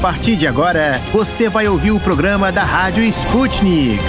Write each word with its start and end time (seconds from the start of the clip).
partir 0.00 0.34
de 0.34 0.46
agora, 0.46 0.94
você 1.12 1.46
vai 1.46 1.68
ouvir 1.68 1.90
o 1.90 2.00
programa 2.00 2.50
da 2.50 2.64
Rádio 2.64 3.04
Sputnik. 3.04 4.02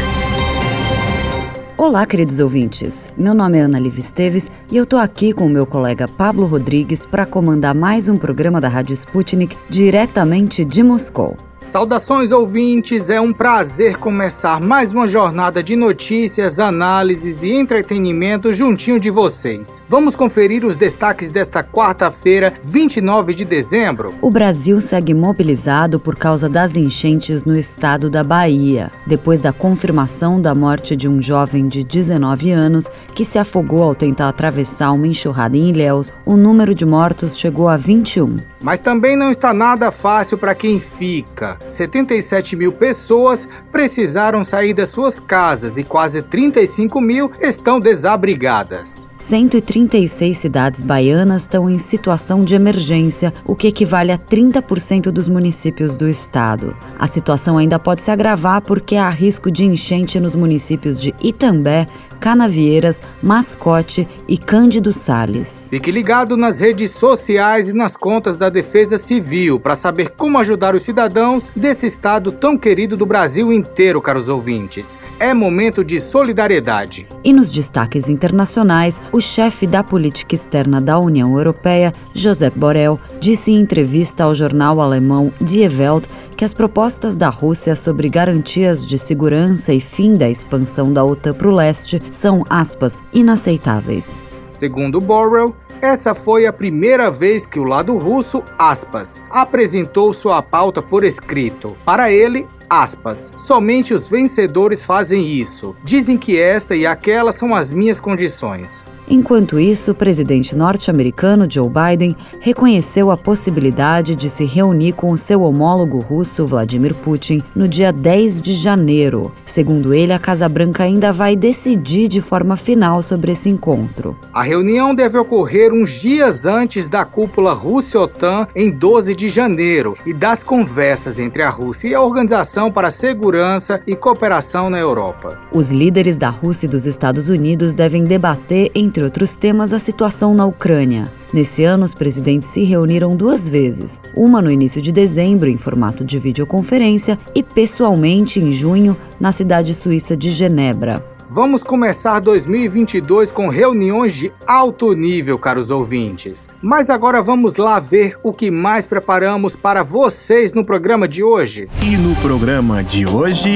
Olá, 1.78 2.06
queridos 2.06 2.40
ouvintes. 2.40 3.10
Meu 3.18 3.34
nome 3.34 3.58
é 3.58 3.62
Ana 3.62 3.78
Liv 3.78 4.00
Esteves 4.00 4.50
e 4.72 4.78
eu 4.78 4.86
tô 4.86 4.96
aqui 4.96 5.34
com 5.34 5.46
o 5.46 5.50
meu 5.50 5.66
colega 5.66 6.08
Pablo 6.08 6.46
Rodrigues 6.46 7.06
para 7.06 7.26
comandar 7.26 7.76
mais 7.76 8.08
um 8.08 8.16
programa 8.16 8.62
da 8.62 8.70
Rádio 8.70 8.94
Sputnik 8.94 9.58
diretamente 9.70 10.64
de 10.64 10.82
Moscou. 10.82 11.36
Saudações 11.62 12.32
ouvintes, 12.32 13.08
é 13.08 13.22
um 13.22 13.32
prazer 13.32 13.96
começar 13.96 14.60
mais 14.60 14.92
uma 14.92 15.06
jornada 15.06 15.62
de 15.62 15.76
notícias, 15.76 16.60
análises 16.60 17.44
e 17.44 17.52
entretenimento 17.52 18.52
juntinho 18.52 19.00
de 19.00 19.12
vocês. 19.12 19.82
Vamos 19.88 20.16
conferir 20.16 20.66
os 20.66 20.76
destaques 20.76 21.30
desta 21.30 21.64
quarta-feira, 21.64 22.52
29 22.64 23.36
de 23.36 23.46
dezembro. 23.46 24.16
O 24.22 24.32
Brasil 24.32 24.82
segue 24.82 25.14
mobilizado 25.14 26.00
por 26.00 26.16
causa 26.16 26.50
das 26.50 26.76
enchentes 26.76 27.46
no 27.46 27.56
estado 27.56 28.10
da 28.10 28.24
Bahia, 28.24 28.92
depois 29.06 29.40
da 29.40 29.54
confirmação 29.54 30.42
da 30.42 30.56
morte 30.56 30.96
de 30.96 31.08
um 31.08 31.22
jovem 31.22 31.68
de 31.68 31.84
19 31.84 32.52
anos 32.52 32.88
que 33.14 33.24
se 33.24 33.38
afogou 33.38 33.84
ao 33.84 33.94
tentar 33.94 34.30
atravessar 34.30 34.92
uma 34.92 35.08
enxurrada 35.08 35.56
em 35.56 35.70
Ilhéus. 35.70 36.12
O 36.26 36.36
número 36.36 36.74
de 36.74 36.86
mortos 36.86 37.38
chegou 37.38 37.70
a 37.70 37.78
21. 37.78 38.38
Mas 38.62 38.80
também 38.80 39.16
não 39.16 39.30
está 39.30 39.54
nada 39.54 39.92
fácil 39.92 40.38
para 40.38 40.56
quem 40.56 40.80
fica. 40.80 41.51
77 41.68 42.56
mil 42.56 42.72
pessoas 42.72 43.48
precisaram 43.72 44.44
sair 44.44 44.74
das 44.74 44.90
suas 44.90 45.20
casas 45.20 45.78
e 45.78 45.84
quase 45.84 46.22
35 46.22 47.00
mil 47.00 47.32
estão 47.40 47.80
desabrigadas. 47.80 49.10
136 49.22 50.38
cidades 50.38 50.82
baianas 50.82 51.44
estão 51.44 51.70
em 51.70 51.78
situação 51.78 52.44
de 52.44 52.56
emergência, 52.56 53.34
o 53.46 53.56
que 53.56 53.68
equivale 53.68 54.12
a 54.12 54.18
30% 54.18 55.12
dos 55.12 55.30
municípios 55.30 55.96
do 55.96 56.10
estado. 56.10 56.76
A 57.00 57.08
situação 57.08 57.58
ainda 57.58 57.80
pode 57.80 58.02
se 58.02 58.12
agravar 58.12 58.62
porque 58.62 58.96
há 58.96 59.10
risco 59.10 59.52
de 59.52 59.64
enchente 59.64 60.20
nos 60.20 60.36
municípios 60.36 61.00
de 61.00 61.14
Itambé, 61.22 61.88
Canavieiras, 62.22 63.02
Mascote 63.22 64.08
e 64.28 64.38
Cândido 64.38 64.94
Sales. 64.94 65.68
Fique 65.72 65.90
ligado 65.90 66.38
nas 66.38 66.60
redes 66.60 66.92
sociais 66.92 67.68
e 67.68 67.74
nas 67.74 67.98
contas 67.98 68.38
da 68.38 68.48
Defesa 68.48 68.96
Civil 68.96 69.60
para 69.60 69.76
saber 69.76 70.12
como 70.12 70.38
ajudar 70.38 70.76
os 70.76 70.84
cidadãos 70.84 71.52
desse 71.56 71.88
estado 71.88 72.32
tão 72.32 72.56
querido 72.56 72.96
do 72.96 73.08
Brasil 73.08 73.52
inteiro, 73.52 74.00
caros 74.00 74.30
ouvintes. 74.30 75.00
É 75.20 75.34
momento 75.34 75.84
de 75.84 76.00
solidariedade. 76.00 77.08
E 77.24 77.34
nos 77.34 77.52
destaques 77.52 78.08
internacionais, 78.08 79.02
o 79.12 79.20
chefe 79.20 79.66
da 79.66 79.84
política 79.84 80.36
externa 80.36 80.80
da 80.80 81.00
União 81.00 81.36
Europeia, 81.36 81.92
Josep 82.14 82.58
Borrell, 82.58 83.00
disse 83.20 83.52
em 83.52 83.60
entrevista 83.60 84.26
ao 84.26 84.36
jornal 84.36 84.80
alemão 84.80 85.34
Die 85.42 85.68
Welt 85.68 86.06
que 86.42 86.46
as 86.46 86.56
propostas 86.56 87.16
da 87.16 87.30
Rússia 87.30 87.76
sobre 87.76 88.10
garantias 88.10 88.84
de 88.84 88.98
segurança 88.98 89.72
e 89.72 89.80
fim 89.80 90.16
da 90.16 90.28
expansão 90.28 90.92
da 90.92 91.06
OTAN 91.06 91.36
para 91.36 91.48
o 91.48 91.52
leste 91.52 92.02
são, 92.10 92.44
aspas, 92.50 92.98
inaceitáveis. 93.14 94.20
Segundo 94.48 95.00
Borrell, 95.00 95.56
essa 95.80 96.16
foi 96.16 96.48
a 96.48 96.52
primeira 96.52 97.12
vez 97.12 97.46
que 97.46 97.60
o 97.60 97.64
lado 97.64 97.96
russo, 97.96 98.44
aspas, 98.58 99.22
apresentou 99.30 100.12
sua 100.14 100.42
pauta 100.42 100.82
por 100.82 101.04
escrito. 101.04 101.78
Para 101.86 102.12
ele, 102.12 102.48
aspas, 102.68 103.32
somente 103.38 103.94
os 103.94 104.08
vencedores 104.08 104.84
fazem 104.84 105.28
isso. 105.28 105.76
Dizem 105.84 106.18
que 106.18 106.40
esta 106.40 106.76
e 106.76 106.88
aquela 106.88 107.32
são 107.32 107.54
as 107.54 107.72
minhas 107.72 108.00
condições. 108.00 108.84
Enquanto 109.08 109.60
isso, 109.60 109.92
o 109.92 109.96
presidente 109.96 110.56
norte-americano 110.56 111.48
Joe 111.50 111.70
Biden 111.70 112.16
reconheceu 112.40 113.12
a 113.12 113.18
possibilidade 113.18 114.16
de 114.16 114.30
se 114.30 114.46
reunir 114.46 114.94
com 114.94 115.12
o 115.12 115.18
seu 115.18 115.42
homólogo 115.42 116.00
russo 116.00 116.46
Vladimir 116.46 116.96
Putin 116.96 117.44
no 117.56 117.68
dia 117.68 117.92
10 117.92 118.42
de 118.42 118.54
janeiro. 118.54 119.32
Segundo 119.46 119.94
ele, 119.94 120.14
a 120.14 120.20
Casa 120.20 120.48
Branca 120.48 120.84
ainda 120.84 121.12
vai 121.12 121.36
decidir 121.36 122.08
de 122.08 122.22
forma 122.22 122.56
final 122.56 123.02
sobre 123.02 123.34
esse 123.34 123.50
encontro. 123.50 124.18
A 124.34 124.44
reunião 124.44 124.96
deve 124.96 125.18
ocorrer 125.18 125.74
uns 125.74 126.00
dias 126.00 126.46
antes 126.46 126.88
da 126.88 127.04
cúpula 127.04 127.54
Rússia-OTAN 127.54 128.48
em 128.56 128.72
12 128.72 129.16
de 129.16 129.28
janeiro 129.28 129.98
e 130.06 130.14
das 130.14 130.44
conversas 130.44 131.20
entre 131.20 131.44
a 131.44 131.50
Rússia 131.50 131.90
e 131.90 131.94
a 131.94 132.02
Organização 132.02 132.72
para 132.72 132.88
a 132.88 132.92
Segurança 132.92 133.82
e 133.86 133.96
Cooperação 133.96 134.70
na 134.70 134.80
Europa. 134.80 135.38
Os 135.54 135.70
líderes 135.70 136.18
da 136.18 136.30
Rússia 136.30 136.66
e 136.66 136.70
dos 136.70 136.86
Estados 136.86 137.30
Unidos 137.30 137.74
devem 137.74 138.04
debater 138.04 138.72
entre 138.74 139.01
entre 139.02 139.06
outros 139.06 139.36
temas, 139.36 139.74
a 139.74 139.80
situação 139.80 140.34
na 140.36 140.46
Ucrânia. 140.46 141.12
Nesse 141.34 141.64
ano, 141.64 141.86
os 141.86 141.96
presidentes 141.96 142.50
se 142.50 142.64
reuniram 142.64 143.16
duas 143.16 143.50
vezes, 143.50 144.00
uma 144.16 144.42
no 144.42 144.52
início 144.52 144.80
de 144.80 144.92
dezembro, 144.92 145.50
em 145.50 145.58
formato 145.58 146.06
de 146.06 146.20
videoconferência, 146.20 147.18
e 147.34 147.42
pessoalmente 147.42 148.40
em 148.40 148.54
junho, 148.54 148.96
na 149.20 149.32
cidade 149.32 149.74
suíça 149.74 150.16
de 150.16 150.30
Genebra. 150.30 151.04
Vamos 151.28 151.64
começar 151.64 152.20
2022 152.20 153.32
com 153.32 153.48
reuniões 153.48 154.14
de 154.14 154.32
alto 154.46 154.94
nível, 154.94 155.40
caros 155.40 155.72
ouvintes. 155.72 156.48
Mas 156.62 156.90
agora 156.90 157.22
vamos 157.24 157.56
lá 157.56 157.80
ver 157.80 158.20
o 158.22 158.34
que 158.34 158.52
mais 158.52 158.86
preparamos 158.86 159.56
para 159.56 159.82
vocês 159.82 160.54
no 160.54 160.64
programa 160.64 161.08
de 161.08 161.24
hoje. 161.24 161.70
E 161.82 161.96
no 161.96 162.14
programa 162.18 162.84
de 162.84 163.08
hoje. 163.08 163.56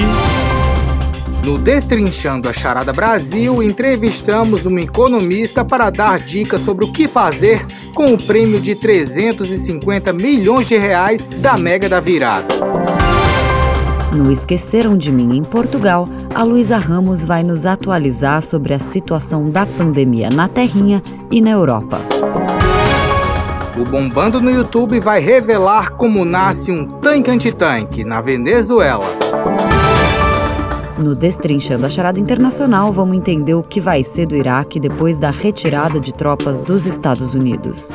No 1.45 1.59
Destrinchando 1.59 2.49
a 2.49 2.53
Charada 2.53 2.91
Brasil, 2.91 3.61
entrevistamos 3.61 4.65
uma 4.65 4.81
economista 4.81 5.63
para 5.63 5.91
dar 5.91 6.17
dicas 6.17 6.61
sobre 6.61 6.83
o 6.83 6.91
que 6.91 7.07
fazer 7.07 7.63
com 7.93 8.15
o 8.15 8.17
prêmio 8.17 8.59
de 8.59 8.73
350 8.73 10.11
milhões 10.11 10.67
de 10.67 10.75
reais 10.75 11.27
da 11.27 11.55
Mega 11.55 11.87
da 11.87 11.99
Virada. 11.99 12.47
No 14.11 14.31
Esqueceram 14.31 14.97
de 14.97 15.11
Mim 15.11 15.37
em 15.37 15.43
Portugal, 15.43 16.05
a 16.33 16.41
Luísa 16.41 16.79
Ramos 16.79 17.23
vai 17.23 17.43
nos 17.43 17.63
atualizar 17.63 18.41
sobre 18.41 18.73
a 18.73 18.79
situação 18.79 19.43
da 19.43 19.67
pandemia 19.67 20.31
na 20.31 20.47
Terrinha 20.47 21.03
e 21.29 21.41
na 21.41 21.51
Europa. 21.51 21.99
O 23.77 23.83
Bombando 23.83 24.41
no 24.41 24.49
YouTube 24.49 24.99
vai 24.99 25.19
revelar 25.19 25.91
como 25.91 26.25
nasce 26.25 26.71
um 26.71 26.87
tanque 26.87 27.29
antitanque 27.29 28.03
na 28.03 28.19
Venezuela. 28.19 29.05
No 30.97 31.13
Destrinchando 31.13 31.85
a 31.85 31.89
Charada 31.89 32.19
Internacional, 32.19 32.91
vamos 32.93 33.17
entender 33.17 33.53
o 33.53 33.61
que 33.61 33.81
vai 33.81 34.03
ser 34.03 34.27
do 34.27 34.35
Iraque 34.35 34.79
depois 34.79 35.17
da 35.17 35.29
retirada 35.29 35.99
de 35.99 36.13
tropas 36.13 36.61
dos 36.61 36.85
Estados 36.85 37.33
Unidos. 37.33 37.89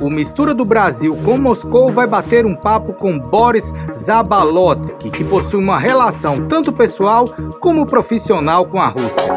O 0.00 0.08
Mistura 0.08 0.54
do 0.54 0.64
Brasil 0.64 1.16
com 1.24 1.36
Moscou 1.36 1.92
vai 1.92 2.06
bater 2.06 2.46
um 2.46 2.54
papo 2.54 2.92
com 2.92 3.18
Boris 3.18 3.72
Zabalotsky, 3.92 5.10
que 5.10 5.24
possui 5.24 5.62
uma 5.62 5.78
relação 5.78 6.46
tanto 6.46 6.72
pessoal 6.72 7.28
como 7.58 7.84
profissional 7.84 8.64
com 8.64 8.80
a 8.80 8.86
Rússia. 8.86 9.30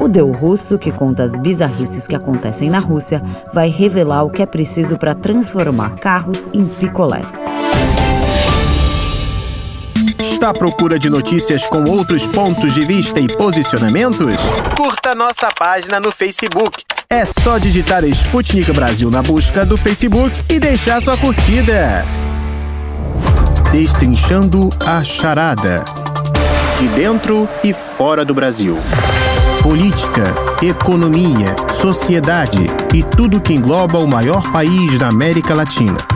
O 0.00 0.08
Deu 0.08 0.30
Russo, 0.30 0.78
que 0.78 0.92
conta 0.92 1.24
as 1.24 1.36
bizarrices 1.36 2.06
que 2.06 2.14
acontecem 2.14 2.70
na 2.70 2.78
Rússia, 2.78 3.20
vai 3.52 3.68
revelar 3.68 4.22
o 4.22 4.30
que 4.30 4.40
é 4.40 4.46
preciso 4.46 4.96
para 4.96 5.14
transformar 5.14 5.96
carros 5.96 6.46
em 6.54 6.66
picolés. 6.66 7.32
Está 10.18 10.50
à 10.50 10.52
procura 10.54 10.98
de 10.98 11.10
notícias 11.10 11.66
com 11.66 11.84
outros 11.84 12.26
pontos 12.26 12.74
de 12.74 12.80
vista 12.82 13.20
e 13.20 13.26
posicionamentos? 13.26 14.34
Curta 14.76 15.14
nossa 15.14 15.48
página 15.52 16.00
no 16.00 16.10
Facebook. 16.10 16.82
É 17.08 17.24
só 17.24 17.58
digitar 17.58 18.04
Sputnik 18.04 18.72
Brasil 18.72 19.10
na 19.10 19.22
busca 19.22 19.64
do 19.64 19.76
Facebook 19.76 20.32
e 20.50 20.58
deixar 20.58 21.00
sua 21.02 21.16
curtida. 21.16 22.04
Destrinchando 23.72 24.70
a 24.84 25.04
charada. 25.04 25.84
De 26.78 26.88
dentro 26.88 27.48
e 27.62 27.72
fora 27.72 28.24
do 28.24 28.34
Brasil. 28.34 28.78
Política, 29.62 30.24
economia, 30.62 31.54
sociedade 31.80 32.66
e 32.94 33.02
tudo 33.02 33.40
que 33.40 33.54
engloba 33.54 33.98
o 33.98 34.06
maior 34.06 34.50
país 34.52 34.98
da 34.98 35.08
América 35.08 35.54
Latina. 35.54 36.15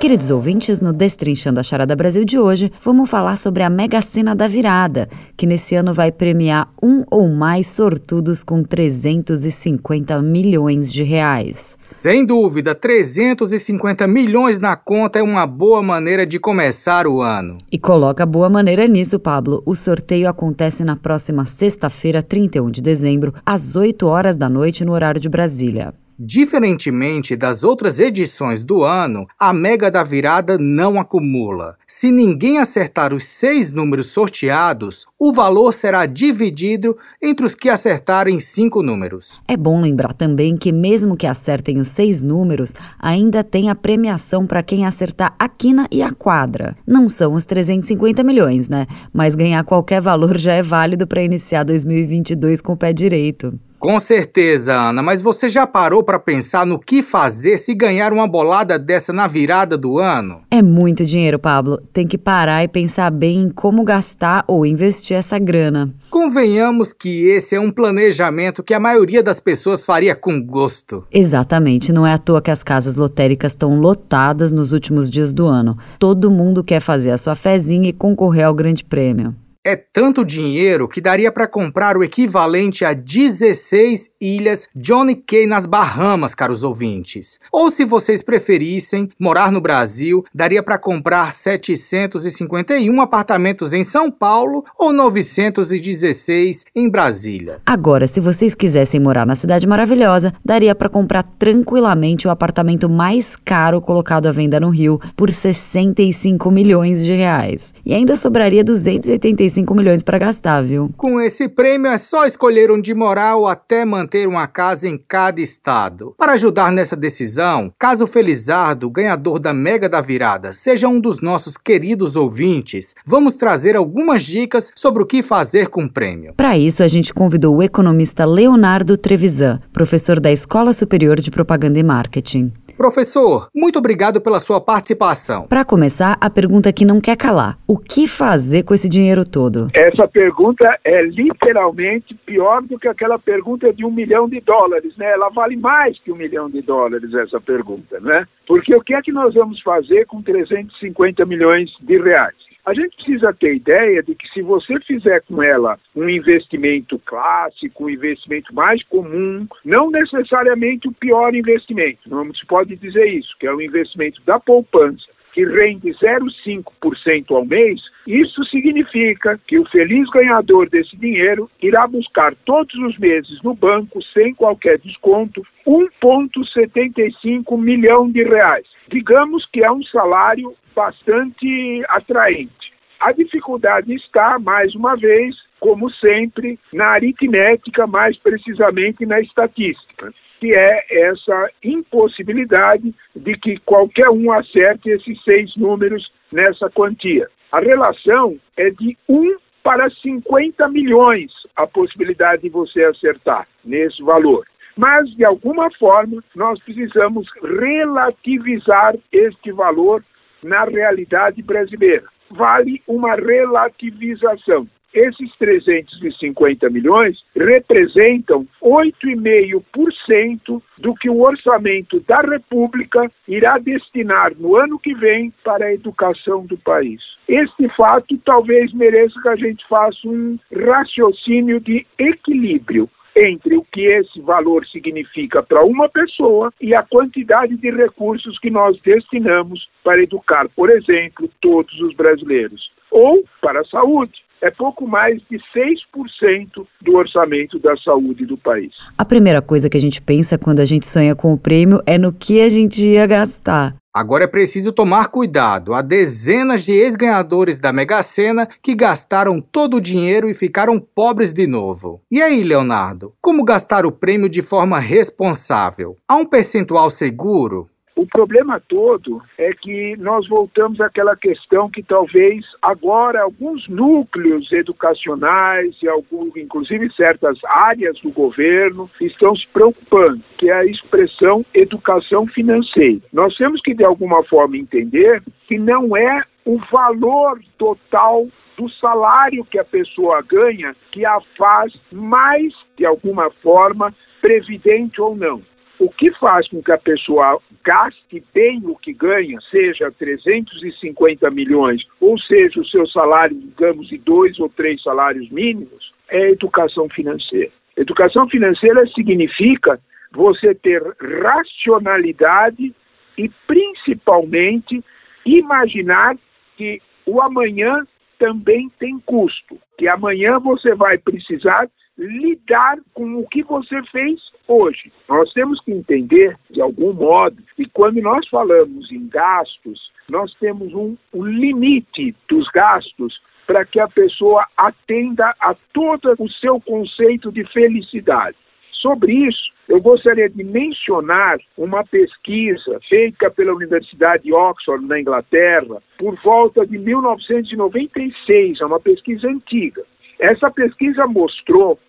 Queridos 0.00 0.30
ouvintes, 0.30 0.80
no 0.80 0.94
Destrinchando 0.94 1.60
a 1.60 1.62
Charada 1.62 1.94
Brasil 1.94 2.24
de 2.24 2.38
hoje, 2.38 2.72
vamos 2.80 3.10
falar 3.10 3.36
sobre 3.36 3.62
a 3.62 3.68
Mega 3.68 4.00
Sena 4.00 4.34
da 4.34 4.48
Virada, 4.48 5.10
que 5.36 5.44
nesse 5.44 5.74
ano 5.74 5.92
vai 5.92 6.10
premiar 6.10 6.72
um 6.82 7.04
ou 7.10 7.28
mais 7.28 7.66
sortudos 7.66 8.42
com 8.42 8.62
350 8.62 10.22
milhões 10.22 10.90
de 10.90 11.02
reais. 11.02 11.58
Sem 11.68 12.24
dúvida, 12.24 12.74
350 12.74 14.06
milhões 14.06 14.58
na 14.58 14.74
conta 14.74 15.18
é 15.18 15.22
uma 15.22 15.46
boa 15.46 15.82
maneira 15.82 16.24
de 16.24 16.38
começar 16.38 17.06
o 17.06 17.20
ano. 17.20 17.58
E 17.70 17.78
coloca 17.78 18.24
boa 18.24 18.48
maneira 18.48 18.88
nisso, 18.88 19.20
Pablo. 19.20 19.62
O 19.66 19.76
sorteio 19.76 20.30
acontece 20.30 20.82
na 20.82 20.96
próxima 20.96 21.44
sexta-feira, 21.44 22.22
31 22.22 22.70
de 22.70 22.80
dezembro, 22.80 23.34
às 23.44 23.76
8 23.76 24.06
horas 24.06 24.38
da 24.38 24.48
noite, 24.48 24.82
no 24.82 24.92
horário 24.92 25.20
de 25.20 25.28
Brasília. 25.28 25.92
Diferentemente 26.22 27.34
das 27.34 27.64
outras 27.64 27.98
edições 27.98 28.62
do 28.62 28.84
ano, 28.84 29.26
a 29.40 29.54
Mega 29.54 29.90
da 29.90 30.04
Virada 30.04 30.58
não 30.58 31.00
acumula. 31.00 31.78
Se 31.86 32.12
ninguém 32.12 32.58
acertar 32.58 33.14
os 33.14 33.24
seis 33.24 33.72
números 33.72 34.08
sorteados, 34.08 35.06
o 35.18 35.32
valor 35.32 35.72
será 35.72 36.04
dividido 36.04 36.94
entre 37.22 37.46
os 37.46 37.54
que 37.54 37.70
acertarem 37.70 38.38
cinco 38.38 38.82
números. 38.82 39.40
É 39.48 39.56
bom 39.56 39.80
lembrar 39.80 40.12
também 40.12 40.58
que, 40.58 40.72
mesmo 40.72 41.16
que 41.16 41.26
acertem 41.26 41.78
os 41.78 41.88
seis 41.88 42.20
números, 42.20 42.74
ainda 42.98 43.42
tem 43.42 43.70
a 43.70 43.74
premiação 43.74 44.46
para 44.46 44.62
quem 44.62 44.84
acertar 44.84 45.34
a 45.38 45.48
quina 45.48 45.88
e 45.90 46.02
a 46.02 46.12
quadra. 46.12 46.76
Não 46.86 47.08
são 47.08 47.32
os 47.32 47.46
350 47.46 48.22
milhões, 48.22 48.68
né? 48.68 48.86
Mas 49.10 49.34
ganhar 49.34 49.64
qualquer 49.64 50.02
valor 50.02 50.36
já 50.36 50.52
é 50.52 50.62
válido 50.62 51.06
para 51.06 51.22
iniciar 51.22 51.64
2022 51.64 52.60
com 52.60 52.74
o 52.74 52.76
pé 52.76 52.92
direito. 52.92 53.58
Com 53.80 53.98
certeza, 53.98 54.74
Ana, 54.74 55.02
mas 55.02 55.22
você 55.22 55.48
já 55.48 55.66
parou 55.66 56.04
para 56.04 56.18
pensar 56.18 56.66
no 56.66 56.78
que 56.78 57.02
fazer 57.02 57.56
se 57.56 57.72
ganhar 57.72 58.12
uma 58.12 58.28
bolada 58.28 58.78
dessa 58.78 59.10
na 59.10 59.26
virada 59.26 59.74
do 59.74 59.98
ano? 59.98 60.42
É 60.50 60.60
muito 60.60 61.02
dinheiro, 61.02 61.38
Pablo. 61.38 61.80
Tem 61.90 62.06
que 62.06 62.18
parar 62.18 62.62
e 62.62 62.68
pensar 62.68 63.10
bem 63.10 63.44
em 63.44 63.48
como 63.48 63.82
gastar 63.82 64.44
ou 64.46 64.66
investir 64.66 65.16
essa 65.16 65.38
grana. 65.38 65.94
Convenhamos 66.10 66.92
que 66.92 67.26
esse 67.30 67.56
é 67.56 67.60
um 67.60 67.70
planejamento 67.70 68.62
que 68.62 68.74
a 68.74 68.80
maioria 68.80 69.22
das 69.22 69.40
pessoas 69.40 69.86
faria 69.86 70.14
com 70.14 70.42
gosto. 70.42 71.06
Exatamente, 71.10 71.90
não 71.90 72.06
é 72.06 72.12
à 72.12 72.18
toa 72.18 72.42
que 72.42 72.50
as 72.50 72.62
casas 72.62 72.96
lotéricas 72.96 73.52
estão 73.52 73.80
lotadas 73.80 74.52
nos 74.52 74.72
últimos 74.72 75.10
dias 75.10 75.32
do 75.32 75.46
ano. 75.46 75.78
Todo 75.98 76.30
mundo 76.30 76.62
quer 76.62 76.80
fazer 76.80 77.12
a 77.12 77.18
sua 77.18 77.34
fezinha 77.34 77.88
e 77.88 77.94
concorrer 77.94 78.44
ao 78.44 78.52
grande 78.52 78.84
prêmio. 78.84 79.34
É 79.62 79.76
tanto 79.76 80.24
dinheiro 80.24 80.88
que 80.88 81.02
daria 81.02 81.30
para 81.30 81.46
comprar 81.46 81.94
o 81.94 82.02
equivalente 82.02 82.82
a 82.82 82.94
16 82.94 84.08
ilhas 84.18 84.66
Johnny 84.74 85.14
Kay 85.14 85.46
nas 85.46 85.66
Bahamas, 85.66 86.34
caros 86.34 86.64
ouvintes. 86.64 87.38
Ou 87.52 87.70
se 87.70 87.84
vocês 87.84 88.22
preferissem 88.22 89.10
morar 89.18 89.52
no 89.52 89.60
Brasil, 89.60 90.24
daria 90.34 90.62
para 90.62 90.78
comprar 90.78 91.30
751 91.30 93.02
apartamentos 93.02 93.74
em 93.74 93.84
São 93.84 94.10
Paulo 94.10 94.64
ou 94.78 94.94
916 94.94 96.64
em 96.74 96.88
Brasília. 96.88 97.60
Agora, 97.66 98.08
se 98.08 98.18
vocês 98.18 98.54
quisessem 98.54 98.98
morar 98.98 99.26
na 99.26 99.36
cidade 99.36 99.66
maravilhosa, 99.66 100.32
daria 100.42 100.74
para 100.74 100.88
comprar 100.88 101.22
tranquilamente 101.38 102.26
o 102.26 102.30
apartamento 102.30 102.88
mais 102.88 103.36
caro 103.36 103.82
colocado 103.82 104.24
à 104.24 104.32
venda 104.32 104.58
no 104.58 104.70
Rio 104.70 104.98
por 105.14 105.30
65 105.30 106.50
milhões 106.50 107.04
de 107.04 107.12
reais. 107.12 107.74
E 107.84 107.92
ainda 107.92 108.16
sobraria 108.16 108.64
285 108.64 109.50
35 109.60 109.74
milhões 109.74 110.02
para 110.02 110.18
gastar, 110.18 110.62
viu? 110.62 110.90
Com 110.96 111.20
esse 111.20 111.48
prêmio 111.48 111.90
é 111.90 111.98
só 111.98 112.26
escolher 112.26 112.70
onde 112.70 112.94
morar 112.94 113.36
ou 113.36 113.46
até 113.46 113.84
manter 113.84 114.26
uma 114.26 114.46
casa 114.46 114.88
em 114.88 114.98
cada 114.98 115.40
estado. 115.40 116.14
Para 116.16 116.32
ajudar 116.32 116.72
nessa 116.72 116.96
decisão, 116.96 117.72
caso 117.78 118.06
Felizardo, 118.06 118.90
ganhador 118.90 119.38
da 119.38 119.52
Mega 119.52 119.88
da 119.88 120.00
Virada, 120.00 120.52
seja 120.52 120.88
um 120.88 121.00
dos 121.00 121.20
nossos 121.20 121.56
queridos 121.56 122.16
ouvintes, 122.16 122.94
vamos 123.04 123.34
trazer 123.34 123.76
algumas 123.76 124.22
dicas 124.22 124.72
sobre 124.74 125.02
o 125.02 125.06
que 125.06 125.22
fazer 125.22 125.68
com 125.68 125.84
o 125.84 125.92
prêmio. 125.92 126.34
Para 126.36 126.58
isso, 126.58 126.82
a 126.82 126.88
gente 126.88 127.12
convidou 127.12 127.56
o 127.56 127.62
economista 127.62 128.24
Leonardo 128.24 128.96
Trevisan, 128.96 129.60
professor 129.72 130.20
da 130.20 130.32
Escola 130.32 130.72
Superior 130.72 131.20
de 131.20 131.30
Propaganda 131.30 131.78
e 131.78 131.82
Marketing. 131.82 132.52
Professor, 132.80 133.50
muito 133.54 133.78
obrigado 133.78 134.22
pela 134.22 134.40
sua 134.40 134.58
participação. 134.58 135.46
Para 135.46 135.66
começar, 135.66 136.16
a 136.18 136.30
pergunta 136.30 136.72
que 136.72 136.82
não 136.82 136.98
quer 136.98 137.14
calar: 137.14 137.58
o 137.68 137.76
que 137.76 138.08
fazer 138.08 138.62
com 138.62 138.72
esse 138.72 138.88
dinheiro 138.88 139.22
todo? 139.22 139.66
Essa 139.74 140.08
pergunta 140.08 140.66
é 140.82 141.02
literalmente 141.02 142.14
pior 142.24 142.62
do 142.62 142.78
que 142.78 142.88
aquela 142.88 143.18
pergunta 143.18 143.70
de 143.70 143.84
um 143.84 143.92
milhão 143.92 144.26
de 144.26 144.40
dólares, 144.40 144.96
né? 144.96 145.12
Ela 145.12 145.28
vale 145.28 145.58
mais 145.58 145.98
que 145.98 146.10
um 146.10 146.16
milhão 146.16 146.48
de 146.48 146.62
dólares, 146.62 147.12
essa 147.12 147.38
pergunta, 147.38 148.00
né? 148.00 148.26
Porque 148.48 148.74
o 148.74 148.80
que 148.80 148.94
é 148.94 149.02
que 149.02 149.12
nós 149.12 149.34
vamos 149.34 149.60
fazer 149.60 150.06
com 150.06 150.22
350 150.22 151.26
milhões 151.26 151.68
de 151.82 152.00
reais? 152.00 152.49
A 152.64 152.74
gente 152.74 152.94
precisa 152.96 153.32
ter 153.32 153.56
ideia 153.56 154.02
de 154.02 154.14
que 154.14 154.28
se 154.28 154.42
você 154.42 154.78
fizer 154.80 155.22
com 155.22 155.42
ela 155.42 155.78
um 155.96 156.08
investimento 156.08 156.98
clássico, 157.04 157.84
um 157.84 157.90
investimento 157.90 158.54
mais 158.54 158.82
comum, 158.84 159.46
não 159.64 159.90
necessariamente 159.90 160.86
o 160.86 160.92
pior 160.92 161.34
investimento, 161.34 162.08
não 162.08 162.32
se 162.34 162.44
pode 162.46 162.76
dizer 162.76 163.06
isso, 163.06 163.34
que 163.38 163.46
é 163.46 163.52
o 163.52 163.62
investimento 163.62 164.20
da 164.22 164.38
poupança, 164.38 165.09
que 165.32 165.44
rende 165.44 165.90
0,5% 165.94 167.30
ao 167.30 167.44
mês, 167.44 167.80
isso 168.06 168.44
significa 168.44 169.38
que 169.46 169.58
o 169.58 169.68
feliz 169.68 170.08
ganhador 170.10 170.68
desse 170.68 170.96
dinheiro 170.96 171.50
irá 171.62 171.86
buscar 171.86 172.34
todos 172.44 172.74
os 172.74 172.98
meses 172.98 173.40
no 173.42 173.54
banco, 173.54 174.02
sem 174.12 174.34
qualquer 174.34 174.78
desconto, 174.78 175.46
1,75 175.66 177.58
milhão 177.58 178.10
de 178.10 178.22
reais. 178.24 178.66
Digamos 178.88 179.46
que 179.52 179.62
é 179.62 179.70
um 179.70 179.82
salário 179.84 180.54
bastante 180.74 181.84
atraente. 181.88 182.72
A 182.98 183.12
dificuldade 183.12 183.94
está, 183.94 184.38
mais 184.38 184.74
uma 184.74 184.96
vez, 184.96 185.34
como 185.58 185.90
sempre, 185.90 186.58
na 186.72 186.86
aritmética, 186.88 187.86
mais 187.86 188.16
precisamente 188.18 189.06
na 189.06 189.20
estatística, 189.20 190.12
que 190.40 190.54
é 190.54 190.84
essa 190.90 191.50
impossibilidade 191.62 192.94
de 193.14 193.36
que 193.36 193.58
qualquer 193.60 194.08
um 194.08 194.32
acerte 194.32 194.88
esses 194.88 195.22
seis 195.22 195.54
números 195.56 196.10
nessa 196.32 196.70
quantia. 196.70 197.28
A 197.52 197.60
relação 197.60 198.38
é 198.56 198.70
de 198.70 198.96
1 199.08 199.36
para 199.62 199.90
50 199.90 200.66
milhões 200.68 201.30
a 201.54 201.66
possibilidade 201.66 202.42
de 202.42 202.48
você 202.48 202.82
acertar 202.84 203.46
nesse 203.64 204.02
valor. 204.02 204.46
Mas, 204.76 205.14
de 205.14 205.24
alguma 205.24 205.70
forma, 205.72 206.24
nós 206.34 206.58
precisamos 206.62 207.26
relativizar 207.42 208.94
este 209.12 209.52
valor 209.52 210.02
na 210.42 210.64
realidade 210.64 211.42
brasileira. 211.42 212.04
Vale 212.30 212.80
uma 212.86 213.14
relativização. 213.14 214.66
Esses 214.92 215.32
350 215.36 216.68
milhões 216.68 217.16
representam 217.36 218.44
8,5% 218.60 220.60
do 220.78 220.94
que 220.96 221.08
o 221.08 221.22
orçamento 221.22 222.00
da 222.00 222.20
República 222.20 223.08
irá 223.28 223.56
destinar 223.58 224.32
no 224.36 224.56
ano 224.56 224.80
que 224.80 224.92
vem 224.94 225.32
para 225.44 225.66
a 225.66 225.72
educação 225.72 226.44
do 226.44 226.58
país. 226.58 227.00
Este 227.28 227.68
fato 227.76 228.18
talvez 228.24 228.72
mereça 228.72 229.14
que 229.22 229.28
a 229.28 229.36
gente 229.36 229.64
faça 229.68 230.00
um 230.06 230.36
raciocínio 230.52 231.60
de 231.60 231.86
equilíbrio 231.96 232.90
entre 233.14 233.56
o 233.56 233.64
que 233.64 233.86
esse 233.86 234.20
valor 234.20 234.66
significa 234.66 235.42
para 235.42 235.64
uma 235.64 235.88
pessoa 235.88 236.52
e 236.60 236.74
a 236.74 236.82
quantidade 236.82 237.56
de 237.56 237.70
recursos 237.70 238.38
que 238.38 238.50
nós 238.50 238.78
destinamos 238.80 239.68
para 239.84 240.02
educar, 240.02 240.48
por 240.50 240.70
exemplo, 240.70 241.30
todos 241.40 241.80
os 241.80 241.94
brasileiros, 241.94 242.70
ou 242.90 243.24
para 243.40 243.60
a 243.60 243.64
saúde 243.64 244.20
é 244.42 244.50
pouco 244.50 244.86
mais 244.86 245.20
de 245.30 245.38
6% 245.38 246.66
do 246.82 246.96
orçamento 246.96 247.58
da 247.58 247.76
saúde 247.76 248.24
do 248.24 248.36
país. 248.36 248.72
A 248.96 249.04
primeira 249.04 249.42
coisa 249.42 249.68
que 249.68 249.76
a 249.76 249.80
gente 249.80 250.00
pensa 250.00 250.38
quando 250.38 250.60
a 250.60 250.64
gente 250.64 250.86
sonha 250.86 251.14
com 251.14 251.32
o 251.32 251.38
prêmio 251.38 251.82
é 251.86 251.98
no 251.98 252.12
que 252.12 252.40
a 252.40 252.48
gente 252.48 252.84
ia 252.86 253.06
gastar. 253.06 253.76
Agora 253.92 254.22
é 254.22 254.28
preciso 254.28 254.72
tomar 254.72 255.08
cuidado. 255.08 255.74
Há 255.74 255.82
dezenas 255.82 256.64
de 256.64 256.70
ex-ganhadores 256.70 257.58
da 257.58 257.72
Mega 257.72 258.00
Sena 258.04 258.48
que 258.62 258.72
gastaram 258.72 259.40
todo 259.40 259.78
o 259.78 259.80
dinheiro 259.80 260.30
e 260.30 260.34
ficaram 260.34 260.78
pobres 260.78 261.32
de 261.32 261.44
novo. 261.44 262.00
E 262.08 262.22
aí, 262.22 262.44
Leonardo, 262.44 263.12
como 263.20 263.42
gastar 263.42 263.84
o 263.84 263.90
prêmio 263.90 264.28
de 264.28 264.42
forma 264.42 264.78
responsável? 264.78 265.96
Há 266.08 266.14
um 266.14 266.24
percentual 266.24 266.88
seguro? 266.88 267.68
O 268.00 268.06
problema 268.06 268.58
todo 268.58 269.20
é 269.36 269.52
que 269.52 269.94
nós 269.98 270.26
voltamos 270.26 270.80
àquela 270.80 271.14
questão 271.14 271.68
que 271.68 271.82
talvez 271.82 272.46
agora 272.62 273.20
alguns 273.20 273.68
núcleos 273.68 274.50
educacionais 274.52 275.76
e 275.82 275.86
alguns, 275.86 276.34
inclusive 276.34 276.90
certas 276.94 277.36
áreas 277.44 278.00
do 278.00 278.10
governo 278.10 278.90
estão 279.02 279.36
se 279.36 279.46
preocupando, 279.48 280.18
que 280.38 280.48
é 280.48 280.54
a 280.54 280.64
expressão 280.64 281.44
educação 281.52 282.26
financeira. 282.28 283.02
Nós 283.12 283.36
temos 283.36 283.60
que 283.60 283.74
de 283.74 283.84
alguma 283.84 284.24
forma 284.24 284.56
entender 284.56 285.22
que 285.46 285.58
não 285.58 285.94
é 285.94 286.22
o 286.46 286.56
valor 286.72 287.38
total 287.58 288.26
do 288.56 288.66
salário 288.80 289.44
que 289.44 289.58
a 289.58 289.64
pessoa 289.64 290.22
ganha 290.22 290.74
que 290.90 291.04
a 291.04 291.20
faz 291.36 291.70
mais, 291.92 292.54
de 292.78 292.86
alguma 292.86 293.30
forma, 293.42 293.94
previdente 294.22 295.02
ou 295.02 295.14
não. 295.14 295.42
O 295.80 295.88
que 295.88 296.12
faz 296.18 296.46
com 296.46 296.62
que 296.62 296.70
a 296.70 296.76
pessoa 296.76 297.40
gaste 297.64 298.22
bem 298.34 298.60
o 298.66 298.76
que 298.76 298.92
ganha, 298.92 299.38
seja 299.50 299.90
350 299.90 301.30
milhões, 301.30 301.82
ou 301.98 302.18
seja 302.18 302.60
o 302.60 302.66
seu 302.66 302.86
salário, 302.86 303.34
digamos, 303.34 303.88
de 303.88 303.96
dois 303.96 304.38
ou 304.38 304.50
três 304.50 304.82
salários 304.82 305.30
mínimos, 305.30 305.94
é 306.10 306.32
educação 306.32 306.86
financeira. 306.90 307.50
Educação 307.74 308.28
financeira 308.28 308.86
significa 308.88 309.80
você 310.12 310.54
ter 310.54 310.82
racionalidade 311.22 312.74
e, 313.16 313.30
principalmente, 313.46 314.84
imaginar 315.24 316.14
que 316.58 316.82
o 317.06 317.22
amanhã 317.22 317.86
também 318.18 318.70
tem 318.78 318.98
custo, 319.00 319.58
que 319.78 319.88
amanhã 319.88 320.38
você 320.38 320.74
vai 320.74 320.98
precisar 320.98 321.70
lidar 322.00 322.78
com 322.94 323.16
o 323.16 323.28
que 323.28 323.42
você 323.42 323.82
fez 323.92 324.20
hoje. 324.48 324.92
Nós 325.08 325.32
temos 325.32 325.60
que 325.60 325.72
entender, 325.72 326.36
de 326.50 326.60
algum 326.60 326.92
modo, 326.92 327.36
e 327.58 327.66
quando 327.66 328.00
nós 328.00 328.26
falamos 328.28 328.90
em 328.90 329.06
gastos, 329.08 329.90
nós 330.08 330.32
temos 330.40 330.72
um, 330.74 330.96
um 331.12 331.24
limite 331.24 332.14
dos 332.28 332.48
gastos 332.48 333.20
para 333.46 333.64
que 333.64 333.80
a 333.80 333.88
pessoa 333.88 334.46
atenda 334.56 335.34
a 335.40 335.54
todo 335.72 336.14
o 336.18 336.28
seu 336.30 336.60
conceito 336.60 337.30
de 337.32 337.44
felicidade. 337.52 338.36
Sobre 338.72 339.12
isso, 339.12 339.52
eu 339.68 339.80
gostaria 339.80 340.28
de 340.28 340.42
mencionar 340.42 341.38
uma 341.56 341.84
pesquisa 341.84 342.80
feita 342.88 343.30
pela 343.30 343.54
Universidade 343.54 344.24
de 344.24 344.32
Oxford, 344.32 344.84
na 344.86 344.98
Inglaterra, 344.98 345.82
por 345.98 346.16
volta 346.22 346.66
de 346.66 346.78
1996, 346.78 348.60
é 348.60 348.64
uma 348.64 348.80
pesquisa 348.80 349.28
antiga. 349.28 349.82
Essa 350.18 350.50
pesquisa 350.50 351.06
mostrou 351.06 351.76
que 351.76 351.82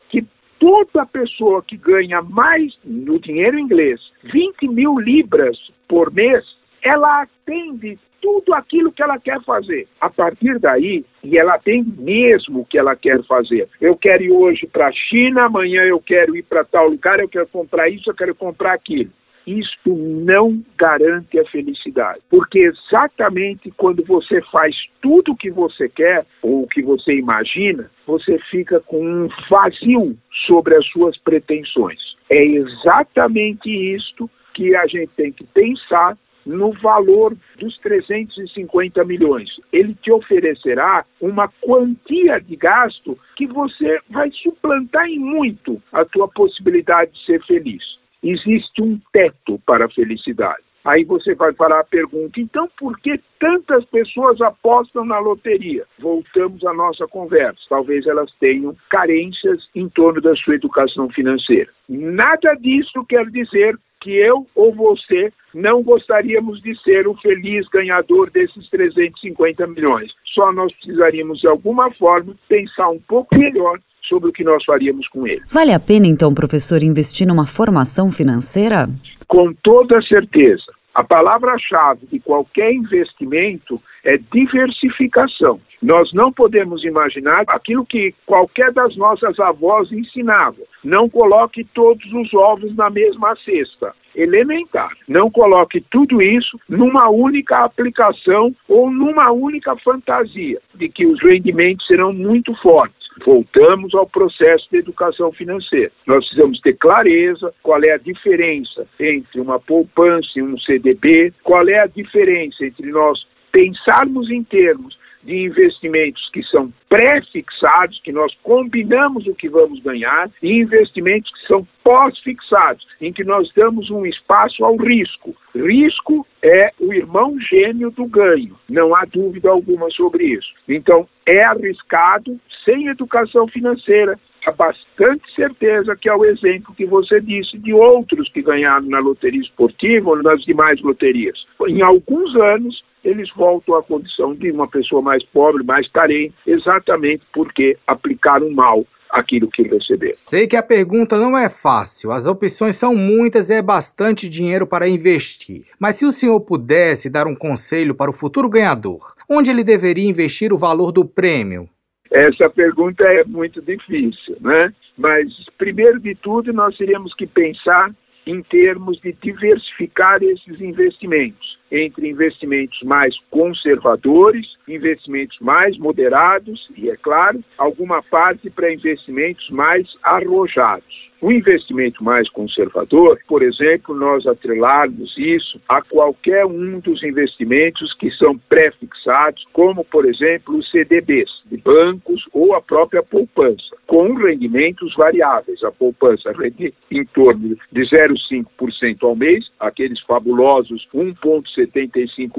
toda 0.62 1.08
pessoa 1.08 1.64
que 1.64 1.76
ganha 1.76 2.22
mais 2.22 2.72
no 2.86 3.20
dinheiro 3.20 3.58
inglês 3.58 4.00
20 4.32 4.68
mil 4.68 5.00
libras 5.00 5.58
por 5.88 6.14
mês, 6.14 6.46
ela 6.84 7.24
atende 7.24 7.98
tudo 8.22 8.54
aquilo 8.54 8.92
que 8.92 9.02
ela 9.02 9.20
quer 9.20 9.42
fazer. 9.42 9.88
A 10.00 10.08
partir 10.08 10.60
daí, 10.60 11.04
e 11.24 11.40
ela 11.40 11.58
tem 11.58 11.84
mesmo 11.84 12.60
o 12.60 12.66
que 12.66 12.78
ela 12.78 12.96
quer 12.96 13.24
fazer. 13.24 13.68
Eu 13.82 13.98
quero 13.98 14.22
ir 14.22 14.32
hoje 14.32 14.68
para 14.68 14.88
a 14.88 14.92
China, 14.92 15.46
amanhã 15.46 15.82
eu 15.82 16.00
quero 16.00 16.36
ir 16.36 16.44
para 16.44 16.64
tal 16.64 16.90
lugar, 16.90 17.20
eu 17.20 17.28
quero 17.28 17.48
comprar 17.48 17.90
isso, 17.90 18.12
eu 18.12 18.16
quero 18.16 18.36
comprar 18.36 18.74
aquilo. 18.74 19.10
Isto 19.46 19.96
não 19.96 20.64
garante 20.78 21.40
a 21.40 21.46
felicidade, 21.46 22.20
porque 22.30 22.60
exatamente 22.60 23.72
quando 23.72 24.04
você 24.04 24.42
faz 24.52 24.76
tudo 25.02 25.32
o 25.32 25.38
que 25.38 25.50
você 25.50 25.90
quer 25.90 26.26
ou 26.42 26.64
o 26.64 26.68
que 26.68 26.82
você 26.82 27.14
imagina, 27.16 27.90
você 28.06 28.38
fica 28.50 28.80
com 28.80 29.04
um 29.04 29.30
vazio 29.50 30.18
sobre 30.48 30.76
as 30.76 30.86
suas 30.88 31.18
pretensões. 31.18 32.00
É 32.30 32.44
exatamente 32.44 33.70
isto 33.70 34.30
que 34.54 34.76
a 34.76 34.86
gente 34.86 35.10
tem 35.16 35.32
que 35.32 35.44
pensar 35.46 36.18
no 36.46 36.72
valor 36.74 37.36
dos 37.60 37.78
350 37.80 39.04
milhões. 39.04 39.50
Ele 39.72 39.96
te 39.96 40.12
oferecerá 40.12 41.06
uma 41.20 41.48
quantia 41.62 42.40
de 42.40 42.56
gasto 42.56 43.18
que 43.36 43.48
você 43.48 44.00
vai 44.10 44.32
suplantar 44.32 45.06
em 45.08 45.20
muito 45.20 45.82
a 45.92 46.04
tua 46.06 46.28
possibilidade 46.28 47.12
de 47.12 47.26
ser 47.26 47.44
feliz. 47.46 48.01
Existe 48.24 48.82
um 48.82 49.00
teto 49.12 49.60
para 49.66 49.86
a 49.86 49.90
felicidade. 49.90 50.64
Aí 50.84 51.04
você 51.04 51.36
vai 51.36 51.54
parar 51.54 51.80
a 51.82 51.84
pergunta: 51.84 52.40
então 52.40 52.68
por 52.78 53.00
que 53.00 53.20
tantas 53.40 53.86
pessoas 53.86 54.42
apostam 54.42 55.06
na 55.06 55.20
loteria? 55.20 55.86
Voltamos 56.00 56.66
à 56.66 56.74
nossa 56.74 57.08
conversa. 57.08 57.60
Talvez 57.70 58.06
elas 58.08 58.32
tenham 58.40 58.76
carências 58.90 59.68
em 59.76 59.88
torno 59.90 60.22
da 60.22 60.36
sua 60.36 60.56
educação 60.56 61.10
financeira. 61.10 61.72
Nada 61.88 62.56
disso 62.56 63.06
quer 63.08 63.26
dizer 63.30 63.78
que 64.02 64.12
eu 64.16 64.48
ou 64.56 64.74
você 64.74 65.32
não 65.54 65.84
gostaríamos 65.84 66.62
de 66.62 66.76
ser 66.82 67.08
o 67.08 67.16
feliz 67.18 67.68
ganhador 67.68 68.32
desses 68.32 68.68
350 68.70 69.68
milhões. 69.68 70.12
Só 70.34 70.52
nós 70.52 70.74
precisaríamos, 70.74 71.40
de 71.40 71.48
alguma 71.48 71.92
forma, 71.92 72.36
pensar 72.50 72.90
um 72.90 73.00
pouco 73.00 73.38
melhor 73.38 73.80
sobre 74.08 74.30
o 74.30 74.34
que 74.34 74.44
nós 74.44 74.64
faríamos 74.66 75.08
com 75.08 75.28
ele. 75.28 75.42
Vale 75.50 75.74
a 75.74 75.80
pena, 75.80 76.08
então, 76.08 76.34
professor, 76.34 76.84
investir 76.84 77.28
numa 77.28 77.46
formação 77.46 78.12
financeira? 78.12 78.90
Com 79.28 79.54
toda 79.54 80.02
certeza. 80.02 80.66
A 80.94 81.04
palavra-chave 81.04 82.06
de 82.12 82.20
qualquer 82.20 82.74
investimento 82.74 83.82
é 84.04 84.18
diversificação. 84.18 85.62
Nós 85.82 86.12
não 86.14 86.32
podemos 86.34 86.84
imaginar 86.84 87.44
aquilo 87.48 87.86
que 87.86 88.14
qualquer 88.26 88.72
das 88.74 88.96
nossas 88.98 89.40
avós 89.40 89.92
ensinava. 89.92 90.58
Não 90.84 91.10
coloque 91.10 91.64
todos 91.74 92.06
os 92.12 92.34
ovos 92.34 92.76
na 92.76 92.90
mesma 92.90 93.36
cesta. 93.38 93.94
Elementar. 94.14 94.92
Não 95.08 95.32
coloque 95.32 95.80
tudo 95.90 96.22
isso 96.22 96.60
numa 96.68 97.10
única 97.10 97.64
aplicação 97.64 98.54
ou 98.68 98.92
numa 98.92 99.32
única 99.32 99.76
fantasia 99.78 100.60
de 100.76 100.90
que 100.90 101.06
os 101.06 101.22
rendimentos 101.24 101.88
serão 101.88 102.12
muito 102.12 102.54
fortes. 102.62 103.01
Voltamos 103.26 103.94
ao 103.94 104.08
processo 104.08 104.68
de 104.72 104.78
educação 104.78 105.32
financeira. 105.32 105.92
Nós 106.08 106.26
precisamos 106.26 106.60
ter 106.62 106.78
clareza 106.78 107.54
qual 107.62 107.84
é 107.84 107.92
a 107.92 107.98
diferença 107.98 108.88
entre 109.00 109.40
uma 109.40 109.60
poupança 109.60 110.30
e 110.38 110.42
um 110.42 110.58
CDB, 110.60 111.34
qual 111.44 111.68
é 111.68 111.80
a 111.80 111.88
diferença 111.88 112.66
entre 112.66 112.90
nós 112.90 113.20
pensarmos 113.52 114.30
em 114.32 114.44
termos 114.44 114.98
de 115.24 115.46
investimentos 115.46 116.30
que 116.32 116.44
são 116.44 116.72
pré-fixados, 116.90 118.00
que 118.04 118.12
nós 118.12 118.34
combinamos 118.44 119.28
o 119.28 119.36
que 119.36 119.50
vamos 119.50 119.80
ganhar, 119.82 120.30
e 120.42 120.60
investimentos 120.60 121.32
que 121.32 121.48
são 121.48 121.68
pós-fixados, 121.84 122.86
em 123.00 123.12
que 123.12 123.24
nós 123.24 123.52
damos 123.56 123.90
um 123.90 124.06
espaço 124.06 124.64
ao 124.64 124.76
risco. 124.76 125.36
Risco 125.56 126.26
é 126.42 126.72
o 126.80 126.94
irmão 126.94 127.40
gêmeo 127.40 127.92
do 127.92 128.06
ganho, 128.06 128.56
não 128.70 128.96
há 128.96 129.06
dúvida 129.06 129.50
alguma 129.50 129.90
sobre 129.92 130.26
isso. 130.26 130.54
Então, 130.68 131.08
é 131.26 131.44
arriscado, 131.44 132.40
sem 132.66 132.88
educação 132.88 133.48
financeira, 133.48 134.20
há 134.46 134.52
bastante 134.52 135.24
certeza 135.36 135.96
que 135.96 136.10
é 136.10 136.16
o 136.16 136.26
exemplo 136.26 136.74
que 136.76 136.86
você 136.86 137.20
disse 137.22 137.58
de 137.58 137.74
outros 137.74 138.30
que 138.32 138.42
ganharam 138.42 138.88
na 138.88 139.00
loteria 139.00 139.42
esportiva 139.42 140.10
ou 140.10 140.24
nas 140.24 140.42
demais 140.44 140.82
loterias. 140.82 141.38
Em 141.68 141.82
alguns 141.82 142.36
anos, 142.36 142.84
eles 143.04 143.30
voltam 143.36 143.76
à 143.76 143.84
condição 143.84 144.36
de 144.36 144.52
uma 144.52 144.68
pessoa 144.68 145.02
mais 145.02 145.24
pobre, 145.26 145.64
mais 145.64 145.88
carente, 145.90 146.34
exatamente 146.46 147.24
porque 147.34 147.78
aplicaram 147.88 148.50
mal 148.52 148.86
aquilo 149.10 149.50
que 149.50 149.64
receberam. 149.64 150.14
Sei 150.14 150.48
que 150.48 150.56
a 150.56 150.64
pergunta 150.64 151.18
não 151.18 151.38
é 151.38 151.50
fácil, 151.50 152.12
as 152.12 152.28
opções 152.28 152.76
são 152.76 152.96
muitas 152.96 153.50
e 153.50 153.56
é 153.56 153.62
bastante 153.62 154.30
dinheiro 154.30 154.66
para 154.66 154.88
investir. 154.88 155.64
Mas 155.80 155.96
se 155.96 156.06
o 156.06 156.12
senhor 156.12 156.40
pudesse 156.42 157.10
dar 157.10 157.28
um 157.28 157.36
conselho 157.36 157.94
para 157.94 158.10
o 158.10 158.14
futuro 158.14 158.50
ganhador, 158.50 159.14
onde 159.30 159.50
ele 159.50 159.64
deveria 159.64 160.10
investir 160.10 160.54
o 160.54 160.58
valor 160.58 160.92
do 160.92 161.04
prêmio? 161.04 161.68
Essa 162.10 162.50
pergunta 162.50 163.04
é 163.04 163.24
muito 163.24 163.62
difícil, 163.62 164.38
né? 164.42 164.74
Mas, 164.98 165.28
primeiro 165.58 166.00
de 166.00 166.14
tudo, 166.16 166.52
nós 166.52 166.76
teríamos 166.78 167.14
que 167.16 167.26
pensar 167.26 167.94
em 168.26 168.42
termos 168.44 169.00
de 169.02 169.14
diversificar 169.14 170.22
esses 170.22 170.60
investimentos 170.60 171.61
entre 171.72 172.10
investimentos 172.10 172.82
mais 172.84 173.16
conservadores, 173.30 174.46
investimentos 174.68 175.38
mais 175.40 175.78
moderados 175.78 176.68
e, 176.76 176.90
é 176.90 176.98
claro, 176.98 177.44
alguma 177.58 178.04
parte 178.04 178.50
para 178.50 178.74
investimentos 178.74 179.50
mais 179.50 179.88
arrojados. 180.04 181.12
O 181.22 181.32
investimento 181.32 182.04
mais 182.04 182.28
conservador, 182.32 183.20
por 183.28 183.44
exemplo, 183.44 183.94
nós 183.94 184.26
atrelarmos 184.26 185.16
isso 185.16 185.62
a 185.70 185.80
qualquer 185.80 186.48
um 186.48 186.80
dos 186.80 187.04
investimentos 187.04 187.94
que 188.00 188.10
são 188.14 188.36
pré-fixados, 188.50 189.46
como, 189.54 189.86
por 189.86 190.08
exemplo, 190.08 190.58
os 190.58 190.72
CDBs 190.72 191.30
de 191.46 191.58
bancos 191.58 192.28
ou 192.34 192.56
a 192.56 192.62
própria 192.62 193.04
poupança, 193.04 193.78
com 193.86 194.16
rendimentos 194.16 194.96
variáveis. 194.96 195.64
A 195.64 195.72
poupança 195.72 196.32
rende 196.32 196.74
em 196.90 197.06
torno 197.06 197.56
de 197.72 197.82
0,5% 197.82 199.04
ao 199.04 199.16
mês, 199.16 199.46
aqueles 199.60 200.02
fabulosos 200.02 200.88
1,75 200.92 201.61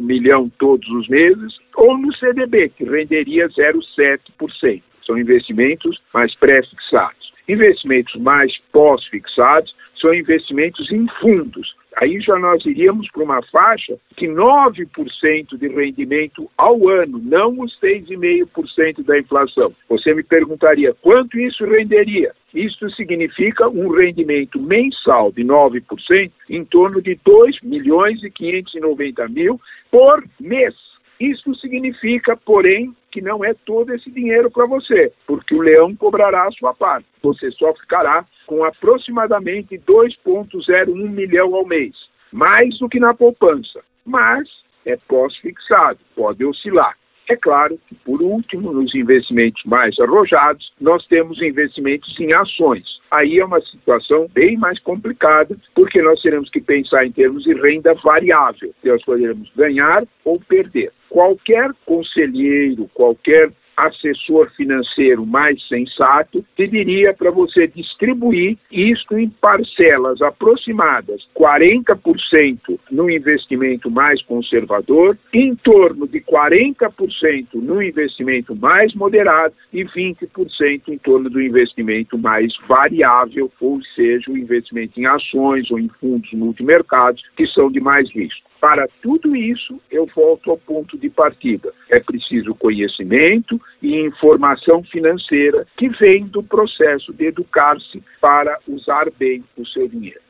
milhão 0.02 0.50
todos 0.58 0.88
os 0.90 1.08
meses, 1.08 1.52
ou 1.76 1.96
no 1.98 2.14
CDB, 2.16 2.70
que 2.70 2.84
renderia 2.84 3.48
0,7%. 3.48 4.82
São 5.06 5.18
investimentos 5.18 6.00
mais 6.14 6.34
pré-fixados. 6.36 7.32
Investimentos 7.48 8.14
mais 8.20 8.52
pós-fixados 8.72 9.74
são 10.00 10.14
investimentos 10.14 10.90
em 10.90 11.06
fundos. 11.20 11.74
Aí 11.96 12.20
já 12.20 12.38
nós 12.38 12.64
iríamos 12.64 13.10
para 13.10 13.22
uma 13.22 13.42
faixa 13.50 13.98
de 14.16 14.26
9% 14.26 15.58
de 15.58 15.68
rendimento 15.68 16.50
ao 16.56 16.88
ano, 16.88 17.20
não 17.22 17.60
os 17.60 17.78
6,5% 17.80 19.04
da 19.04 19.18
inflação. 19.18 19.74
Você 19.88 20.14
me 20.14 20.22
perguntaria 20.22 20.94
quanto 21.02 21.38
isso 21.38 21.64
renderia? 21.64 22.32
Isso 22.54 22.88
significa 22.90 23.68
um 23.68 23.88
rendimento 23.88 24.60
mensal 24.60 25.32
de 25.32 25.42
9%, 25.42 26.30
em 26.50 26.64
torno 26.64 27.00
de 27.00 27.18
2 27.24 27.60
milhões 27.62 28.22
e 28.22 28.30
590 28.30 29.28
mil 29.28 29.60
por 29.90 30.24
mês. 30.40 30.91
Isso 31.22 31.54
significa, 31.54 32.36
porém, 32.36 32.96
que 33.12 33.20
não 33.20 33.44
é 33.44 33.54
todo 33.54 33.94
esse 33.94 34.10
dinheiro 34.10 34.50
para 34.50 34.66
você, 34.66 35.12
porque 35.24 35.54
o 35.54 35.60
leão 35.60 35.94
cobrará 35.94 36.48
a 36.48 36.50
sua 36.50 36.74
parte. 36.74 37.06
Você 37.22 37.48
só 37.52 37.72
ficará 37.74 38.24
com 38.44 38.64
aproximadamente 38.64 39.78
2,01 39.78 40.88
milhão 41.10 41.54
ao 41.54 41.64
mês, 41.64 41.94
mais 42.32 42.76
do 42.80 42.88
que 42.88 42.98
na 42.98 43.14
poupança. 43.14 43.84
Mas 44.04 44.48
é 44.84 44.96
pós-fixado, 45.06 46.00
pode 46.16 46.44
oscilar. 46.44 46.96
É 47.28 47.36
claro 47.36 47.78
que, 47.88 47.94
por 47.96 48.20
último, 48.20 48.72
nos 48.72 48.94
investimentos 48.94 49.62
mais 49.64 49.98
arrojados, 50.00 50.72
nós 50.80 51.06
temos 51.06 51.40
investimentos 51.40 52.18
em 52.18 52.32
ações. 52.32 52.84
Aí 53.10 53.38
é 53.38 53.44
uma 53.44 53.60
situação 53.60 54.26
bem 54.32 54.56
mais 54.56 54.78
complicada, 54.80 55.56
porque 55.74 56.00
nós 56.00 56.20
teremos 56.22 56.48
que 56.50 56.60
pensar 56.60 57.06
em 57.06 57.12
termos 57.12 57.44
de 57.44 57.52
renda 57.52 57.94
variável. 58.02 58.74
Nós 58.82 59.04
poderemos 59.04 59.50
ganhar 59.54 60.04
ou 60.24 60.40
perder 60.40 60.90
qualquer 61.10 61.70
conselheiro, 61.84 62.88
qualquer 62.94 63.50
assessor 63.76 64.50
financeiro 64.56 65.26
mais 65.26 65.60
sensato 65.68 66.44
pediria 66.56 67.14
para 67.14 67.30
você 67.30 67.66
distribuir 67.66 68.56
isto 68.70 69.16
em 69.18 69.28
parcelas 69.28 70.20
aproximadas, 70.22 71.22
40% 71.36 72.78
no 72.90 73.10
investimento 73.10 73.90
mais 73.90 74.22
conservador, 74.22 75.16
em 75.32 75.54
torno 75.56 76.06
de 76.06 76.20
40% 76.20 77.46
no 77.54 77.82
investimento 77.82 78.54
mais 78.54 78.94
moderado 78.94 79.54
e 79.72 79.84
20% 79.84 80.88
em 80.88 80.98
torno 80.98 81.30
do 81.30 81.40
investimento 81.40 82.18
mais 82.18 82.52
variável, 82.68 83.50
ou 83.60 83.80
seja, 83.94 84.30
o 84.30 84.38
investimento 84.38 85.00
em 85.00 85.06
ações 85.06 85.70
ou 85.70 85.78
em 85.78 85.88
fundos 86.00 86.32
multimercados, 86.32 87.22
que 87.36 87.46
são 87.48 87.70
de 87.70 87.80
mais 87.80 88.10
risco. 88.10 88.51
Para 88.62 88.86
tudo 89.02 89.34
isso, 89.34 89.80
eu 89.90 90.06
volto 90.14 90.48
ao 90.52 90.56
ponto 90.56 90.96
de 90.96 91.10
partida. 91.10 91.72
É 91.90 91.98
preciso 91.98 92.54
conhecimento 92.54 93.60
e 93.82 94.06
informação 94.06 94.84
financeira 94.84 95.66
que 95.76 95.88
vem 95.88 96.26
do 96.28 96.44
processo 96.44 97.12
de 97.12 97.26
educar-se 97.26 98.00
para 98.20 98.56
usar 98.68 99.10
bem 99.18 99.42
o 99.58 99.66
seu 99.66 99.88
dinheiro. 99.88 100.20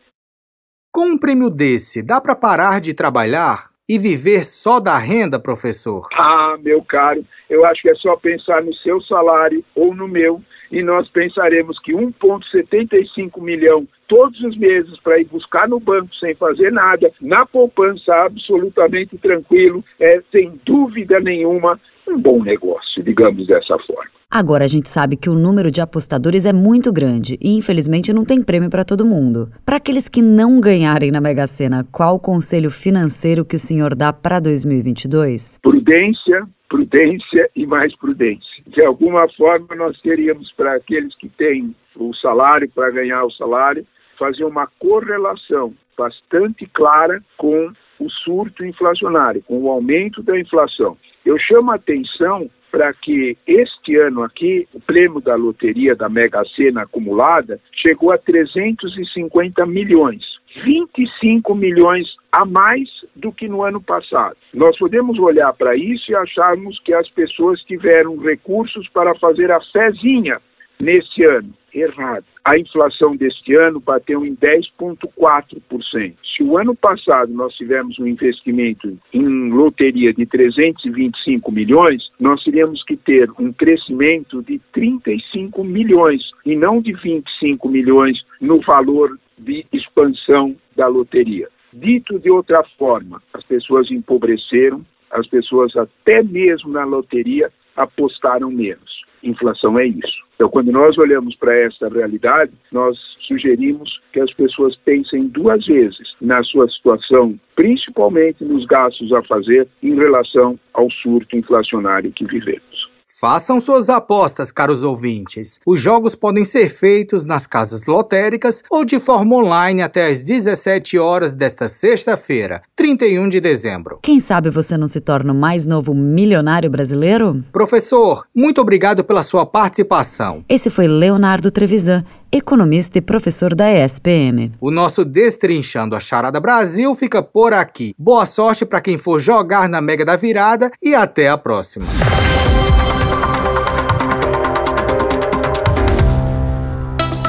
Com 0.91 1.09
um 1.09 1.19
prêmio 1.19 1.51
desse, 1.51 2.03
dá 2.03 2.23
para 2.23 2.35
parar 2.35 2.81
de 2.81 2.95
trabalhar 2.95 3.71
e 3.87 3.99
viver 3.99 4.45
só 4.45 4.81
da 4.81 4.97
renda, 4.97 5.39
professor? 5.39 6.01
Ah, 6.15 6.57
meu 6.59 6.83
caro, 6.83 7.23
eu 7.51 7.67
acho 7.67 7.83
que 7.83 7.91
é 7.91 7.95
só 7.97 8.17
pensar 8.17 8.63
no 8.63 8.73
seu 8.77 8.99
salário 9.03 9.63
ou 9.75 9.95
no 9.95 10.09
meu 10.09 10.43
e 10.73 10.83
nós 10.83 11.09
pensaremos 11.11 11.79
que 11.81 11.93
1,75 11.93 13.41
milhão 13.41 13.87
todos 14.09 14.41
os 14.41 14.57
meses 14.57 14.99
para 15.01 15.21
ir 15.21 15.27
buscar 15.27 15.69
no 15.69 15.79
banco 15.79 16.13
sem 16.17 16.35
fazer 16.35 16.73
nada, 16.73 17.13
na 17.21 17.45
poupança 17.45 18.15
absolutamente 18.15 19.17
tranquilo, 19.19 19.85
é 20.01 20.21
sem 20.33 20.59
dúvida 20.65 21.21
nenhuma 21.21 21.79
um 22.09 22.19
bom 22.19 22.43
negócio, 22.43 23.03
digamos 23.03 23.47
dessa 23.47 23.79
forma. 23.81 24.22
Agora 24.35 24.65
a 24.65 24.67
gente 24.67 24.89
sabe 24.89 25.15
que 25.15 25.29
o 25.29 25.35
número 25.35 25.71
de 25.71 25.83
apostadores 25.83 26.47
é 26.47 26.55
muito 26.55 26.91
grande 26.91 27.39
e 27.39 27.55
infelizmente 27.55 28.15
não 28.15 28.25
tem 28.25 28.43
prêmio 28.43 28.71
para 28.71 28.83
todo 28.83 29.05
mundo. 29.05 29.51
Para 29.63 29.77
aqueles 29.77 30.09
que 30.09 30.23
não 30.23 30.59
ganharem 30.59 31.11
na 31.11 31.21
Mega 31.21 31.47
Sena, 31.47 31.85
qual 31.93 32.15
o 32.15 32.19
conselho 32.19 32.71
financeiro 32.71 33.45
que 33.45 33.57
o 33.57 33.59
senhor 33.59 33.95
dá 33.95 34.11
para 34.11 34.41
2022? 34.41 35.59
Prudência, 35.61 36.49
prudência 36.67 37.51
e 37.55 37.67
mais 37.67 37.95
prudência. 37.95 38.63
De 38.69 38.83
alguma 38.83 39.29
forma, 39.37 39.77
nós 39.77 40.01
teríamos 40.01 40.51
para 40.53 40.77
aqueles 40.77 41.15
que 41.17 41.29
têm 41.29 41.77
o 41.95 42.15
salário, 42.15 42.71
para 42.75 42.91
ganhar 42.91 43.23
o 43.25 43.31
salário, 43.33 43.87
fazer 44.19 44.45
uma 44.45 44.67
correlação 44.79 45.75
bastante 45.95 46.67
clara 46.73 47.23
com 47.37 47.71
o 48.01 48.09
surto 48.25 48.65
inflacionário, 48.65 49.43
com 49.43 49.61
o 49.61 49.69
aumento 49.69 50.23
da 50.23 50.41
inflação. 50.41 50.97
Eu 51.23 51.39
chamo 51.39 51.71
a 51.71 51.75
atenção 51.75 52.49
para 52.73 52.93
que 52.95 53.37
este 53.47 53.97
ano 53.99 54.23
aqui, 54.23 54.67
o 54.73 54.81
prêmio 54.81 55.21
da 55.21 55.35
loteria 55.35 55.95
da 55.95 56.09
Mega 56.09 56.43
Sena 56.57 56.83
acumulada 56.83 57.61
chegou 57.71 58.11
a 58.11 58.19
350 58.19 59.67
milhões. 59.67 60.23
25 60.65 61.55
milhões 61.55 62.07
a 62.33 62.45
mais 62.45 62.89
do 63.15 63.31
que 63.31 63.47
no 63.47 63.63
ano 63.63 63.81
passado. 63.81 64.37
Nós 64.55 64.77
podemos 64.79 65.19
olhar 65.19 65.53
para 65.53 65.77
isso 65.77 66.11
e 66.11 66.17
acharmos 66.17 66.79
que 66.81 66.95
as 66.95 67.09
pessoas 67.11 67.61
tiveram 67.63 68.17
recursos 68.17 68.89
para 68.89 69.15
fazer 69.17 69.51
a 69.51 69.61
fezinha 69.73 70.39
nesse 70.81 71.25
ano. 71.25 71.55
Errado. 71.75 72.25
A 72.45 72.59
inflação 72.59 73.17
deste 73.17 73.55
ano 73.55 73.81
bateu 73.81 74.27
em 74.27 74.37
10,4%. 74.37 76.15
Se 76.37 76.43
o 76.43 76.59
ano 76.59 76.75
passado 76.75 77.33
nós 77.33 77.55
tivemos 77.55 77.99
um 77.99 78.07
investimento 78.07 78.99
em 79.13 79.51
loteria 79.51 80.13
de 80.13 80.27
325 80.27 81.51
milhões, 81.51 82.11
nós 82.21 82.43
teríamos 82.45 82.83
que 82.85 82.97
ter 82.97 83.31
um 83.39 83.53
crescimento 83.53 84.43
de 84.43 84.59
35 84.73 85.65
milhões 85.65 86.23
e 86.45 86.55
não 86.57 86.81
de 86.81 86.93
25 86.93 87.69
milhões 87.69 88.19
no 88.41 88.61
valor 88.61 89.19
de 89.39 89.65
expansão 89.73 90.55
da 90.77 90.87
loteria. 90.87 91.49
Dito 91.73 92.19
de 92.19 92.31
outra 92.31 92.63
forma, 92.79 93.23
as 93.33 93.43
pessoas 93.45 93.91
empobreceram, 93.91 94.85
as 95.11 95.27
pessoas 95.27 95.75
até 95.75 96.23
mesmo 96.23 96.71
na 96.71 96.85
loteria 96.85 97.51
apostaram 97.75 98.51
menos. 98.51 98.92
Inflação 99.23 99.79
é 99.79 99.87
isso. 99.87 100.23
Então, 100.35 100.49
quando 100.49 100.73
nós 100.73 100.99
olhamos 100.99 101.37
para 101.37 101.57
essa 101.57 101.89
realidade, 101.89 102.53
nós 102.73 102.99
sugerimos 103.27 104.01
que 104.13 104.21
as 104.21 104.33
pessoas 104.35 104.75
pensem 104.77 105.29
duas 105.29 105.65
vezes 105.67 106.15
na 106.21 106.43
sua 106.43 106.69
situação, 106.69 107.39
principalmente 107.55 108.45
nos 108.45 108.67
gastos 108.67 109.13
a 109.13 109.23
fazer 109.23 109.69
em 109.83 109.95
relação 109.95 110.59
ao 110.75 110.91
surto 110.91 111.37
inflacionário 111.37 112.13
que 112.13 112.25
vivemos. 112.25 112.92
Façam 113.21 113.61
suas 113.61 113.89
apostas, 113.89 114.51
caros 114.51 114.83
ouvintes. 114.83 115.61
Os 115.65 115.81
jogos 115.81 116.15
podem 116.15 116.43
ser 116.45 116.69
feitos 116.69 117.25
nas 117.25 117.47
casas 117.47 117.87
lotéricas 117.87 118.65
ou 118.71 118.85
de 118.85 118.99
forma 118.99 119.37
online 119.37 119.83
até 119.83 120.09
às 120.09 120.25
17 120.25 120.99
horas 120.99 121.35
desta 121.35 121.69
sexta-feira, 121.69 122.63
31 122.75 123.29
de 123.29 123.41
dezembro. 123.41 123.99
Quem 124.03 124.19
sabe 124.19 124.51
você 124.51 124.77
não 124.77 124.89
se 124.89 125.01
torna 125.01 125.33
o 125.33 125.37
mais 125.37 125.67
novo 125.67 125.95
milionário 125.95 126.71
brasileiro? 126.71 127.45
Professor, 127.53 128.27
muito 128.35 128.61
obrigado 128.61 129.05
pela 129.05 129.23
sua 129.23 129.47
participação. 129.47 130.45
Esse 130.49 130.69
foi 130.69 130.89
Leonardo 130.89 131.51
Trevisan, 131.51 132.05
economista 132.33 132.99
e 132.99 133.03
professor 133.03 133.55
da 133.55 133.71
ESPM. 133.71 134.53
O 134.61 134.71
nosso 134.71 135.05
Destrinchando 135.05 135.95
a 135.95 136.01
Charada 136.01 136.41
Brasil 136.41 136.95
fica 136.95 137.23
por 137.23 137.53
aqui. 137.53 137.95
Boa 137.97 138.27
sorte 138.27 138.65
para 138.65 138.81
quem 138.81 138.97
for 138.99 139.21
jogar 139.21 139.69
na 139.69 139.81
Mega 139.81 140.05
da 140.05 140.17
Virada 140.17 140.71
e 140.83 140.95
até 140.95 141.29
a 141.29 141.37
próxima. 141.39 141.87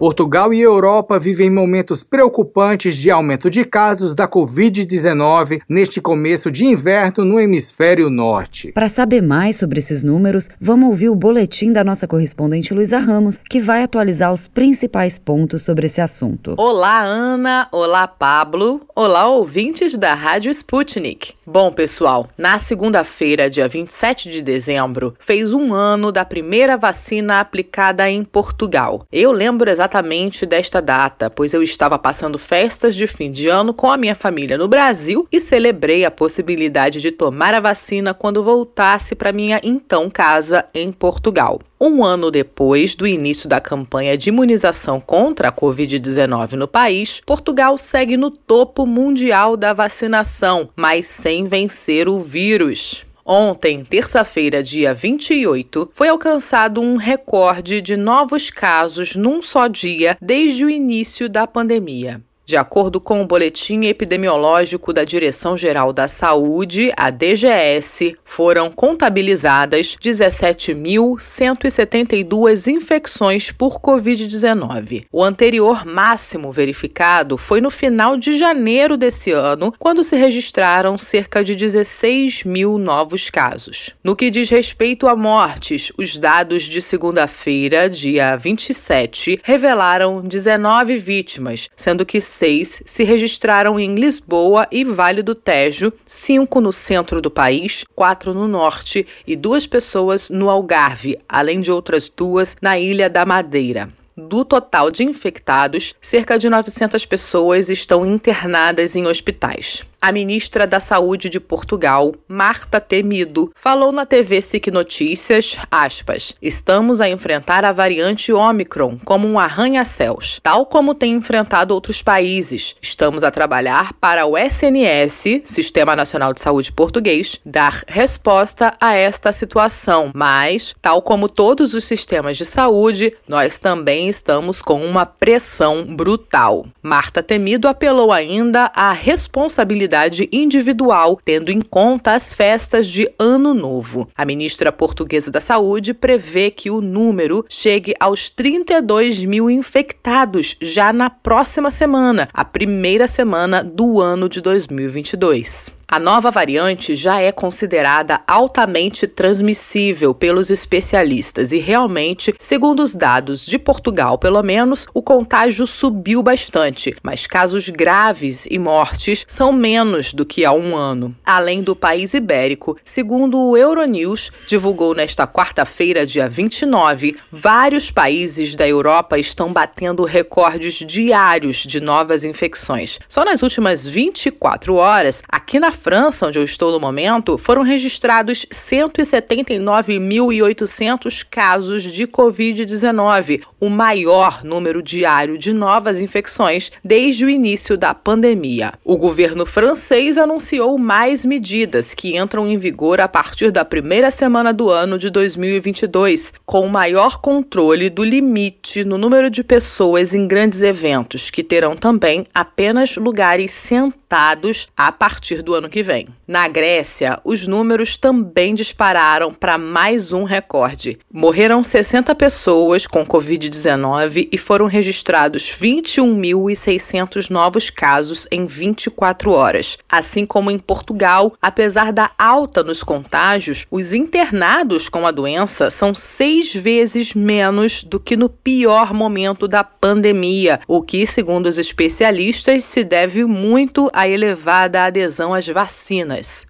Portugal 0.00 0.54
e 0.54 0.62
Europa 0.62 1.18
vivem 1.18 1.50
momentos 1.50 2.02
preocupantes 2.02 2.96
de 2.96 3.10
aumento 3.10 3.50
de 3.50 3.66
casos 3.66 4.14
da 4.14 4.26
Covid-19 4.26 5.60
neste 5.68 6.00
começo 6.00 6.50
de 6.50 6.64
inverno 6.64 7.22
no 7.22 7.38
hemisfério 7.38 8.08
norte. 8.08 8.72
Para 8.72 8.88
saber 8.88 9.20
mais 9.22 9.56
sobre 9.56 9.78
esses 9.78 10.02
números, 10.02 10.48
vamos 10.58 10.88
ouvir 10.88 11.10
o 11.10 11.14
boletim 11.14 11.70
da 11.70 11.84
nossa 11.84 12.08
correspondente 12.08 12.72
Luísa 12.72 12.96
Ramos, 12.96 13.36
que 13.36 13.60
vai 13.60 13.82
atualizar 13.82 14.32
os 14.32 14.48
principais 14.48 15.18
pontos 15.18 15.64
sobre 15.64 15.84
esse 15.84 16.00
assunto. 16.00 16.54
Olá, 16.56 17.02
Ana. 17.02 17.68
Olá, 17.70 18.08
Pablo. 18.08 18.80
Olá, 18.96 19.28
ouvintes 19.28 19.98
da 19.98 20.14
Rádio 20.14 20.50
Sputnik. 20.50 21.34
Bom, 21.52 21.72
pessoal, 21.72 22.28
na 22.38 22.60
segunda-feira, 22.60 23.50
dia 23.50 23.66
27 23.66 24.30
de 24.30 24.40
dezembro, 24.40 25.16
fez 25.18 25.52
um 25.52 25.74
ano 25.74 26.12
da 26.12 26.24
primeira 26.24 26.78
vacina 26.78 27.40
aplicada 27.40 28.08
em 28.08 28.22
Portugal. 28.22 29.04
Eu 29.10 29.32
lembro 29.32 29.68
exatamente 29.68 30.46
desta 30.46 30.80
data, 30.80 31.28
pois 31.28 31.52
eu 31.52 31.60
estava 31.60 31.98
passando 31.98 32.38
festas 32.38 32.94
de 32.94 33.08
fim 33.08 33.32
de 33.32 33.48
ano 33.48 33.74
com 33.74 33.90
a 33.90 33.96
minha 33.96 34.14
família 34.14 34.56
no 34.56 34.68
Brasil 34.68 35.26
e 35.32 35.40
celebrei 35.40 36.04
a 36.04 36.10
possibilidade 36.12 37.00
de 37.00 37.10
tomar 37.10 37.52
a 37.52 37.58
vacina 37.58 38.14
quando 38.14 38.44
voltasse 38.44 39.16
para 39.16 39.32
minha 39.32 39.60
então 39.64 40.08
casa 40.08 40.64
em 40.72 40.92
Portugal. 40.92 41.58
Um 41.82 42.04
ano 42.04 42.30
depois 42.30 42.94
do 42.94 43.06
início 43.06 43.48
da 43.48 43.58
campanha 43.58 44.14
de 44.14 44.28
imunização 44.28 45.00
contra 45.00 45.48
a 45.48 45.52
Covid-19 45.52 46.52
no 46.52 46.68
país, 46.68 47.22
Portugal 47.24 47.78
segue 47.78 48.18
no 48.18 48.30
topo 48.30 48.84
mundial 48.84 49.56
da 49.56 49.72
vacinação, 49.72 50.68
mas 50.76 51.06
sem 51.06 51.46
vencer 51.46 52.06
o 52.06 52.20
vírus. 52.20 53.06
Ontem, 53.24 53.82
terça-feira, 53.82 54.62
dia 54.62 54.92
28, 54.92 55.90
foi 55.94 56.08
alcançado 56.10 56.82
um 56.82 56.96
recorde 56.96 57.80
de 57.80 57.96
novos 57.96 58.50
casos 58.50 59.16
num 59.16 59.40
só 59.40 59.66
dia 59.66 60.18
desde 60.20 60.66
o 60.66 60.68
início 60.68 61.30
da 61.30 61.46
pandemia. 61.46 62.20
De 62.50 62.56
acordo 62.56 63.00
com 63.00 63.22
o 63.22 63.24
boletim 63.24 63.84
epidemiológico 63.84 64.92
da 64.92 65.04
Direção-Geral 65.04 65.92
da 65.92 66.08
Saúde, 66.08 66.92
a 66.96 67.08
DGS, 67.08 68.16
foram 68.24 68.72
contabilizadas 68.72 69.96
17.172 70.02 72.66
infecções 72.66 73.52
por 73.52 73.80
Covid-19. 73.80 75.04
O 75.12 75.22
anterior 75.22 75.86
máximo 75.86 76.50
verificado 76.50 77.38
foi 77.38 77.60
no 77.60 77.70
final 77.70 78.16
de 78.16 78.36
janeiro 78.36 78.96
desse 78.96 79.30
ano, 79.30 79.72
quando 79.78 80.02
se 80.02 80.16
registraram 80.16 80.98
cerca 80.98 81.44
de 81.44 81.54
16 81.54 82.42
mil 82.42 82.78
novos 82.78 83.30
casos. 83.30 83.90
No 84.02 84.16
que 84.16 84.28
diz 84.28 84.50
respeito 84.50 85.06
a 85.06 85.14
mortes, 85.14 85.92
os 85.96 86.18
dados 86.18 86.64
de 86.64 86.82
segunda-feira, 86.82 87.88
dia 87.88 88.34
27, 88.34 89.38
revelaram 89.44 90.20
19 90.20 90.98
vítimas, 90.98 91.70
sendo 91.76 92.04
que 92.04 92.20
seis 92.40 92.82
se 92.86 93.04
registraram 93.04 93.78
em 93.78 93.94
Lisboa 93.94 94.66
e 94.72 94.82
Vale 94.82 95.22
do 95.22 95.34
Tejo, 95.34 95.92
cinco 96.06 96.58
no 96.58 96.72
centro 96.72 97.20
do 97.20 97.30
país, 97.30 97.84
quatro 97.94 98.32
no 98.32 98.48
norte 98.48 99.06
e 99.26 99.36
duas 99.36 99.66
pessoas 99.66 100.30
no 100.30 100.48
Algarve, 100.48 101.18
além 101.28 101.60
de 101.60 101.70
outras 101.70 102.08
duas 102.08 102.56
na 102.62 102.78
Ilha 102.78 103.10
da 103.10 103.26
Madeira. 103.26 103.90
Do 104.16 104.42
total 104.42 104.90
de 104.90 105.04
infectados, 105.04 105.94
cerca 106.00 106.38
de 106.38 106.48
900 106.48 107.04
pessoas 107.04 107.68
estão 107.68 108.06
internadas 108.06 108.96
em 108.96 109.06
hospitais. 109.06 109.84
A 110.02 110.12
ministra 110.12 110.66
da 110.66 110.80
Saúde 110.80 111.28
de 111.28 111.38
Portugal, 111.38 112.14
Marta 112.26 112.80
Temido, 112.80 113.52
falou 113.54 113.92
na 113.92 114.06
TV 114.06 114.40
SIC 114.40 114.70
Notícias, 114.70 115.58
aspas, 115.70 116.34
estamos 116.40 117.02
a 117.02 117.08
enfrentar 117.10 117.66
a 117.66 117.72
variante 117.72 118.32
Omicron 118.32 118.98
como 119.04 119.28
um 119.28 119.38
arranha-céus, 119.38 120.40
tal 120.42 120.64
como 120.64 120.94
tem 120.94 121.12
enfrentado 121.12 121.74
outros 121.74 122.00
países. 122.00 122.74
Estamos 122.80 123.22
a 123.22 123.30
trabalhar 123.30 123.92
para 123.92 124.24
o 124.24 124.38
SNS, 124.38 125.42
Sistema 125.44 125.94
Nacional 125.94 126.32
de 126.32 126.40
Saúde 126.40 126.72
Português, 126.72 127.38
dar 127.44 127.82
resposta 127.86 128.72
a 128.80 128.94
esta 128.94 129.34
situação, 129.34 130.12
mas, 130.14 130.74
tal 130.80 131.02
como 131.02 131.28
todos 131.28 131.74
os 131.74 131.84
sistemas 131.84 132.38
de 132.38 132.46
saúde, 132.46 133.12
nós 133.28 133.58
também 133.58 134.08
estamos 134.08 134.62
com 134.62 134.82
uma 134.82 135.04
pressão 135.04 135.84
brutal. 135.84 136.64
Marta 136.82 137.22
Temido 137.22 137.68
apelou 137.68 138.10
ainda 138.10 138.72
à 138.74 138.92
responsabilidade 138.92 139.89
individual, 140.32 141.18
tendo 141.24 141.50
em 141.50 141.60
conta 141.60 142.14
as 142.14 142.34
festas 142.34 142.86
de 142.88 143.10
Ano 143.18 143.54
Novo. 143.54 144.08
A 144.16 144.24
ministra 144.24 144.70
portuguesa 144.70 145.30
da 145.30 145.40
Saúde 145.40 145.94
prevê 145.94 146.50
que 146.50 146.70
o 146.70 146.80
número 146.80 147.44
chegue 147.48 147.94
aos 147.98 148.30
32 148.30 149.24
mil 149.24 149.50
infectados 149.50 150.56
já 150.60 150.92
na 150.92 151.10
próxima 151.10 151.70
semana, 151.70 152.28
a 152.32 152.44
primeira 152.44 153.06
semana 153.06 153.64
do 153.64 154.00
ano 154.00 154.28
de 154.28 154.40
2022. 154.40 155.79
A 155.92 155.98
nova 155.98 156.30
variante 156.30 156.94
já 156.94 157.20
é 157.20 157.32
considerada 157.32 158.20
altamente 158.24 159.08
transmissível 159.08 160.14
pelos 160.14 160.48
especialistas 160.48 161.50
e 161.50 161.58
realmente, 161.58 162.32
segundo 162.40 162.80
os 162.80 162.94
dados 162.94 163.44
de 163.44 163.58
Portugal, 163.58 164.16
pelo 164.16 164.40
menos, 164.40 164.86
o 164.94 165.02
contágio 165.02 165.66
subiu 165.66 166.22
bastante, 166.22 166.94
mas 167.02 167.26
casos 167.26 167.68
graves 167.70 168.46
e 168.48 168.56
mortes 168.56 169.24
são 169.26 169.52
menos 169.52 170.14
do 170.14 170.24
que 170.24 170.44
há 170.44 170.52
um 170.52 170.76
ano. 170.76 171.12
Além 171.26 171.60
do 171.60 171.74
país 171.74 172.14
ibérico, 172.14 172.76
segundo 172.84 173.36
o 173.36 173.56
Euronews, 173.56 174.30
divulgou 174.46 174.94
nesta 174.94 175.26
quarta-feira, 175.26 176.06
dia 176.06 176.28
29, 176.28 177.16
vários 177.32 177.90
países 177.90 178.54
da 178.54 178.68
Europa 178.68 179.18
estão 179.18 179.52
batendo 179.52 180.04
recordes 180.04 180.74
diários 180.74 181.56
de 181.66 181.80
novas 181.80 182.24
infecções. 182.24 183.00
Só 183.08 183.24
nas 183.24 183.42
últimas 183.42 183.84
24 183.84 184.76
horas, 184.76 185.20
aqui 185.28 185.58
na 185.58 185.79
França, 185.82 186.26
onde 186.26 186.38
eu 186.38 186.44
estou 186.44 186.70
no 186.70 186.78
momento, 186.78 187.38
foram 187.38 187.62
registrados 187.62 188.44
179.800 188.52 191.26
casos 191.28 191.82
de 191.84 192.06
Covid-19, 192.06 193.40
o 193.58 193.70
maior 193.70 194.44
número 194.44 194.82
diário 194.82 195.38
de 195.38 195.54
novas 195.54 196.02
infecções 196.02 196.70
desde 196.84 197.24
o 197.24 197.30
início 197.30 197.78
da 197.78 197.94
pandemia. 197.94 198.74
O 198.84 198.98
governo 198.98 199.46
francês 199.46 200.18
anunciou 200.18 200.76
mais 200.76 201.24
medidas 201.24 201.94
que 201.94 202.14
entram 202.14 202.46
em 202.46 202.58
vigor 202.58 203.00
a 203.00 203.08
partir 203.08 203.50
da 203.50 203.64
primeira 203.64 204.10
semana 204.10 204.52
do 204.52 204.68
ano 204.68 204.98
de 204.98 205.08
2022, 205.08 206.34
com 206.44 206.68
maior 206.68 207.22
controle 207.22 207.88
do 207.88 208.04
limite 208.04 208.84
no 208.84 208.98
número 208.98 209.30
de 209.30 209.42
pessoas 209.42 210.14
em 210.14 210.28
grandes 210.28 210.60
eventos, 210.60 211.30
que 211.30 211.42
terão 211.42 211.74
também 211.74 212.26
apenas 212.34 212.96
lugares 212.96 213.50
sentados 213.50 214.68
a 214.76 214.92
partir 214.92 215.40
do 215.40 215.54
ano 215.54 215.69
que 215.70 215.82
vem. 215.82 216.08
Na 216.28 216.46
Grécia, 216.48 217.18
os 217.24 217.46
números 217.46 217.96
também 217.96 218.54
dispararam 218.54 219.32
para 219.32 219.56
mais 219.56 220.12
um 220.12 220.24
recorde. 220.24 220.98
Morreram 221.10 221.64
60 221.64 222.14
pessoas 222.14 222.86
com 222.86 223.06
Covid-19 223.06 224.28
e 224.30 224.36
foram 224.36 224.66
registrados 224.66 225.50
21.600 225.58 227.30
novos 227.30 227.70
casos 227.70 228.26
em 228.30 228.46
24 228.46 229.32
horas. 229.32 229.78
Assim 229.88 230.26
como 230.26 230.50
em 230.50 230.58
Portugal, 230.58 231.32
apesar 231.40 231.92
da 231.92 232.10
alta 232.18 232.62
nos 232.62 232.82
contágios, 232.82 233.66
os 233.70 233.94
internados 233.94 234.88
com 234.88 235.06
a 235.06 235.10
doença 235.10 235.70
são 235.70 235.94
seis 235.94 236.54
vezes 236.54 237.14
menos 237.14 237.84
do 237.84 237.98
que 237.98 238.16
no 238.16 238.28
pior 238.28 238.92
momento 238.92 239.48
da 239.48 239.64
pandemia, 239.64 240.60
o 240.66 240.82
que, 240.82 241.06
segundo 241.06 241.46
os 241.46 241.58
especialistas, 241.58 242.64
se 242.64 242.84
deve 242.84 243.24
muito 243.24 243.88
à 243.92 244.08
elevada 244.08 244.84
adesão 244.84 245.32
às 245.32 245.46
vacinas. 245.46 245.59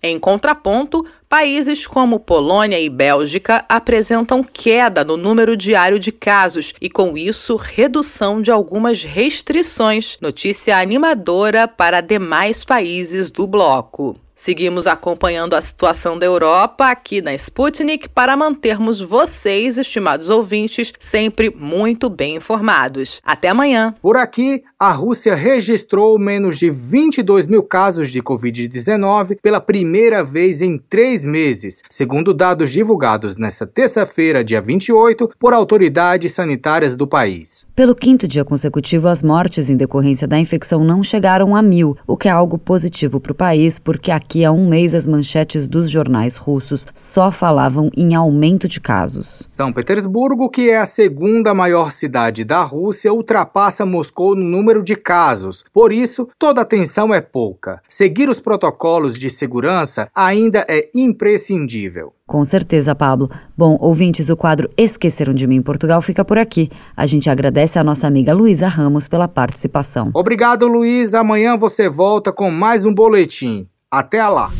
Em 0.02 0.18
contraponto, 0.18 1.04
Países 1.30 1.86
como 1.86 2.18
Polônia 2.18 2.80
e 2.80 2.88
Bélgica 2.88 3.64
apresentam 3.68 4.42
queda 4.42 5.04
no 5.04 5.16
número 5.16 5.56
diário 5.56 5.96
de 5.96 6.10
casos 6.10 6.74
e, 6.80 6.90
com 6.90 7.16
isso, 7.16 7.54
redução 7.54 8.42
de 8.42 8.50
algumas 8.50 9.04
restrições. 9.04 10.18
Notícia 10.20 10.76
animadora 10.76 11.68
para 11.68 12.00
demais 12.00 12.64
países 12.64 13.30
do 13.30 13.46
bloco. 13.46 14.16
Seguimos 14.34 14.88
acompanhando 14.88 15.54
a 15.54 15.60
situação 15.60 16.18
da 16.18 16.26
Europa 16.26 16.86
aqui 16.86 17.22
na 17.22 17.32
Sputnik 17.34 18.08
para 18.08 18.36
mantermos 18.36 18.98
vocês, 18.98 19.78
estimados 19.78 20.30
ouvintes, 20.30 20.92
sempre 20.98 21.54
muito 21.54 22.08
bem 22.08 22.36
informados. 22.36 23.20
Até 23.22 23.50
amanhã. 23.50 23.94
Por 24.00 24.16
aqui, 24.16 24.64
a 24.82 24.92
Rússia 24.92 25.34
registrou 25.34 26.18
menos 26.18 26.58
de 26.58 26.70
22 26.70 27.46
mil 27.46 27.62
casos 27.62 28.10
de 28.10 28.22
Covid-19 28.22 29.36
pela 29.42 29.60
primeira 29.60 30.24
vez 30.24 30.62
em 30.62 30.78
três 30.78 31.22
meses, 31.22 31.82
segundo 31.86 32.32
dados 32.32 32.70
divulgados 32.70 33.36
nesta 33.36 33.66
terça-feira, 33.66 34.42
dia 34.42 34.58
28, 34.58 35.32
por 35.38 35.52
autoridades 35.52 36.32
sanitárias 36.32 36.96
do 36.96 37.06
país. 37.06 37.66
Pelo 37.76 37.94
quinto 37.94 38.26
dia 38.26 38.42
consecutivo, 38.42 39.06
as 39.08 39.22
mortes 39.22 39.68
em 39.68 39.76
decorrência 39.76 40.26
da 40.26 40.38
infecção 40.38 40.82
não 40.82 41.02
chegaram 41.02 41.54
a 41.54 41.60
mil, 41.60 41.94
o 42.06 42.16
que 42.16 42.28
é 42.28 42.30
algo 42.30 42.56
positivo 42.56 43.20
para 43.20 43.32
o 43.32 43.34
país, 43.34 43.78
porque 43.78 44.10
aqui 44.10 44.46
a 44.46 44.50
um 44.50 44.66
mês, 44.66 44.94
as 44.94 45.06
manchetes 45.06 45.68
dos 45.68 45.90
jornais 45.90 46.38
russos 46.38 46.86
só 46.94 47.30
falavam 47.30 47.90
em 47.94 48.14
aumento 48.14 48.66
de 48.66 48.80
casos. 48.80 49.42
São 49.44 49.74
Petersburgo, 49.74 50.48
que 50.48 50.70
é 50.70 50.78
a 50.78 50.86
segunda 50.86 51.52
maior 51.52 51.90
cidade 51.90 52.44
da 52.44 52.62
Rússia, 52.62 53.12
ultrapassa 53.12 53.84
Moscou 53.84 54.34
no 54.34 54.42
número 54.42 54.69
de 54.78 54.94
casos. 54.94 55.64
Por 55.72 55.92
isso, 55.92 56.28
toda 56.38 56.60
atenção 56.60 57.12
é 57.12 57.20
pouca. 57.20 57.82
Seguir 57.88 58.28
os 58.28 58.40
protocolos 58.40 59.18
de 59.18 59.28
segurança 59.28 60.08
ainda 60.14 60.64
é 60.68 60.88
imprescindível. 60.94 62.12
Com 62.26 62.44
certeza, 62.44 62.94
Pablo. 62.94 63.28
Bom, 63.58 63.76
ouvintes, 63.80 64.30
o 64.30 64.36
quadro 64.36 64.70
Esqueceram 64.76 65.34
de 65.34 65.46
Mim 65.48 65.56
em 65.56 65.62
Portugal 65.62 66.00
fica 66.00 66.24
por 66.24 66.38
aqui. 66.38 66.70
A 66.96 67.04
gente 67.04 67.28
agradece 67.28 67.78
a 67.78 67.84
nossa 67.84 68.06
amiga 68.06 68.32
Luísa 68.32 68.68
Ramos 68.68 69.08
pela 69.08 69.26
participação. 69.26 70.12
Obrigado, 70.14 70.68
Luísa. 70.68 71.18
Amanhã 71.18 71.56
você 71.56 71.88
volta 71.88 72.32
com 72.32 72.48
mais 72.48 72.86
um 72.86 72.94
boletim. 72.94 73.66
Até 73.90 74.24
lá! 74.28 74.52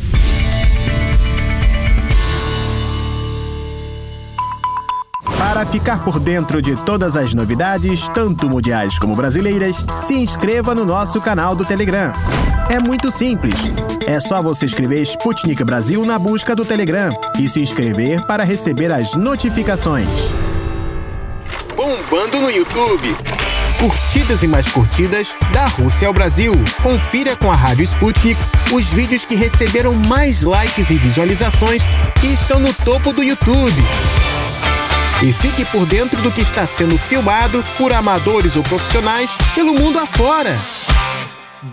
Para 5.50 5.66
ficar 5.66 6.04
por 6.04 6.20
dentro 6.20 6.62
de 6.62 6.76
todas 6.76 7.16
as 7.16 7.34
novidades, 7.34 8.06
tanto 8.14 8.48
mundiais 8.48 8.96
como 9.00 9.16
brasileiras, 9.16 9.74
se 10.04 10.14
inscreva 10.14 10.76
no 10.76 10.84
nosso 10.84 11.20
canal 11.20 11.56
do 11.56 11.64
Telegram. 11.64 12.12
É 12.68 12.78
muito 12.78 13.10
simples. 13.10 13.56
É 14.06 14.20
só 14.20 14.40
você 14.40 14.66
escrever 14.66 15.02
Sputnik 15.02 15.64
Brasil 15.64 16.06
na 16.06 16.20
busca 16.20 16.54
do 16.54 16.64
Telegram 16.64 17.10
e 17.36 17.48
se 17.48 17.60
inscrever 17.60 18.24
para 18.26 18.44
receber 18.44 18.92
as 18.92 19.14
notificações. 19.14 20.08
Bombando 21.74 22.42
no 22.42 22.48
YouTube 22.48 23.12
curtidas 23.80 24.42
e 24.42 24.46
mais 24.46 24.68
curtidas 24.68 25.34
da 25.54 25.64
Rússia 25.64 26.06
ao 26.06 26.12
Brasil. 26.12 26.52
Confira 26.82 27.34
com 27.34 27.50
a 27.50 27.54
Rádio 27.54 27.82
Sputnik 27.84 28.38
os 28.70 28.84
vídeos 28.90 29.24
que 29.24 29.34
receberam 29.34 29.94
mais 29.94 30.42
likes 30.42 30.90
e 30.90 30.98
visualizações 30.98 31.82
e 32.22 32.32
estão 32.34 32.60
no 32.60 32.74
topo 32.74 33.10
do 33.10 33.22
YouTube. 33.22 33.82
E 35.22 35.34
fique 35.34 35.70
por 35.70 35.84
dentro 35.84 36.22
do 36.22 36.32
que 36.32 36.40
está 36.40 36.64
sendo 36.64 36.96
filmado 36.96 37.62
por 37.76 37.92
amadores 37.92 38.56
ou 38.56 38.62
profissionais 38.62 39.36
pelo 39.54 39.74
mundo 39.74 39.98
afora. 39.98 40.48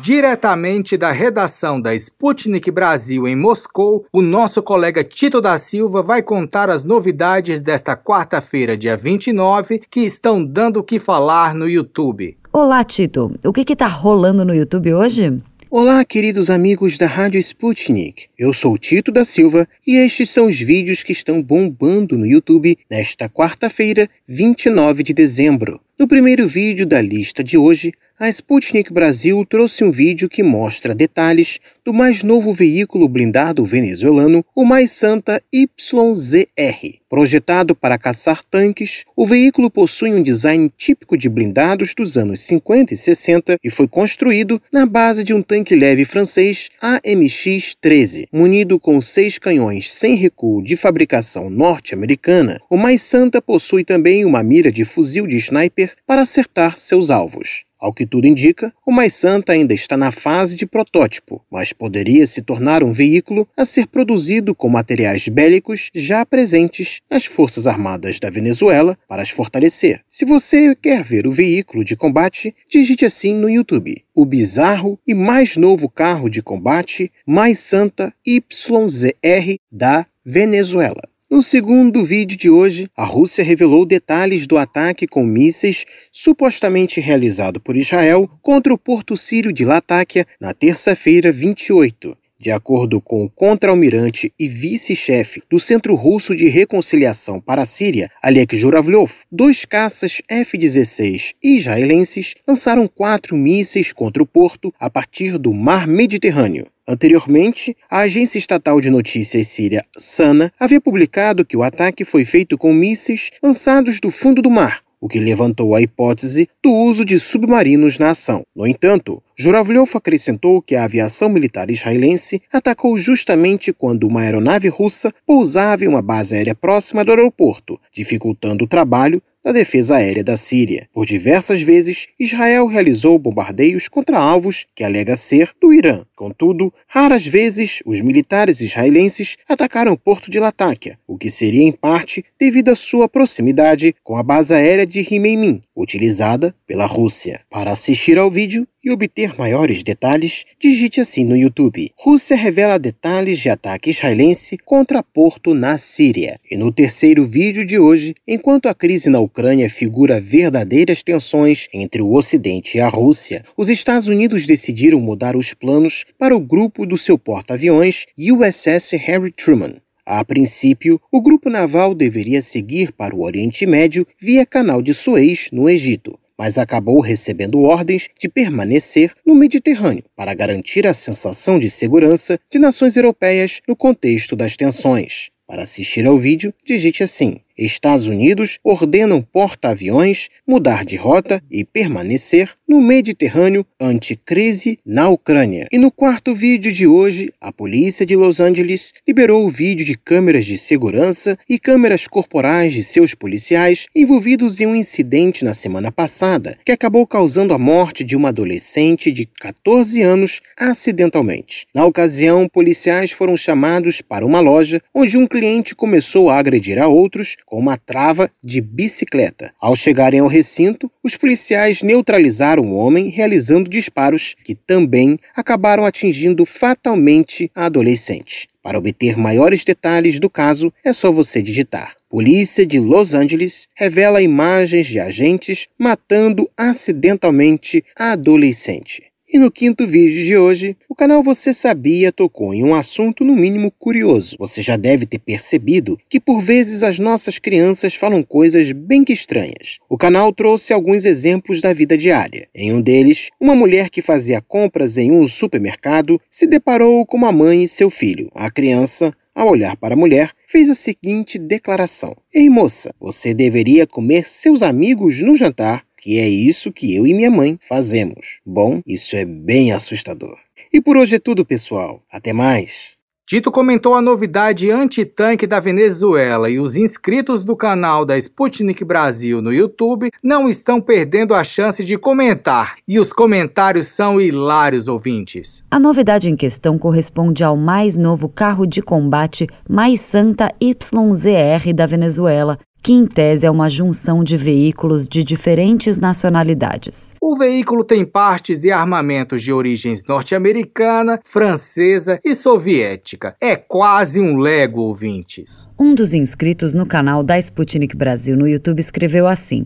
Diretamente 0.01 0.97
da 0.97 1.13
redação 1.13 1.79
da 1.79 1.95
Sputnik 1.95 2.69
Brasil 2.69 3.25
em 3.25 3.37
Moscou, 3.37 4.05
o 4.11 4.21
nosso 4.21 4.61
colega 4.61 5.01
Tito 5.01 5.39
da 5.39 5.57
Silva 5.57 6.03
vai 6.03 6.21
contar 6.21 6.69
as 6.69 6.83
novidades 6.83 7.61
desta 7.61 7.95
quarta-feira, 7.95 8.75
dia 8.75 8.97
29, 8.97 9.81
que 9.89 10.01
estão 10.01 10.43
dando 10.43 10.81
o 10.81 10.83
que 10.83 10.99
falar 10.99 11.55
no 11.55 11.69
YouTube. 11.69 12.37
Olá, 12.51 12.83
Tito. 12.83 13.33
O 13.45 13.53
que 13.53 13.71
está 13.71 13.87
rolando 13.87 14.43
no 14.43 14.53
YouTube 14.53 14.93
hoje? 14.93 15.41
Olá, 15.69 16.05
queridos 16.05 16.49
amigos 16.49 16.97
da 16.97 17.07
Rádio 17.07 17.37
Sputnik. 17.41 18.27
Eu 18.39 18.53
sou 18.53 18.77
Tito 18.77 19.11
da 19.11 19.25
Silva 19.25 19.67
e 19.85 19.97
estes 19.97 20.29
são 20.29 20.47
os 20.47 20.57
vídeos 20.57 21.03
que 21.03 21.11
estão 21.11 21.43
bombando 21.43 22.17
no 22.17 22.25
YouTube 22.25 22.77
nesta 22.89 23.27
quarta-feira, 23.27 24.09
29 24.25 25.03
de 25.03 25.13
dezembro. 25.13 25.81
No 25.99 26.07
primeiro 26.07 26.47
vídeo 26.47 26.87
da 26.87 27.01
lista 27.01 27.43
de 27.43 27.57
hoje, 27.57 27.91
a 28.19 28.27
Sputnik 28.29 28.91
Brasil 28.91 29.45
trouxe 29.45 29.83
um 29.83 29.91
vídeo 29.91 30.27
que 30.27 30.41
mostra 30.41 30.95
detalhes 30.95 31.59
do 31.85 31.93
mais 31.93 32.23
novo 32.23 32.51
veículo 32.51 33.07
blindado 33.07 33.63
venezuelano, 33.63 34.43
o 34.55 34.65
Mais 34.65 34.89
Santa 34.89 35.39
YZR. 35.53 36.97
Projetado 37.07 37.75
para 37.75 37.97
caçar 37.97 38.43
tanques, 38.43 39.05
o 39.15 39.23
veículo 39.23 39.69
possui 39.69 40.09
um 40.09 40.23
design 40.23 40.67
típico 40.75 41.15
de 41.15 41.29
blindados 41.29 41.93
dos 41.93 42.17
anos 42.17 42.39
50 42.39 42.95
e 42.95 42.97
60 42.97 43.59
e 43.63 43.69
foi 43.69 43.87
construído 43.87 44.59
na 44.73 44.87
base 44.87 45.23
de 45.23 45.31
um 45.31 45.43
tanque 45.43 45.75
leve 45.75 46.03
francês 46.03 46.69
AMX-13. 46.81 48.25
Munido 48.33 48.79
com 48.79 48.99
seis 48.99 49.37
canhões 49.37 49.93
sem 49.93 50.15
recuo 50.15 50.63
de 50.63 50.75
fabricação 50.75 51.51
norte-americana, 51.51 52.59
o 52.67 52.77
Mais 52.77 53.03
Santa 53.03 53.39
possui 53.39 53.83
também 53.83 54.25
uma 54.25 54.41
mira 54.41 54.71
de 54.71 54.83
fuzil 54.83 55.27
de 55.27 55.37
sniper 55.37 55.93
para 56.07 56.23
acertar 56.23 56.77
seus 56.79 57.11
alvos. 57.11 57.66
Ao 57.79 57.93
que 57.93 58.05
tudo 58.05 58.25
indica, 58.25 58.73
o 58.85 58.91
Mais 58.91 59.13
Santa 59.13 59.53
ainda 59.53 59.73
está 59.73 59.95
na 59.95 60.11
fase 60.11 60.55
de 60.55 60.65
protótipo, 60.65 61.43
mas 61.51 61.73
poderia 61.73 62.25
se 62.25 62.41
tornar 62.41 62.83
um 62.83 62.91
veículo 62.91 63.47
a 63.55 63.65
ser 63.65 63.87
produzido 63.87 64.55
com 64.55 64.67
materiais 64.67 65.27
bélicos 65.27 65.91
já 65.93 66.25
presentes 66.25 67.01
nas 67.09 67.25
Forças 67.25 67.67
Armadas 67.67 68.19
da 68.19 68.29
Venezuela 68.29 68.97
para 69.07 69.21
as 69.21 69.29
fortalecer. 69.29 70.01
Se 70.09 70.25
você 70.25 70.75
quer 70.75 71.03
ver 71.03 71.27
o 71.27 71.31
veículo 71.31 71.83
de 71.83 71.95
combate, 71.95 72.55
digite 72.69 73.05
assim 73.05 73.35
no 73.35 73.49
YouTube: 73.49 74.03
o 74.15 74.25
bizarro 74.25 74.99
e 75.05 75.13
mais 75.13 75.55
novo 75.55 75.87
carro 75.87 76.29
de 76.29 76.41
combate 76.41 77.11
Mais 77.25 77.59
Santa 77.59 78.13
YZR 78.25 79.57
da 79.71 80.05
Venezuela. 80.25 81.01
No 81.29 81.43
segundo 81.43 82.05
vídeo 82.05 82.37
de 82.37 82.49
hoje, 82.49 82.89
a 82.95 83.03
Rússia 83.03 83.43
revelou 83.43 83.85
detalhes 83.85 84.47
do 84.47 84.57
ataque 84.57 85.05
com 85.05 85.25
mísseis 85.25 85.83
supostamente 86.09 87.01
realizado 87.01 87.59
por 87.59 87.75
Israel 87.75 88.29
contra 88.41 88.73
o 88.73 88.77
porto 88.77 89.17
sírio 89.17 89.51
de 89.51 89.65
Latáquia 89.65 90.25
na 90.39 90.53
terça-feira 90.53 91.29
28. 91.29 92.17
De 92.39 92.49
acordo 92.49 93.01
com 93.01 93.25
o 93.25 93.29
contra-almirante 93.29 94.31
e 94.39 94.47
vice-chefe 94.47 95.43
do 95.49 95.59
Centro 95.59 95.95
Russo 95.95 96.33
de 96.33 96.47
Reconciliação 96.47 97.41
para 97.41 97.63
a 97.63 97.65
Síria, 97.65 98.09
Alek 98.23 98.57
Juravlov, 98.57 99.11
dois 99.29 99.65
caças 99.65 100.21
F-16 100.29 101.33
israelenses 101.43 102.35
lançaram 102.47 102.87
quatro 102.87 103.35
mísseis 103.35 103.91
contra 103.91 104.23
o 104.23 104.25
porto 104.25 104.73
a 104.79 104.89
partir 104.89 105.37
do 105.37 105.53
Mar 105.53 105.87
Mediterrâneo. 105.87 106.67
Anteriormente, 106.89 107.75
a 107.89 107.99
agência 107.99 108.37
estatal 108.37 108.79
de 108.79 108.89
notícias 108.89 109.47
síria 109.47 109.83
SANA 109.97 110.49
havia 110.57 110.79
publicado 110.79 111.43
que 111.43 111.57
o 111.57 111.63
ataque 111.63 112.05
foi 112.05 112.23
feito 112.23 112.57
com 112.57 112.71
mísseis 112.71 113.29
lançados 113.43 113.99
do 113.99 114.09
fundo 114.09 114.41
do 114.41 114.49
mar, 114.49 114.79
o 115.01 115.09
que 115.09 115.19
levantou 115.19 115.75
a 115.75 115.81
hipótese 115.81 116.47
do 116.63 116.71
uso 116.71 117.03
de 117.03 117.19
submarinos 117.19 117.99
na 117.99 118.11
ação. 118.11 118.41
No 118.55 118.65
entanto, 118.65 119.21
Juravlov 119.37 119.91
acrescentou 119.95 120.61
que 120.61 120.75
a 120.75 120.85
aviação 120.85 121.27
militar 121.27 121.69
israelense 121.69 122.41
atacou 122.53 122.97
justamente 122.97 123.73
quando 123.73 124.07
uma 124.07 124.21
aeronave 124.21 124.69
russa 124.69 125.13
pousava 125.25 125.83
em 125.83 125.89
uma 125.89 126.01
base 126.01 126.35
aérea 126.35 126.55
próxima 126.55 127.03
do 127.03 127.11
aeroporto, 127.11 127.77
dificultando 127.91 128.63
o 128.63 128.67
trabalho 128.67 129.21
da 129.47 129.53
defesa 129.53 129.95
aérea 129.95 130.25
da 130.25 130.35
Síria. 130.35 130.89
Por 130.93 131.05
diversas 131.05 131.61
vezes, 131.61 132.07
Israel 132.19 132.67
realizou 132.67 133.17
bombardeios 133.17 133.87
contra 133.87 134.19
alvos 134.19 134.65
que 134.75 134.83
alega 134.83 135.15
ser 135.15 135.51
do 135.61 135.73
Irã. 135.73 136.03
Contudo, 136.17 136.73
raras 136.85 137.25
vezes 137.25 137.81
os 137.85 138.01
militares 138.01 138.59
israelenses 138.59 139.37
atacaram 139.47 139.93
o 139.93 139.97
porto 139.97 140.29
de 140.29 140.37
Latáquia, 140.37 140.99
o 141.07 141.17
que 141.17 141.29
seria 141.29 141.63
em 141.63 141.71
parte 141.71 142.25
devido 142.37 142.71
à 142.71 142.75
sua 142.75 143.07
proximidade 143.07 143.95
com 144.03 144.17
a 144.17 144.23
base 144.23 144.53
aérea 144.53 144.85
de 144.85 144.99
Himeimin, 144.99 145.61
utilizada 145.73 146.53
pela 146.65 146.85
Rússia. 146.85 147.39
Para 147.49 147.71
assistir 147.71 148.17
ao 148.17 148.29
vídeo, 148.29 148.67
e 148.87 148.91
obter 148.91 149.37
maiores 149.37 149.83
detalhes, 149.83 150.45
digite 150.57 151.01
assim 151.01 151.25
no 151.25 151.35
YouTube. 151.35 151.91
Rússia 151.97 152.37
revela 152.37 152.79
detalhes 152.79 153.37
de 153.37 153.49
ataque 153.49 153.89
israelense 153.89 154.57
contra 154.57 155.03
Porto 155.03 155.53
na 155.53 155.77
Síria. 155.77 156.39
E 156.49 156.55
no 156.55 156.71
terceiro 156.71 157.25
vídeo 157.25 157.65
de 157.65 157.77
hoje, 157.77 158.15
enquanto 158.25 158.69
a 158.69 158.73
crise 158.73 159.09
na 159.09 159.19
Ucrânia 159.19 159.69
figura 159.69 160.21
verdadeiras 160.21 161.03
tensões 161.03 161.67
entre 161.73 162.01
o 162.01 162.13
Ocidente 162.13 162.77
e 162.77 162.79
a 162.79 162.87
Rússia, 162.87 163.43
os 163.57 163.67
Estados 163.67 164.07
Unidos 164.07 164.47
decidiram 164.47 165.01
mudar 165.01 165.35
os 165.35 165.53
planos 165.53 166.05
para 166.17 166.33
o 166.33 166.39
grupo 166.39 166.85
do 166.85 166.95
seu 166.95 167.17
porta-aviões 167.17 168.05
USS 168.17 168.93
Harry 168.93 169.31
Truman. 169.31 169.81
A 170.05 170.23
princípio, 170.23 171.01
o 171.11 171.21
grupo 171.21 171.49
naval 171.49 171.93
deveria 171.93 172.41
seguir 172.41 172.93
para 172.93 173.13
o 173.13 173.23
Oriente 173.23 173.65
Médio 173.65 174.07
via 174.17 174.45
Canal 174.45 174.81
de 174.81 174.93
Suez, 174.93 175.49
no 175.51 175.69
Egito 175.69 176.17
mas 176.37 176.57
acabou 176.57 176.99
recebendo 176.99 177.61
ordens 177.61 178.07
de 178.19 178.29
permanecer 178.29 179.13
no 179.25 179.33
Mediterrâneo 179.33 180.03
para 180.15 180.33
garantir 180.33 180.85
a 180.85 180.93
sensação 180.93 181.57
de 181.57 181.69
segurança 181.69 182.39
de 182.51 182.59
nações 182.59 182.95
europeias 182.95 183.61
no 183.67 183.75
contexto 183.75 184.35
das 184.35 184.55
tensões. 184.55 185.29
Para 185.47 185.63
assistir 185.63 186.05
ao 186.05 186.17
vídeo, 186.17 186.53
digite 186.65 187.03
assim: 187.03 187.37
Estados 187.65 188.07
Unidos 188.07 188.59
ordenam 188.63 189.21
porta-aviões 189.21 190.29
mudar 190.47 190.85
de 190.85 190.95
rota 190.95 191.41
e 191.49 191.63
permanecer 191.63 192.51
no 192.67 192.81
Mediterrâneo 192.81 193.65
ante 193.79 194.15
crise 194.15 194.77
na 194.85 195.09
Ucrânia. 195.09 195.67
E 195.71 195.77
no 195.77 195.91
quarto 195.91 196.35
vídeo 196.35 196.71
de 196.71 196.85
hoje, 196.85 197.31
a 197.41 197.51
polícia 197.51 198.05
de 198.05 198.15
Los 198.15 198.39
Angeles 198.39 198.93
liberou 199.07 199.45
o 199.45 199.49
vídeo 199.49 199.85
de 199.85 199.97
câmeras 199.97 200.45
de 200.45 200.57
segurança 200.57 201.37
e 201.49 201.57
câmeras 201.57 202.07
corporais 202.07 202.73
de 202.73 202.83
seus 202.83 203.15
policiais 203.15 203.87
envolvidos 203.95 204.59
em 204.59 204.67
um 204.67 204.75
incidente 204.75 205.43
na 205.43 205.53
semana 205.53 205.91
passada 205.91 206.57
que 206.63 206.71
acabou 206.71 207.07
causando 207.07 207.53
a 207.53 207.57
morte 207.57 208.03
de 208.03 208.15
uma 208.15 208.29
adolescente 208.29 209.11
de 209.11 209.25
14 209.25 210.01
anos 210.01 210.41
acidentalmente. 210.57 211.65
Na 211.73 211.85
ocasião, 211.85 212.47
policiais 212.47 213.11
foram 213.11 213.35
chamados 213.35 214.01
para 214.01 214.25
uma 214.25 214.39
loja 214.39 214.81
onde 214.93 215.17
um 215.17 215.25
cliente 215.27 215.75
começou 215.75 216.29
a 216.29 216.37
agredir 216.37 216.79
a 216.79 216.87
outros 216.87 217.35
com 217.47 217.57
uma 217.57 217.77
trava 217.77 218.29
de 218.43 218.59
bicicleta. 218.59 219.53
Ao 219.59 219.73
chegarem 219.73 220.19
ao 220.19 220.27
recinto, 220.27 220.91
os 221.01 221.15
policiais 221.15 221.81
neutralizaram 221.81 222.63
o 222.63 222.75
homem 222.75 223.07
realizando 223.07 223.69
disparos 223.69 224.35
que 224.43 224.53
também 224.53 225.17
acabaram 225.33 225.85
atingindo 225.85 226.45
fatalmente 226.45 227.49
a 227.55 227.65
adolescente. 227.65 228.47
Para 228.61 228.77
obter 228.77 229.17
maiores 229.17 229.63
detalhes 229.63 230.19
do 230.19 230.29
caso, 230.29 230.73
é 230.83 230.91
só 230.91 231.09
você 231.09 231.41
digitar. 231.41 231.95
Polícia 232.09 232.65
de 232.65 232.79
Los 232.79 233.13
Angeles 233.13 233.65
revela 233.73 234.21
imagens 234.21 234.87
de 234.87 234.99
agentes 234.99 235.69
matando 235.79 236.49
acidentalmente 236.57 237.81
a 237.97 238.11
adolescente. 238.11 239.03
E 239.29 239.37
no 239.37 239.51
quinto 239.51 239.85
vídeo 239.85 240.23
de 240.23 240.37
hoje, 240.37 240.77
o 240.87 240.95
canal 240.95 241.21
Você 241.21 241.53
Sabia 241.53 242.13
tocou 242.13 242.53
em 242.53 242.63
um 242.63 242.73
assunto 242.73 243.25
no 243.25 243.35
mínimo 243.35 243.69
curioso. 243.69 244.37
Você 244.39 244.61
já 244.61 244.77
deve 244.77 245.05
ter 245.05 245.19
percebido 245.19 245.99
que 246.07 246.17
por 246.17 246.39
vezes 246.39 246.81
as 246.81 246.97
nossas 246.97 247.37
crianças 247.37 247.93
falam 247.93 248.23
coisas 248.23 248.71
bem 248.71 249.03
que 249.03 249.11
estranhas. 249.11 249.79
O 249.89 249.97
canal 249.97 250.31
trouxe 250.31 250.71
alguns 250.71 251.03
exemplos 251.03 251.59
da 251.59 251.73
vida 251.73 251.97
diária. 251.97 252.47
Em 252.55 252.71
um 252.71 252.81
deles, 252.81 253.29
uma 253.37 253.53
mulher 253.53 253.89
que 253.89 254.01
fazia 254.01 254.39
compras 254.39 254.97
em 254.97 255.11
um 255.11 255.27
supermercado 255.27 256.21
se 256.31 256.47
deparou 256.47 257.05
com 257.05 257.17
uma 257.17 257.33
mãe 257.33 257.65
e 257.65 257.67
seu 257.67 257.89
filho. 257.89 258.29
A 258.33 258.49
criança 258.49 259.13
ao 259.37 259.49
olhar 259.49 259.77
para 259.77 259.93
a 259.93 259.97
mulher, 259.97 260.31
fez 260.47 260.67
a 260.67 260.73
seguinte 260.73 261.37
declaração: 261.37 262.15
Ei 262.33 262.49
moça, 262.49 262.91
você 262.99 263.35
deveria 263.35 263.85
comer 263.85 264.27
seus 264.27 264.63
amigos 264.63 265.21
no 265.21 265.35
jantar 265.35 265.85
que 265.97 266.19
é 266.19 266.27
isso 266.27 266.71
que 266.71 266.95
eu 266.95 267.05
e 267.05 267.13
minha 267.13 267.31
mãe 267.31 267.57
fazemos. 267.59 268.39
Bom, 268.45 268.81
isso 268.85 269.15
é 269.15 269.25
bem 269.25 269.71
assustador. 269.71 270.37
E 270.71 270.81
por 270.81 270.97
hoje 270.97 271.15
é 271.15 271.19
tudo, 271.19 271.45
pessoal. 271.45 272.01
Até 272.11 272.33
mais. 272.33 272.97
Tito 273.29 273.51
comentou 273.51 273.93
a 273.93 274.01
novidade 274.01 274.71
anti-tanque 274.71 275.45
da 275.45 275.59
Venezuela 275.59 276.49
e 276.49 276.61
os 276.61 276.77
inscritos 276.77 277.43
do 277.43 277.57
canal 277.57 278.05
da 278.05 278.17
Sputnik 278.17 278.85
Brasil 278.85 279.41
no 279.41 279.51
YouTube 279.51 280.09
não 280.23 280.47
estão 280.47 280.79
perdendo 280.79 281.33
a 281.33 281.43
chance 281.43 281.83
de 281.83 281.97
comentar. 281.97 282.75
E 282.87 282.97
os 282.97 283.11
comentários 283.11 283.87
são 283.87 284.21
hilários, 284.21 284.87
ouvintes. 284.87 285.61
A 285.69 285.77
novidade 285.77 286.29
em 286.29 286.37
questão 286.37 286.77
corresponde 286.77 287.43
ao 287.43 287.57
mais 287.57 287.97
novo 287.97 288.29
carro 288.29 288.65
de 288.65 288.81
combate 288.81 289.45
Mais 289.69 289.99
Santa 289.99 290.49
YZR 290.61 291.73
da 291.75 291.85
Venezuela, 291.85 292.57
que 292.87 292.93
em 292.93 293.05
tese 293.05 293.45
é 293.45 293.51
uma 293.51 293.69
junção 293.69 294.23
de 294.23 294.37
veículos 294.37 295.09
de 295.09 295.21
diferentes 295.21 295.99
nacionalidades. 295.99 297.13
O 297.19 297.35
veículo 297.35 297.83
tem 297.83 298.05
partes 298.05 298.63
e 298.63 298.71
armamentos 298.71 299.43
de 299.43 299.51
origens 299.51 300.05
norte-americana, 300.07 301.19
francesa 301.25 302.17
e 302.23 302.33
soviética. 302.33 303.35
É 303.41 303.57
quase 303.57 304.21
um 304.21 304.37
Lego, 304.37 304.79
ouvintes. 304.79 305.69
Um 305.77 305.93
dos 305.93 306.13
inscritos 306.13 306.73
no 306.73 306.85
canal 306.85 307.23
da 307.23 307.37
Sputnik 307.37 307.93
Brasil 307.93 308.37
no 308.37 308.47
YouTube 308.47 308.79
escreveu 308.79 309.27
assim: 309.27 309.65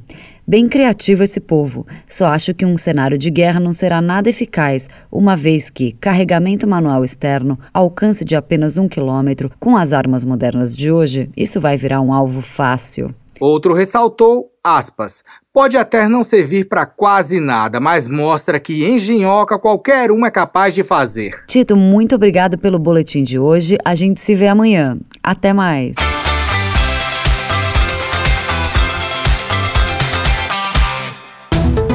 Bem 0.51 0.67
criativo 0.67 1.23
esse 1.23 1.39
povo. 1.39 1.87
Só 2.09 2.25
acho 2.25 2.53
que 2.53 2.65
um 2.65 2.77
cenário 2.77 3.17
de 3.17 3.29
guerra 3.29 3.57
não 3.57 3.71
será 3.71 4.01
nada 4.01 4.29
eficaz, 4.29 4.89
uma 5.09 5.33
vez 5.33 5.69
que 5.69 5.93
carregamento 5.93 6.67
manual 6.67 7.05
externo, 7.05 7.57
alcance 7.73 8.25
de 8.25 8.35
apenas 8.35 8.75
um 8.75 8.85
quilômetro, 8.85 9.49
com 9.61 9.77
as 9.77 9.93
armas 9.93 10.25
modernas 10.25 10.75
de 10.75 10.91
hoje, 10.91 11.29
isso 11.37 11.61
vai 11.61 11.77
virar 11.77 12.01
um 12.01 12.11
alvo 12.11 12.41
fácil. 12.41 13.15
Outro 13.39 13.73
ressaltou, 13.73 14.51
aspas, 14.61 15.23
pode 15.53 15.77
até 15.77 16.09
não 16.09 16.21
servir 16.21 16.65
para 16.65 16.85
quase 16.85 17.39
nada, 17.39 17.79
mas 17.79 18.09
mostra 18.09 18.59
que 18.59 18.85
engenhoca 18.85 19.57
qualquer 19.57 20.11
um 20.11 20.25
é 20.25 20.29
capaz 20.29 20.75
de 20.75 20.83
fazer. 20.83 21.31
Tito, 21.47 21.77
muito 21.77 22.13
obrigado 22.13 22.57
pelo 22.57 22.77
boletim 22.77 23.23
de 23.23 23.39
hoje. 23.39 23.77
A 23.85 23.95
gente 23.95 24.19
se 24.19 24.35
vê 24.35 24.47
amanhã. 24.47 24.99
Até 25.23 25.53
mais. 25.53 25.95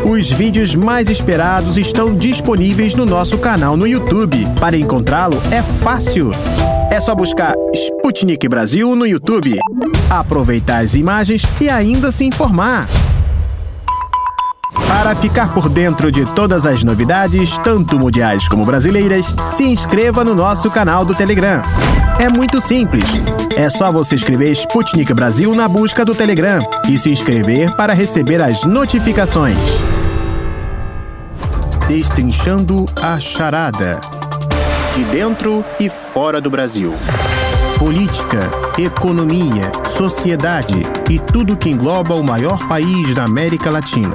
Os 0.08 0.30
vídeos 0.30 0.72
mais 0.72 1.08
esperados 1.08 1.76
estão 1.76 2.14
disponíveis 2.14 2.94
no 2.94 3.04
nosso 3.04 3.36
canal 3.38 3.76
no 3.76 3.88
YouTube. 3.88 4.44
Para 4.60 4.76
encontrá-lo 4.76 5.36
é 5.50 5.60
fácil. 5.60 6.30
É 6.92 7.00
só 7.00 7.12
buscar 7.12 7.56
Sputnik 7.74 8.48
Brasil 8.48 8.94
no 8.94 9.04
YouTube, 9.04 9.58
aproveitar 10.08 10.84
as 10.84 10.94
imagens 10.94 11.42
e 11.60 11.68
ainda 11.68 12.12
se 12.12 12.24
informar. 12.24 12.86
Para 14.88 15.14
ficar 15.16 15.52
por 15.52 15.68
dentro 15.68 16.12
de 16.12 16.24
todas 16.24 16.64
as 16.64 16.82
novidades, 16.84 17.58
tanto 17.58 17.98
mundiais 17.98 18.48
como 18.48 18.64
brasileiras, 18.64 19.34
se 19.52 19.64
inscreva 19.64 20.22
no 20.22 20.34
nosso 20.34 20.70
canal 20.70 21.04
do 21.04 21.14
Telegram. 21.14 21.60
É 22.20 22.28
muito 22.28 22.60
simples. 22.60 23.04
É 23.56 23.68
só 23.68 23.90
você 23.90 24.14
escrever 24.14 24.52
Sputnik 24.52 25.12
Brasil 25.12 25.54
na 25.54 25.68
busca 25.68 26.04
do 26.04 26.14
Telegram 26.14 26.60
e 26.88 26.96
se 26.96 27.10
inscrever 27.10 27.74
para 27.74 27.92
receber 27.92 28.40
as 28.40 28.64
notificações. 28.64 29.58
Destrinchando 31.88 32.86
a 33.02 33.18
charada. 33.18 34.00
De 34.94 35.04
dentro 35.04 35.64
e 35.80 35.88
fora 35.88 36.40
do 36.40 36.48
Brasil. 36.48 36.94
Política, 37.78 38.40
economia, 38.78 39.70
sociedade 39.96 40.80
e 41.10 41.18
tudo 41.18 41.56
que 41.56 41.68
engloba 41.68 42.14
o 42.14 42.22
maior 42.22 42.66
país 42.66 43.14
da 43.14 43.24
América 43.24 43.70
Latina. 43.70 44.14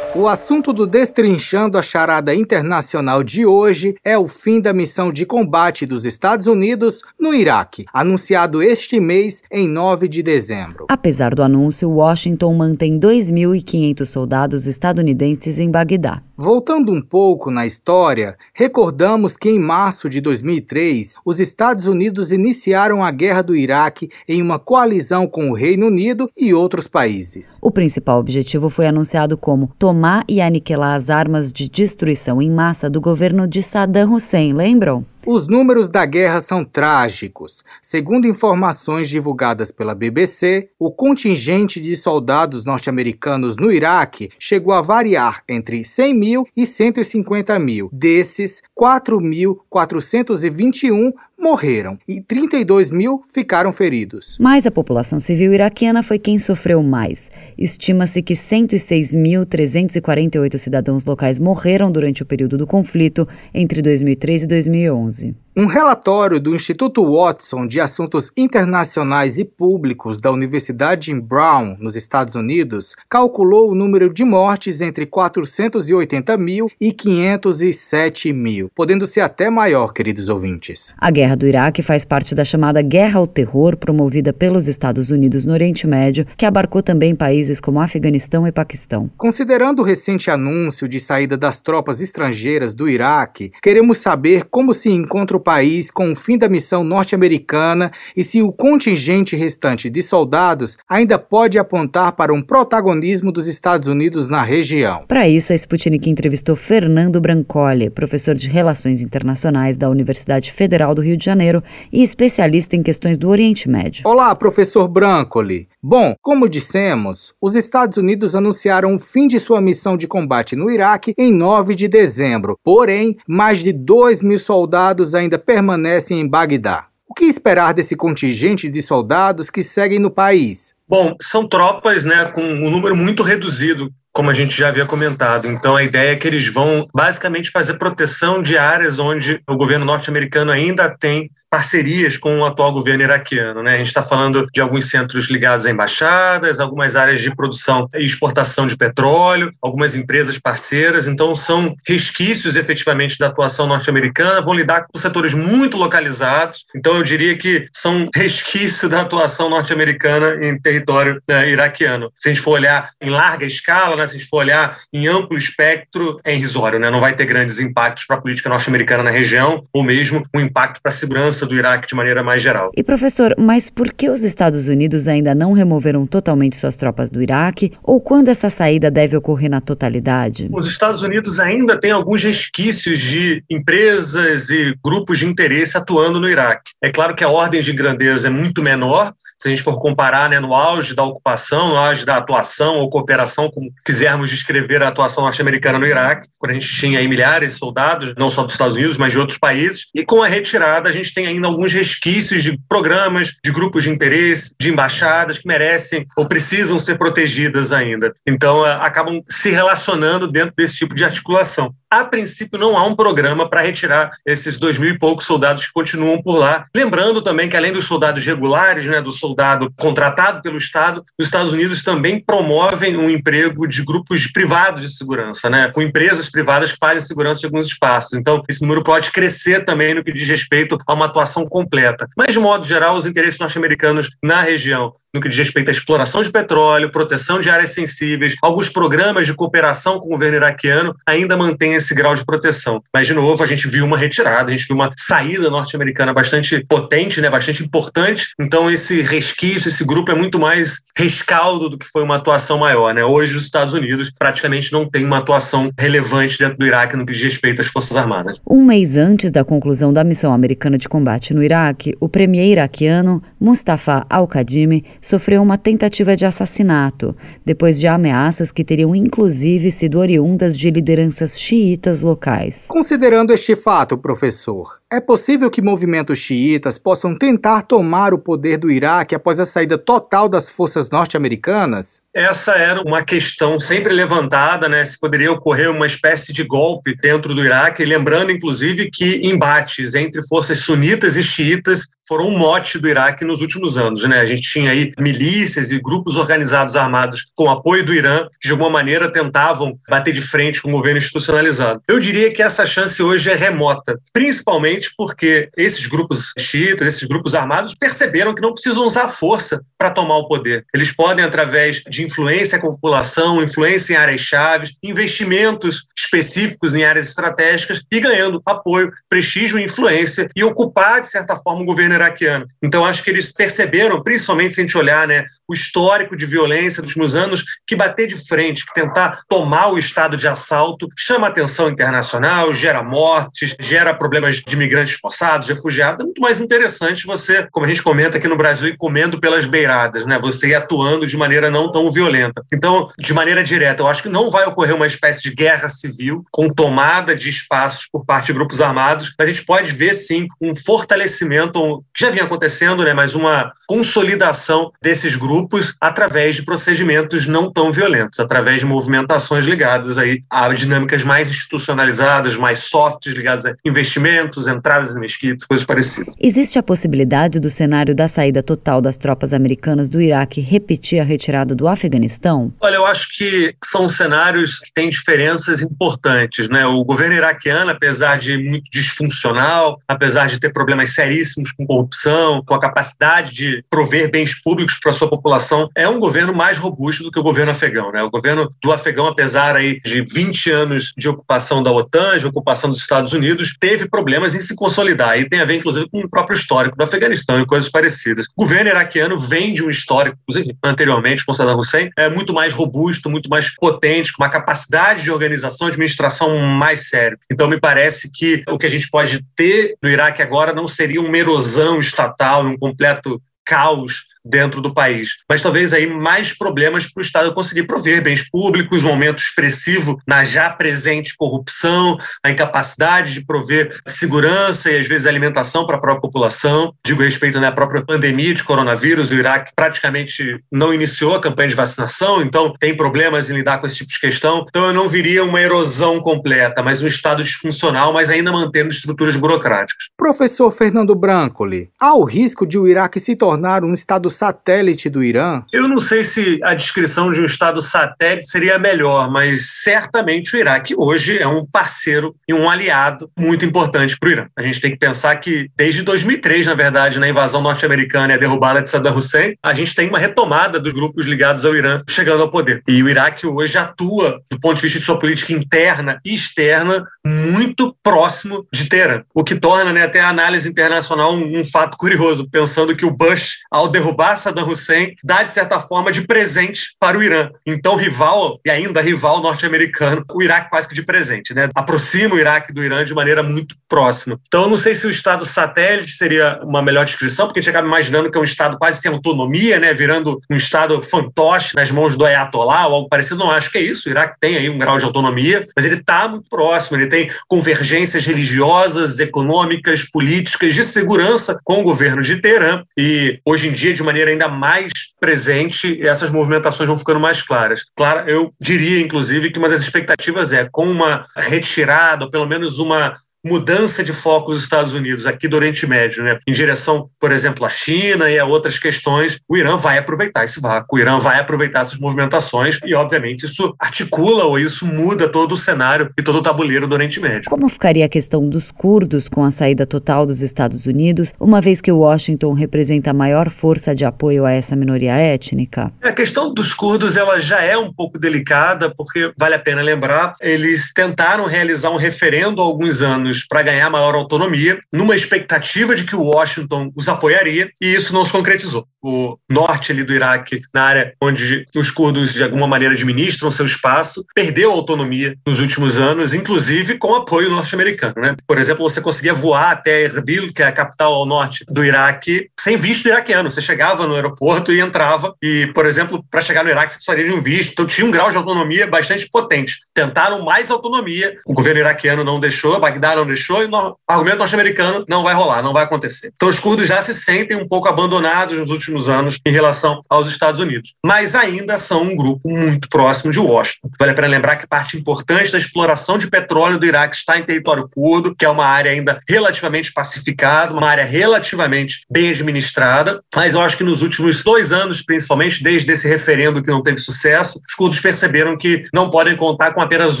O 0.14 0.26
assunto 0.26 0.72
do 0.72 0.86
Destrinchando 0.86 1.76
a 1.76 1.82
Charada 1.82 2.34
Internacional 2.34 3.22
de 3.22 3.44
hoje 3.44 3.94
é 4.02 4.16
o 4.16 4.26
fim 4.26 4.58
da 4.58 4.72
missão 4.72 5.12
de 5.12 5.26
combate 5.26 5.84
dos 5.84 6.06
Estados 6.06 6.46
Unidos 6.46 7.02
no 7.20 7.34
Iraque, 7.34 7.84
anunciado 7.92 8.62
este 8.62 8.98
mês 8.98 9.42
em 9.52 9.68
9 9.68 10.08
de 10.08 10.22
dezembro. 10.22 10.86
Apesar 10.88 11.34
do 11.34 11.42
anúncio, 11.42 11.90
Washington 11.90 12.54
mantém 12.54 12.98
2.500 12.98 14.06
soldados 14.06 14.66
estadunidenses 14.66 15.58
em 15.58 15.70
Bagdá. 15.70 16.22
Voltando 16.34 16.92
um 16.92 17.02
pouco 17.02 17.50
na 17.50 17.66
história, 17.66 18.36
recordamos 18.54 19.36
que 19.36 19.50
em 19.50 19.58
março 19.58 20.08
de 20.08 20.20
2003, 20.20 21.16
os 21.24 21.40
Estados 21.40 21.86
Unidos 21.86 22.30
iniciaram 22.32 23.02
a 23.02 23.10
guerra 23.10 23.42
do 23.42 23.56
Iraque 23.56 24.08
em 24.26 24.40
uma 24.40 24.58
coalizão 24.58 25.26
com 25.26 25.50
o 25.50 25.54
Reino 25.54 25.86
Unido 25.86 26.30
e 26.36 26.54
outros 26.54 26.86
países. 26.86 27.58
O 27.60 27.72
principal 27.72 28.20
objetivo 28.20 28.70
foi 28.70 28.86
anunciado 28.86 29.36
como 29.36 29.72
tomar 29.78 30.07
e 30.28 30.40
aniquilar 30.40 30.96
as 30.96 31.10
armas 31.10 31.52
de 31.52 31.68
destruição 31.68 32.40
em 32.40 32.50
massa 32.50 32.88
do 32.88 33.00
governo 33.00 33.46
de 33.46 33.62
Saddam 33.62 34.14
Hussein, 34.14 34.52
lembram? 34.52 35.04
Os 35.30 35.46
números 35.46 35.90
da 35.90 36.06
guerra 36.06 36.40
são 36.40 36.64
trágicos. 36.64 37.62
Segundo 37.82 38.26
informações 38.26 39.10
divulgadas 39.10 39.70
pela 39.70 39.94
BBC, 39.94 40.70
o 40.78 40.90
contingente 40.90 41.82
de 41.82 41.94
soldados 41.96 42.64
norte-americanos 42.64 43.54
no 43.56 43.70
Iraque 43.70 44.30
chegou 44.38 44.72
a 44.72 44.80
variar 44.80 45.42
entre 45.46 45.84
100 45.84 46.14
mil 46.14 46.48
e 46.56 46.64
150 46.64 47.58
mil. 47.58 47.90
Desses, 47.92 48.62
4.421 48.74 51.12
morreram 51.38 51.98
e 52.06 52.20
32 52.20 52.90
mil 52.90 53.22
ficaram 53.32 53.72
feridos. 53.72 54.36
Mas 54.40 54.66
a 54.66 54.70
população 54.70 55.18
civil 55.20 55.54
iraquiana 55.54 56.02
foi 56.02 56.18
quem 56.18 56.38
sofreu 56.38 56.82
mais. 56.82 57.30
Estima-se 57.56 58.20
que 58.22 58.34
106.348 58.34 60.58
cidadãos 60.58 61.04
locais 61.04 61.38
morreram 61.38 61.92
durante 61.92 62.22
o 62.22 62.26
período 62.26 62.58
do 62.58 62.66
conflito 62.66 63.26
entre 63.54 63.80
2003 63.80 64.42
e 64.42 64.46
2011. 64.46 65.34
Um 65.60 65.66
relatório 65.66 66.38
do 66.38 66.54
Instituto 66.54 67.02
Watson 67.04 67.66
de 67.66 67.80
Assuntos 67.80 68.30
Internacionais 68.36 69.40
e 69.40 69.44
Públicos 69.44 70.20
da 70.20 70.30
Universidade 70.30 71.10
em 71.10 71.18
Brown, 71.18 71.76
nos 71.80 71.96
Estados 71.96 72.36
Unidos, 72.36 72.94
calculou 73.10 73.68
o 73.68 73.74
número 73.74 74.08
de 74.14 74.24
mortes 74.24 74.80
entre 74.80 75.04
480 75.04 76.38
mil 76.38 76.70
e 76.80 76.92
507 76.92 78.32
mil, 78.32 78.70
podendo 78.72 79.04
ser 79.04 79.22
até 79.22 79.50
maior, 79.50 79.92
queridos 79.92 80.28
ouvintes. 80.28 80.94
A 80.96 81.10
guerra 81.10 81.34
do 81.34 81.44
Iraque 81.44 81.82
faz 81.82 82.04
parte 82.04 82.36
da 82.36 82.44
chamada 82.44 82.80
Guerra 82.80 83.18
ao 83.18 83.26
Terror, 83.26 83.76
promovida 83.76 84.32
pelos 84.32 84.68
Estados 84.68 85.10
Unidos 85.10 85.44
no 85.44 85.52
Oriente 85.52 85.88
Médio, 85.88 86.24
que 86.36 86.46
abarcou 86.46 86.84
também 86.84 87.16
países 87.16 87.58
como 87.58 87.80
Afeganistão 87.80 88.46
e 88.46 88.52
Paquistão. 88.52 89.10
Considerando 89.16 89.80
o 89.80 89.84
recente 89.84 90.30
anúncio 90.30 90.86
de 90.86 91.00
saída 91.00 91.36
das 91.36 91.58
tropas 91.58 92.00
estrangeiras 92.00 92.76
do 92.76 92.88
Iraque, 92.88 93.50
queremos 93.60 93.98
saber 93.98 94.44
como 94.44 94.72
se 94.72 94.88
encontra 94.90 95.36
o 95.36 95.47
país 95.48 95.90
com 95.90 96.12
o 96.12 96.14
fim 96.14 96.36
da 96.36 96.46
missão 96.46 96.84
norte-americana 96.84 97.90
e 98.14 98.22
se 98.22 98.42
o 98.42 98.52
contingente 98.52 99.34
restante 99.34 99.88
de 99.88 100.02
soldados 100.02 100.76
ainda 100.86 101.18
pode 101.18 101.58
apontar 101.58 102.12
para 102.12 102.34
um 102.34 102.42
protagonismo 102.42 103.32
dos 103.32 103.46
Estados 103.46 103.88
Unidos 103.88 104.28
na 104.28 104.42
região. 104.42 105.04
Para 105.08 105.26
isso, 105.26 105.50
a 105.50 105.56
Sputnik 105.56 106.10
entrevistou 106.10 106.54
Fernando 106.54 107.18
Brancoli, 107.18 107.88
professor 107.88 108.34
de 108.34 108.46
Relações 108.46 109.00
Internacionais 109.00 109.78
da 109.78 109.88
Universidade 109.88 110.52
Federal 110.52 110.94
do 110.94 111.00
Rio 111.00 111.16
de 111.16 111.24
Janeiro 111.24 111.62
e 111.90 112.02
especialista 112.02 112.76
em 112.76 112.82
questões 112.82 113.16
do 113.16 113.30
Oriente 113.30 113.70
Médio. 113.70 114.02
Olá, 114.04 114.34
professor 114.34 114.86
Brancoli. 114.86 115.66
Bom, 115.82 116.14
como 116.20 116.48
dissemos, 116.48 117.32
os 117.40 117.54
Estados 117.54 117.96
Unidos 117.96 118.34
anunciaram 118.34 118.96
o 118.96 118.98
fim 118.98 119.26
de 119.26 119.40
sua 119.40 119.62
missão 119.62 119.96
de 119.96 120.06
combate 120.06 120.54
no 120.54 120.70
Iraque 120.70 121.14
em 121.16 121.32
9 121.32 121.74
de 121.74 121.88
dezembro. 121.88 122.58
Porém, 122.62 123.16
mais 123.26 123.60
de 123.60 123.72
2 123.72 124.20
mil 124.22 124.38
soldados 124.38 125.14
ainda 125.14 125.27
permanecem 125.36 126.20
em 126.20 126.28
Bagdá. 126.28 126.86
O 127.08 127.14
que 127.14 127.24
esperar 127.24 127.74
desse 127.74 127.96
contingente 127.96 128.68
de 128.68 128.80
soldados 128.80 129.50
que 129.50 129.62
seguem 129.62 129.98
no 129.98 130.10
país? 130.10 130.74
Bom, 130.88 131.16
são 131.20 131.48
tropas 131.48 132.04
né, 132.04 132.26
com 132.26 132.40
um 132.40 132.70
número 132.70 132.94
muito 132.94 133.22
reduzido 133.22 133.90
como 134.18 134.30
a 134.30 134.34
gente 134.34 134.56
já 134.56 134.68
havia 134.68 134.84
comentado. 134.84 135.46
Então, 135.46 135.76
a 135.76 135.82
ideia 135.84 136.12
é 136.12 136.16
que 136.16 136.26
eles 136.26 136.52
vão 136.52 136.88
basicamente 136.92 137.52
fazer 137.52 137.74
proteção 137.74 138.42
de 138.42 138.58
áreas 138.58 138.98
onde 138.98 139.40
o 139.48 139.56
governo 139.56 139.84
norte-americano 139.84 140.50
ainda 140.50 140.90
tem 140.90 141.30
parcerias 141.50 142.16
com 142.16 142.38
o 142.38 142.44
atual 142.44 142.72
governo 142.72 143.02
iraquiano. 143.02 143.62
Né? 143.62 143.74
A 143.74 143.78
gente 143.78 143.88
está 143.88 144.02
falando 144.02 144.46
de 144.52 144.60
alguns 144.60 144.88
centros 144.88 145.28
ligados 145.28 145.66
a 145.66 145.70
embaixadas, 145.70 146.60
algumas 146.60 146.96
áreas 146.96 147.20
de 147.20 147.34
produção 147.34 147.88
e 147.94 148.04
exportação 148.04 148.66
de 148.66 148.76
petróleo, 148.76 149.50
algumas 149.62 149.94
empresas 149.94 150.38
parceiras. 150.38 151.06
Então, 151.06 151.34
são 151.34 151.74
resquícios 151.86 152.56
efetivamente 152.56 153.18
da 153.18 153.26
atuação 153.26 153.66
norte-americana, 153.66 154.42
vão 154.42 154.54
lidar 154.54 154.86
com 154.86 154.98
setores 154.98 155.34
muito 155.34 155.76
localizados. 155.76 156.64
Então, 156.74 156.96
eu 156.96 157.02
diria 157.02 157.36
que 157.36 157.66
são 157.72 158.08
resquícios 158.14 158.90
da 158.90 159.00
atuação 159.00 159.48
norte-americana 159.48 160.46
em 160.46 160.58
território 160.60 161.22
né, 161.28 161.50
iraquiano. 161.50 162.12
Se 162.16 162.28
a 162.28 162.32
gente 162.32 162.42
for 162.42 162.52
olhar 162.52 162.90
em 163.00 163.10
larga 163.10 163.46
escala, 163.46 163.96
né, 163.96 164.06
se 164.06 164.16
a 164.16 164.18
gente 164.18 164.28
for 164.28 164.38
olhar 164.38 164.78
em 164.92 165.06
amplo 165.06 165.36
espectro, 165.36 166.20
é 166.24 166.34
irrisório, 166.34 166.78
né? 166.78 166.90
não 166.90 167.00
vai 167.00 167.14
ter 167.14 167.24
grandes 167.24 167.58
impactos 167.58 168.04
para 168.06 168.16
a 168.16 168.20
política 168.20 168.48
norte-americana 168.48 169.02
na 169.02 169.10
região, 169.10 169.62
ou 169.72 169.82
mesmo 169.82 170.24
um 170.34 170.40
impacto 170.40 170.80
para 170.82 170.90
a 170.90 170.94
segurança 170.94 171.37
do 171.46 171.54
Iraque 171.54 171.88
de 171.88 171.94
maneira 171.94 172.22
mais 172.22 172.42
geral. 172.42 172.70
E 172.76 172.82
professor, 172.82 173.34
mas 173.38 173.70
por 173.70 173.92
que 173.92 174.08
os 174.08 174.22
Estados 174.22 174.68
Unidos 174.68 175.08
ainda 175.08 175.34
não 175.34 175.52
removeram 175.52 176.06
totalmente 176.06 176.56
suas 176.56 176.76
tropas 176.76 177.10
do 177.10 177.22
Iraque? 177.22 177.72
Ou 177.82 178.00
quando 178.00 178.28
essa 178.28 178.50
saída 178.50 178.90
deve 178.90 179.16
ocorrer 179.16 179.50
na 179.50 179.60
totalidade? 179.60 180.48
Os 180.52 180.66
Estados 180.66 181.02
Unidos 181.02 181.38
ainda 181.40 181.78
têm 181.78 181.90
alguns 181.90 182.22
resquícios 182.22 182.98
de 182.98 183.42
empresas 183.50 184.50
e 184.50 184.74
grupos 184.84 185.18
de 185.18 185.26
interesse 185.26 185.76
atuando 185.76 186.20
no 186.20 186.28
Iraque. 186.28 186.72
É 186.82 186.90
claro 186.90 187.14
que 187.14 187.24
a 187.24 187.28
ordem 187.28 187.60
de 187.60 187.72
grandeza 187.72 188.28
é 188.28 188.30
muito 188.30 188.62
menor, 188.62 189.12
se 189.40 189.46
a 189.46 189.50
gente 189.50 189.62
for 189.62 189.78
comparar 189.78 190.28
né, 190.28 190.40
no 190.40 190.52
auge 190.52 190.94
da 190.94 191.04
ocupação, 191.04 191.68
no 191.68 191.76
auge 191.76 192.04
da 192.04 192.16
atuação 192.16 192.76
ou 192.76 192.90
cooperação, 192.90 193.50
como 193.50 193.70
quisermos 193.84 194.30
descrever 194.30 194.82
a 194.82 194.88
atuação 194.88 195.22
norte-americana 195.22 195.78
no 195.78 195.86
Iraque, 195.86 196.28
quando 196.38 196.50
a 196.50 196.54
gente 196.54 196.74
tinha 196.74 196.98
aí 196.98 197.06
milhares 197.06 197.52
de 197.52 197.58
soldados, 197.58 198.14
não 198.16 198.30
só 198.30 198.42
dos 198.42 198.54
Estados 198.54 198.76
Unidos, 198.76 198.98
mas 198.98 199.12
de 199.12 199.18
outros 199.18 199.38
países, 199.38 199.86
e 199.94 200.04
com 200.04 200.22
a 200.22 200.28
retirada 200.28 200.88
a 200.88 200.92
gente 200.92 201.14
tem 201.14 201.26
ainda 201.26 201.46
alguns 201.46 201.72
resquícios 201.72 202.42
de 202.42 202.58
programas, 202.68 203.32
de 203.44 203.52
grupos 203.52 203.84
de 203.84 203.90
interesse, 203.90 204.54
de 204.58 204.70
embaixadas 204.70 205.38
que 205.38 205.46
merecem 205.46 206.06
ou 206.16 206.26
precisam 206.26 206.78
ser 206.78 206.98
protegidas 206.98 207.70
ainda. 207.72 208.12
Então, 208.26 208.64
acabam 208.64 209.22
se 209.28 209.50
relacionando 209.50 210.30
dentro 210.30 210.54
desse 210.56 210.76
tipo 210.76 210.94
de 210.94 211.04
articulação 211.04 211.72
a 211.90 212.04
princípio 212.04 212.58
não 212.58 212.76
há 212.76 212.84
um 212.84 212.94
programa 212.94 213.48
para 213.48 213.62
retirar 213.62 214.10
esses 214.26 214.58
dois 214.58 214.78
mil 214.78 214.90
e 214.90 214.98
poucos 214.98 215.26
soldados 215.26 215.66
que 215.66 215.72
continuam 215.72 216.20
por 216.22 216.36
lá. 216.36 216.66
Lembrando 216.74 217.22
também 217.22 217.48
que 217.48 217.56
além 217.56 217.72
dos 217.72 217.86
soldados 217.86 218.24
regulares, 218.24 218.86
né, 218.86 219.00
do 219.00 219.12
soldado 219.12 219.72
contratado 219.78 220.42
pelo 220.42 220.58
Estado, 220.58 221.04
os 221.18 221.26
Estados 221.26 221.52
Unidos 221.52 221.82
também 221.82 222.20
promovem 222.20 222.96
um 222.96 223.08
emprego 223.08 223.66
de 223.66 223.82
grupos 223.82 224.26
privados 224.30 224.82
de 224.82 224.90
segurança, 224.90 225.48
né, 225.48 225.70
com 225.72 225.80
empresas 225.80 226.30
privadas 226.30 226.72
que 226.72 226.78
fazem 226.78 227.00
segurança 227.00 227.40
de 227.40 227.46
alguns 227.46 227.66
espaços. 227.66 228.12
Então, 228.12 228.42
esse 228.48 228.60
número 228.60 228.82
pode 228.82 229.10
crescer 229.10 229.64
também 229.64 229.94
no 229.94 230.04
que 230.04 230.12
diz 230.12 230.28
respeito 230.28 230.78
a 230.86 230.94
uma 230.94 231.06
atuação 231.06 231.46
completa. 231.46 232.06
Mas, 232.16 232.32
de 232.32 232.38
modo 232.38 232.66
geral, 232.66 232.96
os 232.96 233.06
interesses 233.06 233.38
norte-americanos 233.38 234.10
na 234.22 234.42
região, 234.42 234.92
no 235.12 235.20
que 235.20 235.28
diz 235.28 235.38
respeito 235.38 235.68
à 235.68 235.72
exploração 235.72 236.22
de 236.22 236.30
petróleo, 236.30 236.90
proteção 236.90 237.40
de 237.40 237.48
áreas 237.48 237.70
sensíveis, 237.70 238.34
alguns 238.42 238.68
programas 238.68 239.26
de 239.26 239.34
cooperação 239.34 239.98
com 239.98 240.06
o 240.06 240.10
governo 240.10 240.36
iraquiano 240.36 240.94
ainda 241.06 241.36
mantêm 241.36 241.77
esse 241.78 241.94
grau 241.94 242.14
de 242.14 242.24
proteção. 242.24 242.82
Mas, 242.92 243.06
de 243.06 243.14
novo, 243.14 243.42
a 243.42 243.46
gente 243.46 243.68
viu 243.68 243.84
uma 243.84 243.96
retirada, 243.96 244.52
a 244.52 244.56
gente 244.56 244.66
viu 244.66 244.76
uma 244.76 244.90
saída 244.96 245.50
norte-americana 245.50 246.12
bastante 246.12 246.64
potente, 246.68 247.20
né, 247.20 247.30
bastante 247.30 247.64
importante. 247.64 248.28
Então, 248.40 248.70
esse 248.70 249.00
resquício, 249.02 249.68
esse 249.68 249.84
grupo 249.84 250.10
é 250.10 250.14
muito 250.14 250.38
mais 250.38 250.80
rescaldo 250.96 251.68
do 251.68 251.78
que 251.78 251.86
foi 251.88 252.02
uma 252.02 252.16
atuação 252.16 252.58
maior. 252.58 252.92
Né? 252.92 253.04
Hoje, 253.04 253.36
os 253.36 253.44
Estados 253.44 253.72
Unidos 253.72 254.10
praticamente 254.10 254.72
não 254.72 254.88
tem 254.88 255.04
uma 255.04 255.18
atuação 255.18 255.70
relevante 255.78 256.38
dentro 256.38 256.58
do 256.58 256.66
Iraque 256.66 256.96
no 256.96 257.06
que 257.06 257.12
diz 257.12 257.22
respeito 257.22 257.60
às 257.60 257.68
Forças 257.68 257.96
Armadas. 257.96 258.40
Um 258.46 258.64
mês 258.64 258.96
antes 258.96 259.30
da 259.30 259.44
conclusão 259.44 259.92
da 259.92 260.04
missão 260.04 260.32
americana 260.32 260.76
de 260.76 260.88
combate 260.88 261.32
no 261.32 261.42
Iraque, 261.42 261.94
o 262.00 262.08
premier 262.08 262.46
iraquiano 262.46 263.22
Mustafa 263.40 264.04
al-Kadhimi 264.10 264.84
sofreu 265.00 265.42
uma 265.42 265.56
tentativa 265.56 266.16
de 266.16 266.24
assassinato, 266.24 267.14
depois 267.44 267.78
de 267.78 267.86
ameaças 267.86 268.50
que 268.50 268.64
teriam 268.64 268.94
inclusive 268.94 269.70
sido 269.70 269.98
oriundas 269.98 270.56
de 270.56 270.70
lideranças 270.70 271.38
xiitas 271.38 271.67
xiitas 271.68 272.02
locais. 272.02 272.64
Considerando 272.68 273.32
este 273.32 273.54
fato, 273.54 273.98
professor, 273.98 274.78
é 274.90 275.00
possível 275.00 275.50
que 275.50 275.60
movimentos 275.60 276.18
xiitas 276.18 276.78
possam 276.78 277.14
tentar 277.14 277.62
tomar 277.62 278.14
o 278.14 278.18
poder 278.18 278.56
do 278.56 278.70
Iraque 278.70 279.14
após 279.14 279.38
a 279.38 279.44
saída 279.44 279.76
total 279.76 280.28
das 280.28 280.48
forças 280.48 280.88
norte-americanas? 280.88 282.00
Essa 282.14 282.52
era 282.52 282.80
uma 282.80 283.02
questão 283.02 283.60
sempre 283.60 283.92
levantada, 283.92 284.68
né? 284.68 284.84
Se 284.84 284.98
poderia 284.98 285.30
ocorrer 285.30 285.70
uma 285.70 285.86
espécie 285.86 286.32
de 286.32 286.42
golpe 286.42 286.96
dentro 286.96 287.34
do 287.34 287.44
Iraque, 287.44 287.84
lembrando 287.84 288.32
inclusive 288.32 288.90
que 288.90 289.20
embates 289.22 289.94
entre 289.94 290.26
forças 290.26 290.58
sunitas 290.58 291.16
e 291.16 291.22
xiitas 291.22 291.86
foram 292.08 292.28
um 292.28 292.38
mote 292.38 292.78
do 292.78 292.88
Iraque 292.88 293.24
nos 293.24 293.42
últimos 293.42 293.76
anos. 293.76 294.02
Né? 294.02 294.18
A 294.18 294.26
gente 294.26 294.42
tinha 294.42 294.70
aí 294.70 294.92
milícias 294.98 295.70
e 295.70 295.78
grupos 295.78 296.16
organizados 296.16 296.74
armados 296.74 297.26
com 297.36 297.50
apoio 297.50 297.84
do 297.84 297.94
Irã, 297.94 298.26
que 298.40 298.48
de 298.48 298.52
alguma 298.52 298.70
maneira 298.70 299.12
tentavam 299.12 299.78
bater 299.88 300.14
de 300.14 300.22
frente 300.22 300.62
com 300.62 300.70
o 300.70 300.72
governo 300.72 300.98
institucionalizado. 300.98 301.82
Eu 301.86 301.98
diria 301.98 302.32
que 302.32 302.42
essa 302.42 302.64
chance 302.64 303.02
hoje 303.02 303.30
é 303.30 303.34
remota, 303.34 303.98
principalmente 304.12 304.90
porque 304.96 305.50
esses 305.56 305.86
grupos 305.86 306.32
xiitas, 306.38 306.88
esses 306.88 307.06
grupos 307.06 307.34
armados, 307.34 307.74
perceberam 307.74 308.34
que 308.34 308.40
não 308.40 308.54
precisam 308.54 308.86
usar 308.86 309.08
força 309.08 309.62
para 309.76 309.90
tomar 309.90 310.16
o 310.16 310.28
poder. 310.28 310.64
Eles 310.74 310.90
podem, 310.92 311.24
através 311.24 311.82
de 311.88 312.02
influência 312.02 312.58
com 312.58 312.68
a 312.68 312.72
população, 312.72 313.42
influência 313.42 313.92
em 313.94 313.96
áreas-chave, 313.96 314.72
investimentos 314.82 315.86
específicos 315.96 316.74
em 316.74 316.84
áreas 316.84 317.08
estratégicas 317.08 317.82
e 317.90 318.00
ganhando 318.00 318.42
apoio, 318.46 318.90
prestígio 319.08 319.58
e 319.58 319.64
influência 319.64 320.28
e 320.34 320.42
ocupar, 320.42 321.02
de 321.02 321.10
certa 321.10 321.36
forma, 321.36 321.62
o 321.62 321.66
governo 321.66 321.97
iraquiano. 321.98 322.46
Então, 322.62 322.84
acho 322.84 323.02
que 323.02 323.10
eles 323.10 323.32
perceberam, 323.32 324.02
principalmente 324.02 324.54
se 324.54 324.60
a 324.60 324.64
gente 324.64 324.78
olhar 324.78 325.06
né, 325.06 325.24
o 325.48 325.54
histórico 325.54 326.16
de 326.16 326.26
violência 326.26 326.82
dos 326.82 326.90
últimos 326.90 327.14
anos, 327.14 327.44
que 327.66 327.76
bater 327.76 328.06
de 328.06 328.16
frente, 328.16 328.66
que 328.66 328.74
tentar 328.74 329.22
tomar 329.28 329.68
o 329.68 329.78
estado 329.78 330.16
de 330.16 330.28
assalto, 330.28 330.88
chama 330.96 331.26
atenção 331.26 331.68
internacional, 331.68 332.52
gera 332.52 332.82
mortes, 332.82 333.56
gera 333.60 333.94
problemas 333.94 334.36
de 334.36 334.54
imigrantes 334.54 334.98
forçados, 335.00 335.48
refugiados. 335.48 336.00
É 336.00 336.04
muito 336.04 336.20
mais 336.20 336.40
interessante 336.40 337.06
você, 337.06 337.46
como 337.50 337.66
a 337.66 337.68
gente 337.68 337.82
comenta 337.82 338.18
aqui 338.18 338.28
no 338.28 338.36
Brasil, 338.36 338.68
ir 338.68 338.76
comendo 338.76 339.20
pelas 339.20 339.46
beiradas, 339.46 340.04
né? 340.04 340.18
você 340.20 340.48
ir 340.48 340.54
atuando 340.54 341.06
de 341.06 341.16
maneira 341.16 341.50
não 341.50 341.70
tão 341.70 341.90
violenta. 341.90 342.44
Então, 342.52 342.88
de 342.98 343.14
maneira 343.14 343.42
direta, 343.42 343.82
eu 343.82 343.86
acho 343.86 344.02
que 344.02 344.08
não 344.08 344.30
vai 344.30 344.44
ocorrer 344.46 344.74
uma 344.74 344.86
espécie 344.86 345.22
de 345.22 345.34
guerra 345.34 345.68
civil 345.68 346.24
com 346.30 346.48
tomada 346.48 347.14
de 347.14 347.28
espaços 347.28 347.86
por 347.90 348.04
parte 348.04 348.26
de 348.26 348.32
grupos 348.34 348.60
armados, 348.60 349.14
mas 349.18 349.28
a 349.28 349.32
gente 349.32 349.44
pode 349.44 349.72
ver, 349.72 349.94
sim, 349.94 350.26
um 350.40 350.54
fortalecimento, 350.54 351.84
que 351.94 352.04
já 352.04 352.10
vinha 352.10 352.24
acontecendo, 352.24 352.84
né, 352.84 352.92
mas 352.92 353.14
uma 353.14 353.52
consolidação 353.66 354.70
desses 354.82 355.16
grupos 355.16 355.74
através 355.80 356.36
de 356.36 356.44
procedimentos 356.44 357.26
não 357.26 357.52
tão 357.52 357.72
violentos, 357.72 358.20
através 358.20 358.60
de 358.60 358.66
movimentações 358.66 359.44
ligadas 359.44 359.98
aí 359.98 360.22
a 360.30 360.48
dinâmicas 360.52 361.04
mais 361.04 361.28
institucionalizadas, 361.28 362.36
mais 362.36 362.60
softs, 362.60 363.12
ligadas 363.12 363.46
a 363.46 363.54
investimentos, 363.64 364.46
entradas 364.46 364.96
em 364.96 365.00
mesquitas, 365.00 365.44
coisas 365.44 365.66
parecidas. 365.66 366.14
Existe 366.20 366.58
a 366.58 366.62
possibilidade 366.62 367.40
do 367.40 367.50
cenário 367.50 367.94
da 367.94 368.08
saída 368.08 368.42
total 368.42 368.80
das 368.80 368.96
tropas 368.96 369.32
americanas 369.32 369.88
do 369.88 370.00
Iraque 370.00 370.40
repetir 370.40 371.00
a 371.00 371.04
retirada 371.04 371.54
do 371.54 371.68
Afeganistão? 371.68 372.52
Olha, 372.60 372.76
eu 372.76 372.86
acho 372.86 373.08
que 373.16 373.54
são 373.64 373.88
cenários 373.88 374.58
que 374.58 374.72
têm 374.72 374.90
diferenças 374.90 375.62
importantes, 375.62 376.48
né? 376.48 376.66
O 376.66 376.84
governo 376.84 377.14
iraquiano, 377.14 377.70
apesar 377.70 378.18
de 378.18 378.36
muito 378.36 378.70
disfuncional, 378.70 379.80
apesar 379.86 380.26
de 380.26 380.38
ter 380.38 380.52
problemas 380.52 380.94
seríssimos 380.94 381.52
com 381.52 381.64
corrupção, 381.78 382.42
com 382.44 382.54
a 382.54 382.60
capacidade 382.60 383.32
de 383.32 383.64
prover 383.70 384.10
bens 384.10 384.40
públicos 384.40 384.78
para 384.82 384.92
sua 384.92 385.08
população, 385.08 385.68
é 385.74 385.88
um 385.88 386.00
governo 386.00 386.34
mais 386.34 386.58
robusto 386.58 387.04
do 387.04 387.10
que 387.10 387.18
o 387.18 387.22
governo 387.22 387.52
afegão. 387.52 387.92
Né? 387.92 388.02
O 388.02 388.10
governo 388.10 388.50
do 388.62 388.72
afegão, 388.72 389.06
apesar 389.06 389.54
aí 389.56 389.80
de 389.80 390.02
20 390.02 390.50
anos 390.50 390.92
de 390.96 391.08
ocupação 391.08 391.62
da 391.62 391.70
OTAN, 391.70 392.18
de 392.18 392.26
ocupação 392.26 392.68
dos 392.68 392.80
Estados 392.80 393.12
Unidos, 393.12 393.54
teve 393.60 393.88
problemas 393.88 394.34
em 394.34 394.40
se 394.40 394.54
consolidar. 394.56 395.18
E 395.18 395.28
tem 395.28 395.40
a 395.40 395.44
ver, 395.44 395.56
inclusive, 395.56 395.88
com 395.88 396.00
o 396.00 396.08
próprio 396.08 396.36
histórico 396.36 396.76
do 396.76 396.82
Afeganistão 396.82 397.40
e 397.40 397.46
coisas 397.46 397.68
parecidas. 397.68 398.26
O 398.36 398.42
governo 398.42 398.70
iraquiano 398.70 399.18
vem 399.18 399.54
de 399.54 399.62
um 399.62 399.70
histórico, 399.70 400.16
inclusive 400.28 400.56
anteriormente 400.64 401.24
com 401.24 401.32
Saddam 401.32 401.58
Hussein, 401.58 401.90
é 401.96 402.08
muito 402.08 402.32
mais 402.32 402.52
robusto, 402.52 403.08
muito 403.08 403.30
mais 403.30 403.54
potente, 403.56 404.12
com 404.12 404.22
uma 404.22 404.30
capacidade 404.30 405.04
de 405.04 405.10
organização, 405.10 405.68
de 405.68 405.72
administração 405.72 406.38
mais 406.38 406.88
séria. 406.88 407.18
Então, 407.30 407.48
me 407.48 407.60
parece 407.60 408.10
que 408.10 408.42
o 408.48 408.58
que 408.58 408.66
a 408.66 408.70
gente 408.70 408.88
pode 408.90 409.24
ter 409.36 409.76
no 409.82 409.88
Iraque 409.88 410.22
agora 410.22 410.52
não 410.52 410.66
seria 410.66 411.00
uma 411.00 411.16
erosão 411.16 411.67
estatal, 411.76 412.46
um 412.46 412.56
completo 412.56 413.20
caos 413.44 414.04
dentro 414.28 414.60
do 414.60 414.72
país. 414.72 415.16
Mas 415.28 415.40
talvez 415.40 415.72
aí 415.72 415.86
mais 415.86 416.36
problemas 416.36 416.86
para 416.86 417.00
o 417.00 417.04
Estado 417.04 417.34
conseguir 417.34 417.64
prover 417.64 418.02
bens 418.02 418.28
públicos, 418.28 418.84
um 418.84 418.90
aumento 418.90 419.22
expressivo 419.22 420.00
na 420.06 420.24
já 420.24 420.50
presente 420.50 421.14
corrupção, 421.16 421.98
a 422.22 422.30
incapacidade 422.30 423.14
de 423.14 423.24
prover 423.24 423.76
segurança 423.86 424.70
e 424.70 424.78
às 424.78 424.86
vezes 424.86 425.06
alimentação 425.06 425.66
para 425.66 425.76
a 425.76 425.80
própria 425.80 426.02
população. 426.02 426.72
Digo 426.84 427.02
respeito 427.02 427.38
à 427.38 427.52
própria 427.52 427.84
pandemia 427.84 428.34
de 428.34 428.44
coronavírus, 428.44 429.10
o 429.10 429.14
Iraque 429.14 429.52
praticamente 429.56 430.40
não 430.50 430.72
iniciou 430.74 431.14
a 431.14 431.20
campanha 431.20 431.48
de 431.48 431.54
vacinação, 431.54 432.20
então 432.22 432.52
tem 432.58 432.76
problemas 432.76 433.30
em 433.30 433.34
lidar 433.34 433.58
com 433.58 433.66
esse 433.66 433.76
tipo 433.76 433.90
de 433.90 434.00
questão. 434.00 434.44
Então 434.48 434.66
eu 434.66 434.72
não 434.72 434.88
viria 434.88 435.24
uma 435.24 435.40
erosão 435.40 436.00
completa, 436.00 436.62
mas 436.62 436.82
um 436.82 436.86
Estado 436.86 437.22
disfuncional, 437.22 437.92
mas 437.92 438.10
ainda 438.10 438.32
mantendo 438.32 438.70
estruturas 438.70 439.16
burocráticas. 439.16 439.86
Professor 439.96 440.50
Fernando 440.50 440.94
Brancoli, 440.94 441.70
há 441.80 441.94
o 441.94 442.04
risco 442.04 442.46
de 442.46 442.58
o 442.58 442.66
Iraque 442.66 443.00
se 443.00 443.16
tornar 443.16 443.64
um 443.64 443.72
Estado 443.72 444.10
satélite 444.18 444.90
do 444.90 445.02
Irã? 445.02 445.44
Eu 445.52 445.68
não 445.68 445.78
sei 445.78 446.02
se 446.02 446.40
a 446.42 446.52
descrição 446.52 447.12
de 447.12 447.20
um 447.20 447.24
Estado 447.24 447.62
satélite 447.62 448.28
seria 448.28 448.58
melhor, 448.58 449.08
mas 449.08 449.62
certamente 449.62 450.34
o 450.34 450.38
Iraque 450.38 450.74
hoje 450.76 451.18
é 451.18 451.28
um 451.28 451.46
parceiro 451.46 452.16
e 452.26 452.34
um 452.34 452.50
aliado 452.50 453.08
muito 453.16 453.44
importante 453.44 453.96
para 453.96 454.08
o 454.08 454.12
Irã. 454.12 454.26
A 454.36 454.42
gente 454.42 454.60
tem 454.60 454.72
que 454.72 454.76
pensar 454.76 455.14
que 455.16 455.48
desde 455.56 455.82
2003, 455.82 456.46
na 456.46 456.54
verdade, 456.54 456.98
na 456.98 457.08
invasão 457.08 457.40
norte-americana 457.40 458.12
e 458.12 458.16
a 458.16 458.18
derrubada 458.18 458.60
de 458.60 458.68
Saddam 458.68 458.96
Hussein, 458.96 459.36
a 459.40 459.54
gente 459.54 459.72
tem 459.72 459.88
uma 459.88 460.00
retomada 460.00 460.58
dos 460.58 460.72
grupos 460.72 461.06
ligados 461.06 461.44
ao 461.44 461.54
Irã 461.54 461.78
chegando 461.88 462.22
ao 462.22 462.30
poder. 462.30 462.60
E 462.66 462.82
o 462.82 462.88
Iraque 462.88 463.24
hoje 463.24 463.56
atua, 463.56 464.20
do 464.28 464.40
ponto 464.40 464.56
de 464.56 464.62
vista 464.62 464.80
de 464.80 464.84
sua 464.84 464.98
política 464.98 465.32
interna 465.32 466.00
e 466.04 466.14
externa, 466.14 466.84
muito 467.06 467.74
próximo 467.82 468.46
de 468.52 468.68
Teherã, 468.68 469.02
o 469.14 469.22
que 469.22 469.36
torna 469.36 469.72
né, 469.72 469.84
até 469.84 470.00
a 470.00 470.08
análise 470.08 470.48
internacional 470.48 471.14
um, 471.14 471.40
um 471.40 471.44
fato 471.44 471.76
curioso, 471.76 472.28
pensando 472.28 472.74
que 472.74 472.84
o 472.84 472.90
Bush, 472.90 473.36
ao 473.50 473.68
derrubar 473.68 474.07
derrubar 474.08 474.16
Saddam 474.16 474.48
Hussein, 474.48 474.94
dá, 475.04 475.22
de 475.22 475.32
certa 475.32 475.60
forma, 475.60 475.92
de 475.92 476.02
presente 476.02 476.74
para 476.80 476.96
o 476.96 477.02
Irã. 477.02 477.30
Então, 477.44 477.76
rival, 477.76 478.40
e 478.44 478.50
ainda 478.50 478.80
rival 478.80 479.20
norte-americano, 479.20 480.04
o 480.12 480.22
Iraque 480.22 480.50
quase 480.50 480.68
que 480.68 480.74
de 480.74 480.82
presente, 480.82 481.34
né? 481.34 481.48
Aproxima 481.54 482.14
o 482.14 482.18
Iraque 482.18 482.52
do 482.52 482.62
Irã 482.62 482.84
de 482.84 482.94
maneira 482.94 483.22
muito 483.22 483.56
próxima. 483.68 484.18
Então, 484.26 484.48
não 484.48 484.56
sei 484.56 484.74
se 484.74 484.86
o 484.86 484.90
Estado 484.90 485.24
satélite 485.24 485.92
seria 485.92 486.40
uma 486.42 486.62
melhor 486.62 486.84
descrição, 486.84 487.26
porque 487.26 487.40
a 487.40 487.42
gente 487.42 487.50
acaba 487.50 487.66
imaginando 487.66 488.10
que 488.10 488.16
é 488.16 488.20
um 488.20 488.24
Estado 488.24 488.58
quase 488.58 488.80
sem 488.80 488.90
autonomia, 488.90 489.58
né? 489.58 489.74
Virando 489.74 490.20
um 490.30 490.36
Estado 490.36 490.80
fantoche 490.80 491.54
nas 491.54 491.70
mãos 491.70 491.96
do 491.96 492.04
Ayatollah 492.04 492.66
ou 492.68 492.74
algo 492.74 492.88
parecido. 492.88 493.18
Não 493.18 493.30
acho 493.30 493.50
que 493.50 493.58
é 493.58 493.62
isso. 493.62 493.88
O 493.88 493.90
Iraque 493.90 494.16
tem 494.20 494.36
aí 494.36 494.48
um 494.48 494.58
grau 494.58 494.78
de 494.78 494.84
autonomia, 494.84 495.46
mas 495.54 495.64
ele 495.64 495.76
está 495.76 496.08
muito 496.08 496.28
próximo, 496.28 496.76
ele 496.76 496.86
tem 496.86 497.10
convergências 497.26 498.04
religiosas, 498.04 498.98
econômicas, 499.00 499.84
políticas, 499.84 500.54
de 500.54 500.64
segurança 500.64 501.38
com 501.44 501.60
o 501.60 501.62
governo 501.62 502.02
de 502.02 502.20
Teherã. 502.20 502.62
E 502.76 503.20
hoje 503.24 503.48
em 503.48 503.52
dia, 503.52 503.74
de 503.74 503.82
maneira 503.88 504.10
ainda 504.10 504.28
mais 504.28 504.72
presente, 505.00 505.80
essas 505.86 506.10
movimentações 506.10 506.66
vão 506.66 506.76
ficando 506.76 507.00
mais 507.00 507.22
claras. 507.22 507.62
Claro, 507.76 508.08
eu 508.08 508.32
diria, 508.40 508.80
inclusive, 508.80 509.30
que 509.30 509.38
uma 509.38 509.48
das 509.48 509.60
expectativas 509.60 510.32
é 510.32 510.48
com 510.50 510.70
uma 510.70 511.04
retirada, 511.16 512.04
ou 512.04 512.10
pelo 512.10 512.26
menos 512.26 512.58
uma 512.58 512.94
mudança 513.24 513.82
de 513.82 513.92
foco 513.92 514.32
dos 514.32 514.42
Estados 514.42 514.72
Unidos 514.72 515.06
aqui 515.06 515.28
do 515.28 515.36
Oriente 515.36 515.66
Médio, 515.66 516.04
né, 516.04 516.18
em 516.26 516.32
direção, 516.32 516.88
por 517.00 517.12
exemplo, 517.12 517.44
à 517.44 517.48
China 517.48 518.10
e 518.10 518.18
a 518.18 518.24
outras 518.24 518.58
questões, 518.58 519.18
o 519.28 519.36
Irã 519.36 519.56
vai 519.56 519.78
aproveitar 519.78 520.24
esse 520.24 520.40
vácuo, 520.40 520.76
o 520.76 520.80
Irã 520.80 520.98
vai 520.98 521.18
aproveitar 521.18 521.60
essas 521.60 521.78
movimentações 521.78 522.58
e, 522.64 522.74
obviamente, 522.74 523.26
isso 523.26 523.54
articula 523.58 524.24
ou 524.24 524.38
isso 524.38 524.66
muda 524.66 525.08
todo 525.08 525.32
o 525.32 525.36
cenário 525.36 525.90
e 525.98 526.02
todo 526.02 526.18
o 526.18 526.22
tabuleiro 526.22 526.66
do 526.66 526.74
Oriente 526.74 527.00
Médio. 527.00 527.30
Como 527.30 527.48
ficaria 527.48 527.84
a 527.84 527.88
questão 527.88 528.28
dos 528.28 528.50
curdos 528.50 529.08
com 529.08 529.24
a 529.24 529.30
saída 529.30 529.66
total 529.66 530.06
dos 530.06 530.22
Estados 530.22 530.66
Unidos, 530.66 531.12
uma 531.18 531.40
vez 531.40 531.60
que 531.60 531.72
Washington 531.72 532.32
representa 532.32 532.90
a 532.90 532.94
maior 532.94 533.30
força 533.30 533.74
de 533.74 533.84
apoio 533.84 534.24
a 534.24 534.32
essa 534.32 534.54
minoria 534.54 534.92
étnica? 534.92 535.72
A 535.82 535.92
questão 535.92 536.32
dos 536.32 536.54
curdos 536.54 536.96
ela 536.96 537.18
já 537.18 537.42
é 537.42 537.56
um 537.56 537.72
pouco 537.72 537.98
delicada, 537.98 538.72
porque 538.74 539.12
vale 539.18 539.34
a 539.34 539.38
pena 539.38 539.62
lembrar, 539.62 540.14
eles 540.20 540.72
tentaram 540.72 541.26
realizar 541.26 541.70
um 541.70 541.76
referendo 541.76 542.40
há 542.40 542.44
alguns 542.44 542.80
anos 542.80 543.07
para 543.28 543.42
ganhar 543.42 543.70
maior 543.70 543.94
autonomia, 543.94 544.60
numa 544.72 544.94
expectativa 544.94 545.74
de 545.74 545.84
que 545.84 545.96
Washington 545.96 546.72
os 546.74 546.88
apoiaria, 546.88 547.50
e 547.60 547.74
isso 547.74 547.92
não 547.92 548.04
se 548.04 548.12
concretizou. 548.12 548.66
O 548.82 549.18
norte 549.28 549.72
ali 549.72 549.82
do 549.82 549.92
Iraque, 549.92 550.42
na 550.54 550.62
área 550.62 550.94
onde 551.02 551.46
os 551.54 551.70
curdos 551.70 552.14
de 552.14 552.22
alguma 552.22 552.46
maneira 552.46 552.74
administram 552.74 553.30
seu 553.30 553.44
espaço, 553.44 554.04
perdeu 554.14 554.52
autonomia 554.52 555.16
nos 555.26 555.40
últimos 555.40 555.78
anos, 555.78 556.14
inclusive 556.14 556.78
com 556.78 556.94
apoio 556.94 557.30
norte-americano. 557.30 557.94
Né? 557.96 558.16
Por 558.26 558.38
exemplo, 558.38 558.68
você 558.68 558.80
conseguia 558.80 559.14
voar 559.14 559.50
até 559.50 559.82
Erbil, 559.82 560.32
que 560.32 560.42
é 560.42 560.46
a 560.46 560.52
capital 560.52 560.92
ao 560.92 561.06
norte 561.06 561.44
do 561.48 561.64
Iraque, 561.64 562.30
sem 562.38 562.56
visto 562.56 562.86
iraquiano. 562.86 563.30
Você 563.30 563.40
chegava 563.40 563.86
no 563.86 563.94
aeroporto 563.94 564.52
e 564.52 564.60
entrava, 564.60 565.14
e, 565.22 565.50
por 565.54 565.66
exemplo, 565.66 566.04
para 566.10 566.20
chegar 566.20 566.44
no 566.44 566.50
Iraque 566.50 566.72
você 566.72 566.78
precisaria 566.78 567.06
de 567.06 567.12
um 567.12 567.20
visto, 567.20 567.52
então 567.52 567.66
tinha 567.66 567.86
um 567.86 567.90
grau 567.90 568.10
de 568.10 568.16
autonomia 568.16 568.66
bastante 568.66 569.08
potente. 569.10 569.58
Tentaram 569.74 570.24
mais 570.24 570.50
autonomia, 570.50 571.16
o 571.26 571.32
governo 571.32 571.60
iraquiano 571.60 572.04
não 572.04 572.20
deixou, 572.20 572.58
Bagdá 572.60 572.94
não 572.98 573.06
deixou, 573.06 573.42
e 573.42 573.46
o 573.46 573.76
argumento 573.86 574.18
norte-americano 574.18 574.84
não 574.88 575.02
vai 575.02 575.14
rolar, 575.14 575.42
não 575.42 575.52
vai 575.52 575.64
acontecer. 575.64 576.12
Então 576.14 576.28
os 576.28 576.38
curdos 576.38 576.66
já 576.66 576.82
se 576.82 576.94
sentem 576.94 577.36
um 577.36 577.48
pouco 577.48 577.68
abandonados 577.68 578.38
nos 578.38 578.50
últimos 578.50 578.88
anos 578.88 579.18
em 579.24 579.30
relação 579.30 579.82
aos 579.88 580.08
Estados 580.08 580.40
Unidos, 580.40 580.74
mas 580.84 581.14
ainda 581.14 581.58
são 581.58 581.82
um 581.82 581.96
grupo 581.96 582.28
muito 582.28 582.68
próximo 582.68 583.12
de 583.12 583.18
Washington. 583.18 583.70
Vale 583.78 583.92
a 583.92 583.94
pena 583.94 584.08
lembrar 584.08 584.36
que 584.36 584.46
parte 584.46 584.76
importante 584.76 585.32
da 585.32 585.38
exploração 585.38 585.98
de 585.98 586.08
petróleo 586.08 586.58
do 586.58 586.66
Iraque 586.66 586.96
está 586.96 587.18
em 587.18 587.22
território 587.22 587.68
curdo, 587.68 588.14
que 588.14 588.24
é 588.24 588.28
uma 588.28 588.46
área 588.46 588.70
ainda 588.70 589.00
relativamente 589.08 589.72
pacificada, 589.72 590.52
uma 590.52 590.68
área 590.68 590.84
relativamente 590.84 591.84
bem 591.90 592.10
administrada, 592.10 593.02
mas 593.14 593.34
eu 593.34 593.40
acho 593.40 593.56
que 593.56 593.64
nos 593.64 593.82
últimos 593.82 594.22
dois 594.22 594.52
anos, 594.52 594.82
principalmente 594.82 595.42
desde 595.42 595.70
esse 595.72 595.88
referendo 595.88 596.42
que 596.42 596.50
não 596.50 596.62
teve 596.62 596.78
sucesso, 596.78 597.40
os 597.46 597.54
curdos 597.54 597.80
perceberam 597.80 598.36
que 598.36 598.64
não 598.72 598.90
podem 598.90 599.16
contar 599.16 599.52
com 599.52 599.60
apenas 599.60 600.00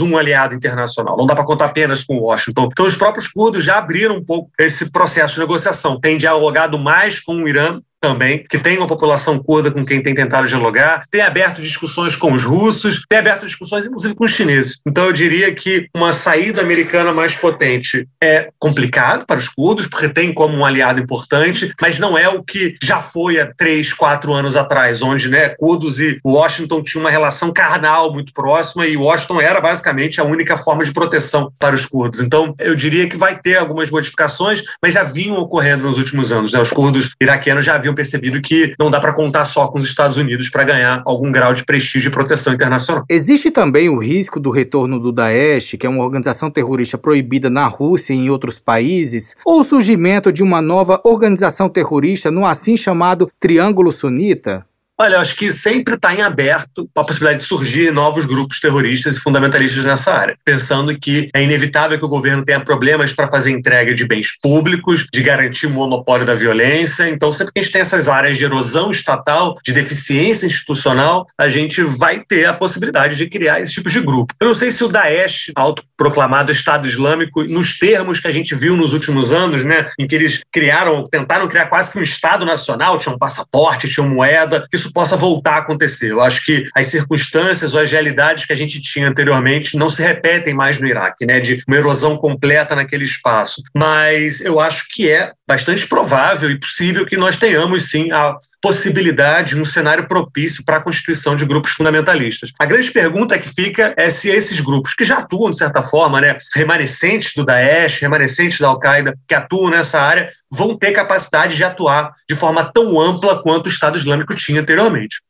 um 0.00 0.16
aliado 0.16 0.54
internacional, 0.54 1.16
não 1.16 1.26
dá 1.26 1.34
para 1.34 1.44
contar 1.44 1.66
apenas 1.66 2.04
com 2.04 2.18
Washington. 2.18 2.68
Então 2.72 2.87
os 2.88 2.96
próprios 2.96 3.28
curdos 3.28 3.64
já 3.64 3.78
abriram 3.78 4.16
um 4.16 4.24
pouco 4.24 4.50
esse 4.58 4.90
processo 4.90 5.34
de 5.34 5.40
negociação, 5.40 6.00
têm 6.00 6.18
dialogado 6.18 6.78
mais 6.78 7.20
com 7.20 7.42
o 7.42 7.48
Irã 7.48 7.80
também, 8.00 8.44
que 8.48 8.58
tem 8.58 8.78
uma 8.78 8.86
população 8.86 9.38
curda 9.38 9.70
com 9.70 9.84
quem 9.84 10.02
tem 10.02 10.14
tentado 10.14 10.46
dialogar, 10.46 11.04
tem 11.10 11.20
aberto 11.20 11.60
discussões 11.62 12.16
com 12.16 12.32
os 12.32 12.44
russos, 12.44 13.02
tem 13.08 13.18
aberto 13.18 13.46
discussões 13.46 13.86
inclusive 13.86 14.14
com 14.14 14.24
os 14.24 14.30
chineses. 14.30 14.78
Então 14.86 15.06
eu 15.06 15.12
diria 15.12 15.54
que 15.54 15.88
uma 15.94 16.12
saída 16.12 16.62
americana 16.62 17.12
mais 17.12 17.34
potente 17.34 18.06
é 18.22 18.50
complicado 18.58 19.26
para 19.26 19.38
os 19.38 19.48
curdos, 19.48 19.86
porque 19.86 20.08
tem 20.08 20.32
como 20.32 20.56
um 20.56 20.64
aliado 20.64 21.00
importante, 21.00 21.72
mas 21.80 21.98
não 21.98 22.16
é 22.16 22.28
o 22.28 22.42
que 22.42 22.76
já 22.82 23.00
foi 23.00 23.40
há 23.40 23.52
três, 23.54 23.92
quatro 23.92 24.32
anos 24.32 24.56
atrás, 24.56 25.02
onde 25.02 25.28
né, 25.28 25.50
curdos 25.50 26.00
e 26.00 26.20
Washington 26.24 26.82
tinham 26.82 27.04
uma 27.04 27.10
relação 27.10 27.52
carnal 27.52 28.12
muito 28.12 28.32
próxima 28.32 28.86
e 28.86 28.96
Washington 28.96 29.40
era 29.40 29.60
basicamente 29.60 30.20
a 30.20 30.24
única 30.24 30.56
forma 30.56 30.84
de 30.84 30.92
proteção 30.92 31.52
para 31.58 31.74
os 31.74 31.84
curdos. 31.84 32.20
Então 32.20 32.54
eu 32.58 32.74
diria 32.74 33.08
que 33.08 33.16
vai 33.16 33.38
ter 33.38 33.56
algumas 33.56 33.90
modificações, 33.90 34.62
mas 34.82 34.94
já 34.94 35.02
vinham 35.02 35.36
ocorrendo 35.36 35.84
nos 35.84 35.98
últimos 35.98 36.32
anos. 36.32 36.52
Né? 36.52 36.60
Os 36.60 36.70
curdos 36.70 37.10
iraquianos 37.20 37.64
já 37.64 37.74
haviam 37.74 37.87
percebido 37.94 38.40
que 38.40 38.74
não 38.78 38.90
dá 38.90 39.00
para 39.00 39.12
contar 39.12 39.44
só 39.44 39.66
com 39.68 39.78
os 39.78 39.84
Estados 39.84 40.16
Unidos 40.16 40.48
para 40.48 40.64
ganhar 40.64 41.02
algum 41.04 41.30
grau 41.30 41.54
de 41.54 41.64
prestígio 41.64 42.08
e 42.08 42.12
proteção 42.12 42.52
internacional. 42.52 43.04
Existe 43.08 43.50
também 43.50 43.88
o 43.88 43.98
risco 43.98 44.38
do 44.38 44.50
retorno 44.50 44.98
do 44.98 45.12
Daesh, 45.12 45.76
que 45.78 45.86
é 45.86 45.90
uma 45.90 46.04
organização 46.04 46.50
terrorista 46.50 46.98
proibida 46.98 47.50
na 47.50 47.66
Rússia 47.66 48.12
e 48.12 48.16
em 48.16 48.30
outros 48.30 48.58
países, 48.58 49.34
ou 49.44 49.60
o 49.60 49.64
surgimento 49.64 50.32
de 50.32 50.42
uma 50.42 50.60
nova 50.60 51.00
organização 51.04 51.68
terrorista 51.68 52.30
no 52.30 52.44
assim 52.44 52.76
chamado 52.76 53.30
Triângulo 53.40 53.92
Sunita? 53.92 54.67
Olha, 55.00 55.20
acho 55.20 55.36
que 55.36 55.52
sempre 55.52 55.94
está 55.94 56.12
em 56.12 56.22
aberto 56.22 56.90
a 56.96 57.04
possibilidade 57.04 57.42
de 57.42 57.48
surgir 57.48 57.92
novos 57.92 58.26
grupos 58.26 58.58
terroristas 58.58 59.16
e 59.16 59.20
fundamentalistas 59.20 59.84
nessa 59.84 60.12
área, 60.12 60.36
pensando 60.44 60.98
que 60.98 61.30
é 61.32 61.40
inevitável 61.40 61.96
que 61.96 62.04
o 62.04 62.08
governo 62.08 62.44
tenha 62.44 62.58
problemas 62.58 63.12
para 63.12 63.28
fazer 63.28 63.52
entrega 63.52 63.94
de 63.94 64.04
bens 64.04 64.36
públicos, 64.42 65.06
de 65.12 65.22
garantir 65.22 65.68
o 65.68 65.70
monopólio 65.70 66.26
da 66.26 66.34
violência. 66.34 67.08
Então, 67.08 67.32
sempre 67.32 67.52
que 67.52 67.60
a 67.60 67.62
gente 67.62 67.72
tem 67.72 67.80
essas 67.80 68.08
áreas 68.08 68.36
de 68.36 68.44
erosão 68.44 68.90
estatal, 68.90 69.56
de 69.64 69.72
deficiência 69.72 70.46
institucional, 70.46 71.28
a 71.38 71.48
gente 71.48 71.80
vai 71.80 72.18
ter 72.18 72.46
a 72.46 72.52
possibilidade 72.52 73.14
de 73.14 73.30
criar 73.30 73.60
esse 73.60 73.74
tipo 73.74 73.88
de 73.88 74.00
grupo. 74.00 74.34
Eu 74.40 74.48
não 74.48 74.54
sei 74.56 74.72
se 74.72 74.82
o 74.82 74.88
Daesh, 74.88 75.52
autoproclamado 75.54 76.50
Estado 76.50 76.88
Islâmico, 76.88 77.44
nos 77.44 77.78
termos 77.78 78.18
que 78.18 78.26
a 78.26 78.32
gente 78.32 78.52
viu 78.52 78.76
nos 78.76 78.92
últimos 78.94 79.30
anos, 79.30 79.62
né, 79.62 79.88
em 79.96 80.08
que 80.08 80.16
eles 80.16 80.40
criaram, 80.50 81.06
tentaram 81.08 81.46
criar 81.46 81.66
quase 81.66 81.92
que 81.92 82.00
um 82.00 82.02
Estado 82.02 82.44
nacional, 82.44 82.98
tinham 82.98 83.14
um 83.14 83.18
passaporte, 83.18 83.88
tinham 83.88 84.08
moeda, 84.08 84.66
isso 84.72 84.87
isso 84.88 84.92
possa 84.92 85.16
voltar 85.16 85.54
a 85.54 85.58
acontecer. 85.58 86.10
Eu 86.10 86.20
acho 86.20 86.44
que 86.44 86.66
as 86.74 86.86
circunstâncias 86.86 87.74
ou 87.74 87.80
as 87.80 87.90
realidades 87.90 88.46
que 88.46 88.52
a 88.52 88.56
gente 88.56 88.80
tinha 88.80 89.08
anteriormente 89.08 89.76
não 89.76 89.90
se 89.90 90.02
repetem 90.02 90.54
mais 90.54 90.78
no 90.78 90.86
Iraque, 90.86 91.26
né, 91.26 91.38
de 91.38 91.62
uma 91.68 91.76
erosão 91.76 92.16
completa 92.16 92.74
naquele 92.74 93.04
espaço. 93.04 93.62
Mas 93.74 94.40
eu 94.40 94.58
acho 94.58 94.86
que 94.90 95.10
é 95.10 95.32
bastante 95.46 95.86
provável 95.86 96.50
e 96.50 96.58
possível 96.58 97.06
que 97.06 97.16
nós 97.16 97.36
tenhamos 97.36 97.88
sim 97.88 98.10
a 98.12 98.36
possibilidade, 98.60 99.58
um 99.58 99.64
cenário 99.64 100.08
propício 100.08 100.64
para 100.64 100.78
a 100.78 100.80
constituição 100.80 101.36
de 101.36 101.46
grupos 101.46 101.72
fundamentalistas. 101.72 102.52
A 102.58 102.66
grande 102.66 102.90
pergunta 102.90 103.38
que 103.38 103.48
fica 103.48 103.94
é 103.96 104.10
se 104.10 104.28
esses 104.28 104.60
grupos, 104.60 104.94
que 104.94 105.04
já 105.04 105.18
atuam 105.18 105.50
de 105.50 105.56
certa 105.56 105.82
forma, 105.82 106.20
né, 106.20 106.36
remanescentes 106.54 107.32
do 107.34 107.44
Daesh, 107.44 108.00
remanescentes 108.00 108.58
da 108.58 108.68
Al-Qaeda, 108.68 109.14
que 109.28 109.34
atuam 109.34 109.70
nessa 109.70 110.00
área, 110.00 110.28
vão 110.50 110.76
ter 110.76 110.92
capacidade 110.92 111.56
de 111.56 111.62
atuar 111.62 112.12
de 112.28 112.34
forma 112.34 112.64
tão 112.72 113.00
ampla 113.00 113.40
quanto 113.42 113.66
o 113.66 113.70
Estado 113.70 113.96
Islâmico 113.96 114.34
tinha 114.34 114.60
anteriormente. 114.60 114.77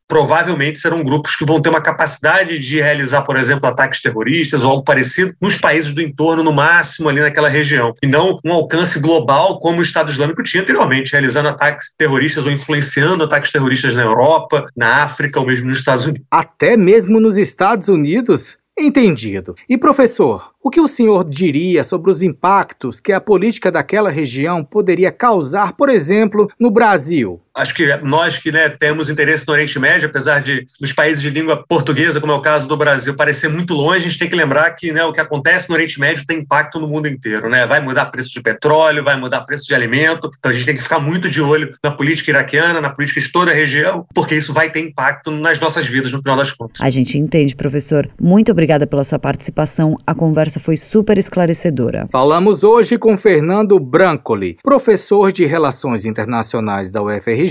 Provavelmente 0.07 0.79
serão 0.79 1.03
grupos 1.03 1.35
que 1.35 1.45
vão 1.45 1.61
ter 1.61 1.69
uma 1.69 1.81
capacidade 1.81 2.57
de 2.57 2.81
realizar, 2.81 3.21
por 3.21 3.37
exemplo, 3.37 3.67
ataques 3.67 4.01
terroristas 4.01 4.63
ou 4.63 4.71
algo 4.71 4.83
parecido 4.83 5.33
nos 5.39 5.57
países 5.57 5.93
do 5.93 6.01
entorno, 6.01 6.43
no 6.43 6.51
máximo 6.51 7.09
ali 7.09 7.21
naquela 7.21 7.49
região, 7.49 7.93
e 8.01 8.07
não 8.07 8.39
um 8.43 8.51
alcance 8.51 8.99
global 8.99 9.59
como 9.59 9.79
o 9.79 9.83
Estado 9.83 10.11
Islâmico 10.11 10.43
tinha 10.43 10.63
anteriormente, 10.63 11.11
realizando 11.11 11.49
ataques 11.49 11.93
terroristas 11.97 12.45
ou 12.45 12.51
influenciando 12.51 13.23
ataques 13.23 13.51
terroristas 13.51 13.93
na 13.93 14.03
Europa, 14.03 14.67
na 14.75 15.03
África 15.03 15.39
ou 15.39 15.45
mesmo 15.45 15.67
nos 15.67 15.77
Estados 15.77 16.05
Unidos. 16.05 16.27
Até 16.31 16.75
mesmo 16.75 17.19
nos 17.19 17.37
Estados 17.37 17.87
Unidos? 17.87 18.57
Entendido. 18.81 19.55
E 19.67 19.77
professor, 19.77 20.51
o 20.63 20.69
que 20.69 20.79
o 20.79 20.87
senhor 20.87 21.25
diria 21.25 21.83
sobre 21.83 22.09
os 22.09 22.23
impactos 22.23 23.01
que 23.01 23.11
a 23.11 23.19
política 23.19 23.69
daquela 23.69 24.09
região 24.09 24.63
poderia 24.63 25.11
causar, 25.11 25.73
por 25.73 25.89
exemplo, 25.89 26.49
no 26.57 26.71
Brasil? 26.71 27.41
Acho 27.59 27.73
que 27.73 27.85
nós 28.03 28.37
que 28.37 28.53
né, 28.53 28.69
temos 28.69 29.09
interesse 29.09 29.45
no 29.45 29.53
Oriente 29.53 29.77
Médio, 29.77 30.07
apesar 30.07 30.41
de 30.41 30.65
nos 30.79 30.93
países 30.93 31.21
de 31.21 31.29
língua 31.29 31.61
portuguesa, 31.67 32.21
como 32.21 32.31
é 32.31 32.35
o 32.35 32.41
caso 32.41 32.65
do 32.69 32.77
Brasil, 32.77 33.13
parecer 33.13 33.49
muito 33.49 33.73
longe, 33.73 33.97
a 33.97 34.09
gente 34.09 34.17
tem 34.17 34.29
que 34.29 34.35
lembrar 34.35 34.71
que 34.71 34.93
né, 34.93 35.03
o 35.03 35.11
que 35.11 35.19
acontece 35.19 35.67
no 35.67 35.75
Oriente 35.75 35.99
Médio 35.99 36.25
tem 36.25 36.39
impacto 36.39 36.79
no 36.79 36.87
mundo 36.87 37.09
inteiro. 37.09 37.49
Né? 37.49 37.65
Vai 37.67 37.81
mudar 37.81 38.05
preço 38.05 38.31
de 38.31 38.41
petróleo, 38.41 39.03
vai 39.03 39.19
mudar 39.19 39.41
preço 39.41 39.65
de 39.67 39.75
alimento, 39.75 40.31
então 40.39 40.49
a 40.49 40.53
gente 40.53 40.65
tem 40.65 40.75
que 40.75 40.81
ficar 40.81 40.99
muito 40.99 41.29
de 41.29 41.41
olho 41.41 41.73
na 41.83 41.91
política 41.91 42.31
iraquiana, 42.31 42.79
na 42.79 42.89
política 42.91 43.19
de 43.19 43.29
toda 43.29 43.51
a 43.51 43.53
região, 43.53 44.05
porque 44.15 44.35
isso 44.35 44.53
vai 44.53 44.69
ter 44.69 44.79
impacto 44.79 45.29
nas 45.29 45.59
nossas 45.59 45.85
vidas 45.85 46.13
no 46.13 46.19
final 46.19 46.37
das 46.37 46.53
contas. 46.53 46.79
A 46.79 46.89
gente 46.89 47.17
entende, 47.17 47.57
professor. 47.57 48.09
Muito 48.21 48.53
obrigada 48.53 48.87
pela 48.87 49.03
sua 49.03 49.19
participação. 49.19 49.97
A 50.07 50.15
conversa 50.15 50.61
foi 50.61 50.77
super 50.77 51.17
esclarecedora. 51.17 52.07
Falamos 52.09 52.63
hoje 52.63 52.97
com 52.97 53.17
Fernando 53.17 53.77
Brancoli, 53.81 54.57
professor 54.63 55.33
de 55.33 55.45
Relações 55.45 56.05
Internacionais 56.05 56.89
da 56.89 57.01
UFRJ 57.01 57.48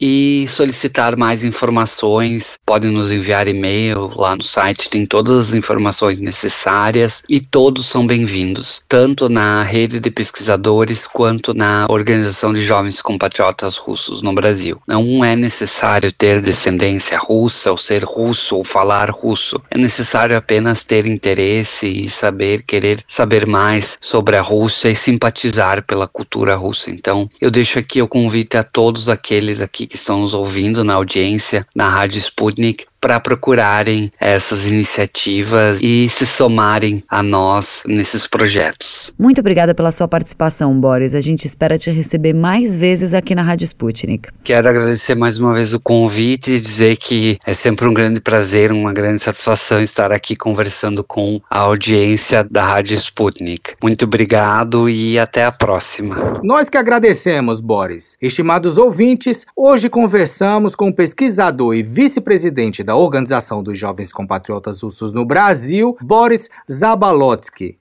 e 0.00 0.46
solicitar 0.48 1.16
mais 1.16 1.44
informações. 1.44 2.58
Podem 2.66 2.90
nos 2.90 3.12
enviar 3.12 3.46
e-mail 3.46 4.10
lá 4.16 4.34
no 4.34 4.42
site 4.42 4.79
site 4.80 4.88
tem 4.88 5.04
todas 5.04 5.48
as 5.48 5.54
informações 5.54 6.18
necessárias 6.18 7.22
e 7.28 7.40
todos 7.40 7.86
são 7.86 8.06
bem-vindos, 8.06 8.82
tanto 8.88 9.28
na 9.28 9.62
rede 9.62 10.00
de 10.00 10.10
pesquisadores 10.10 11.06
quanto 11.06 11.52
na 11.52 11.86
Organização 11.88 12.52
de 12.52 12.60
Jovens 12.60 13.02
Compatriotas 13.02 13.76
Russos 13.76 14.22
no 14.22 14.32
Brasil. 14.32 14.80
Não 14.88 15.24
é 15.24 15.36
necessário 15.36 16.10
ter 16.12 16.40
descendência 16.40 17.18
russa 17.18 17.70
ou 17.70 17.76
ser 17.76 18.04
russo 18.04 18.56
ou 18.56 18.64
falar 18.64 19.10
russo. 19.10 19.60
É 19.70 19.76
necessário 19.76 20.36
apenas 20.36 20.84
ter 20.84 21.06
interesse 21.06 21.86
e 21.86 22.08
saber, 22.08 22.62
querer 22.62 23.04
saber 23.06 23.46
mais 23.46 23.98
sobre 24.00 24.36
a 24.36 24.42
Rússia 24.42 24.88
e 24.88 24.96
simpatizar 24.96 25.82
pela 25.82 26.08
cultura 26.08 26.56
russa. 26.56 26.90
Então, 26.90 27.28
eu 27.40 27.50
deixo 27.50 27.78
aqui 27.78 28.00
o 28.00 28.08
convite 28.08 28.56
a 28.56 28.64
todos 28.64 29.08
aqueles 29.08 29.60
aqui 29.60 29.86
que 29.86 29.96
estão 29.96 30.20
nos 30.20 30.34
ouvindo 30.34 30.84
na 30.84 30.94
audiência 30.94 31.66
na 31.74 31.88
Rádio 31.88 32.18
Sputnik 32.18 32.86
para 33.00 33.18
procurarem 33.18 34.12
essas 34.20 34.66
iniciativas 34.66 35.80
e 35.82 36.08
se 36.10 36.26
somarem 36.26 37.02
a 37.08 37.22
nós 37.22 37.82
nesses 37.86 38.26
projetos. 38.26 39.12
Muito 39.18 39.40
obrigada 39.40 39.74
pela 39.74 39.90
sua 39.90 40.06
participação, 40.06 40.78
Boris. 40.78 41.14
A 41.14 41.20
gente 41.20 41.46
espera 41.46 41.78
te 41.78 41.90
receber 41.90 42.34
mais 42.34 42.76
vezes 42.76 43.14
aqui 43.14 43.34
na 43.34 43.42
Rádio 43.42 43.64
Sputnik. 43.64 44.28
Quero 44.44 44.68
agradecer 44.68 45.14
mais 45.14 45.38
uma 45.38 45.54
vez 45.54 45.72
o 45.72 45.80
convite 45.80 46.52
e 46.52 46.60
dizer 46.60 46.96
que 46.96 47.38
é 47.46 47.54
sempre 47.54 47.86
um 47.86 47.94
grande 47.94 48.20
prazer, 48.20 48.72
uma 48.72 48.92
grande 48.92 49.22
satisfação 49.22 49.80
estar 49.82 50.12
aqui 50.12 50.36
conversando 50.36 51.02
com 51.02 51.40
a 51.48 51.60
audiência 51.60 52.44
da 52.44 52.62
Rádio 52.62 52.96
Sputnik. 52.96 53.74
Muito 53.82 54.04
obrigado 54.04 54.88
e 54.88 55.18
até 55.18 55.44
a 55.44 55.52
próxima. 55.52 56.40
Nós 56.42 56.68
que 56.68 56.76
agradecemos, 56.76 57.60
Boris. 57.60 58.16
Estimados 58.20 58.78
ouvintes, 58.78 59.46
hoje 59.56 59.88
conversamos 59.88 60.74
com 60.74 60.88
o 60.88 60.94
pesquisador 60.94 61.74
e 61.74 61.82
vice-presidente 61.82 62.82
da 62.90 62.96
Organização 62.96 63.62
dos 63.62 63.78
Jovens 63.78 64.12
Compatriotas 64.12 64.82
Russos 64.82 65.12
no 65.12 65.24
Brasil, 65.24 65.96
Boris 66.02 66.48
Zabalotsky. 66.68 67.78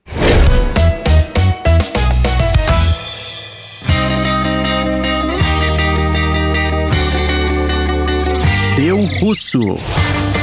Deu 8.75 9.03
Russo. 9.19 9.79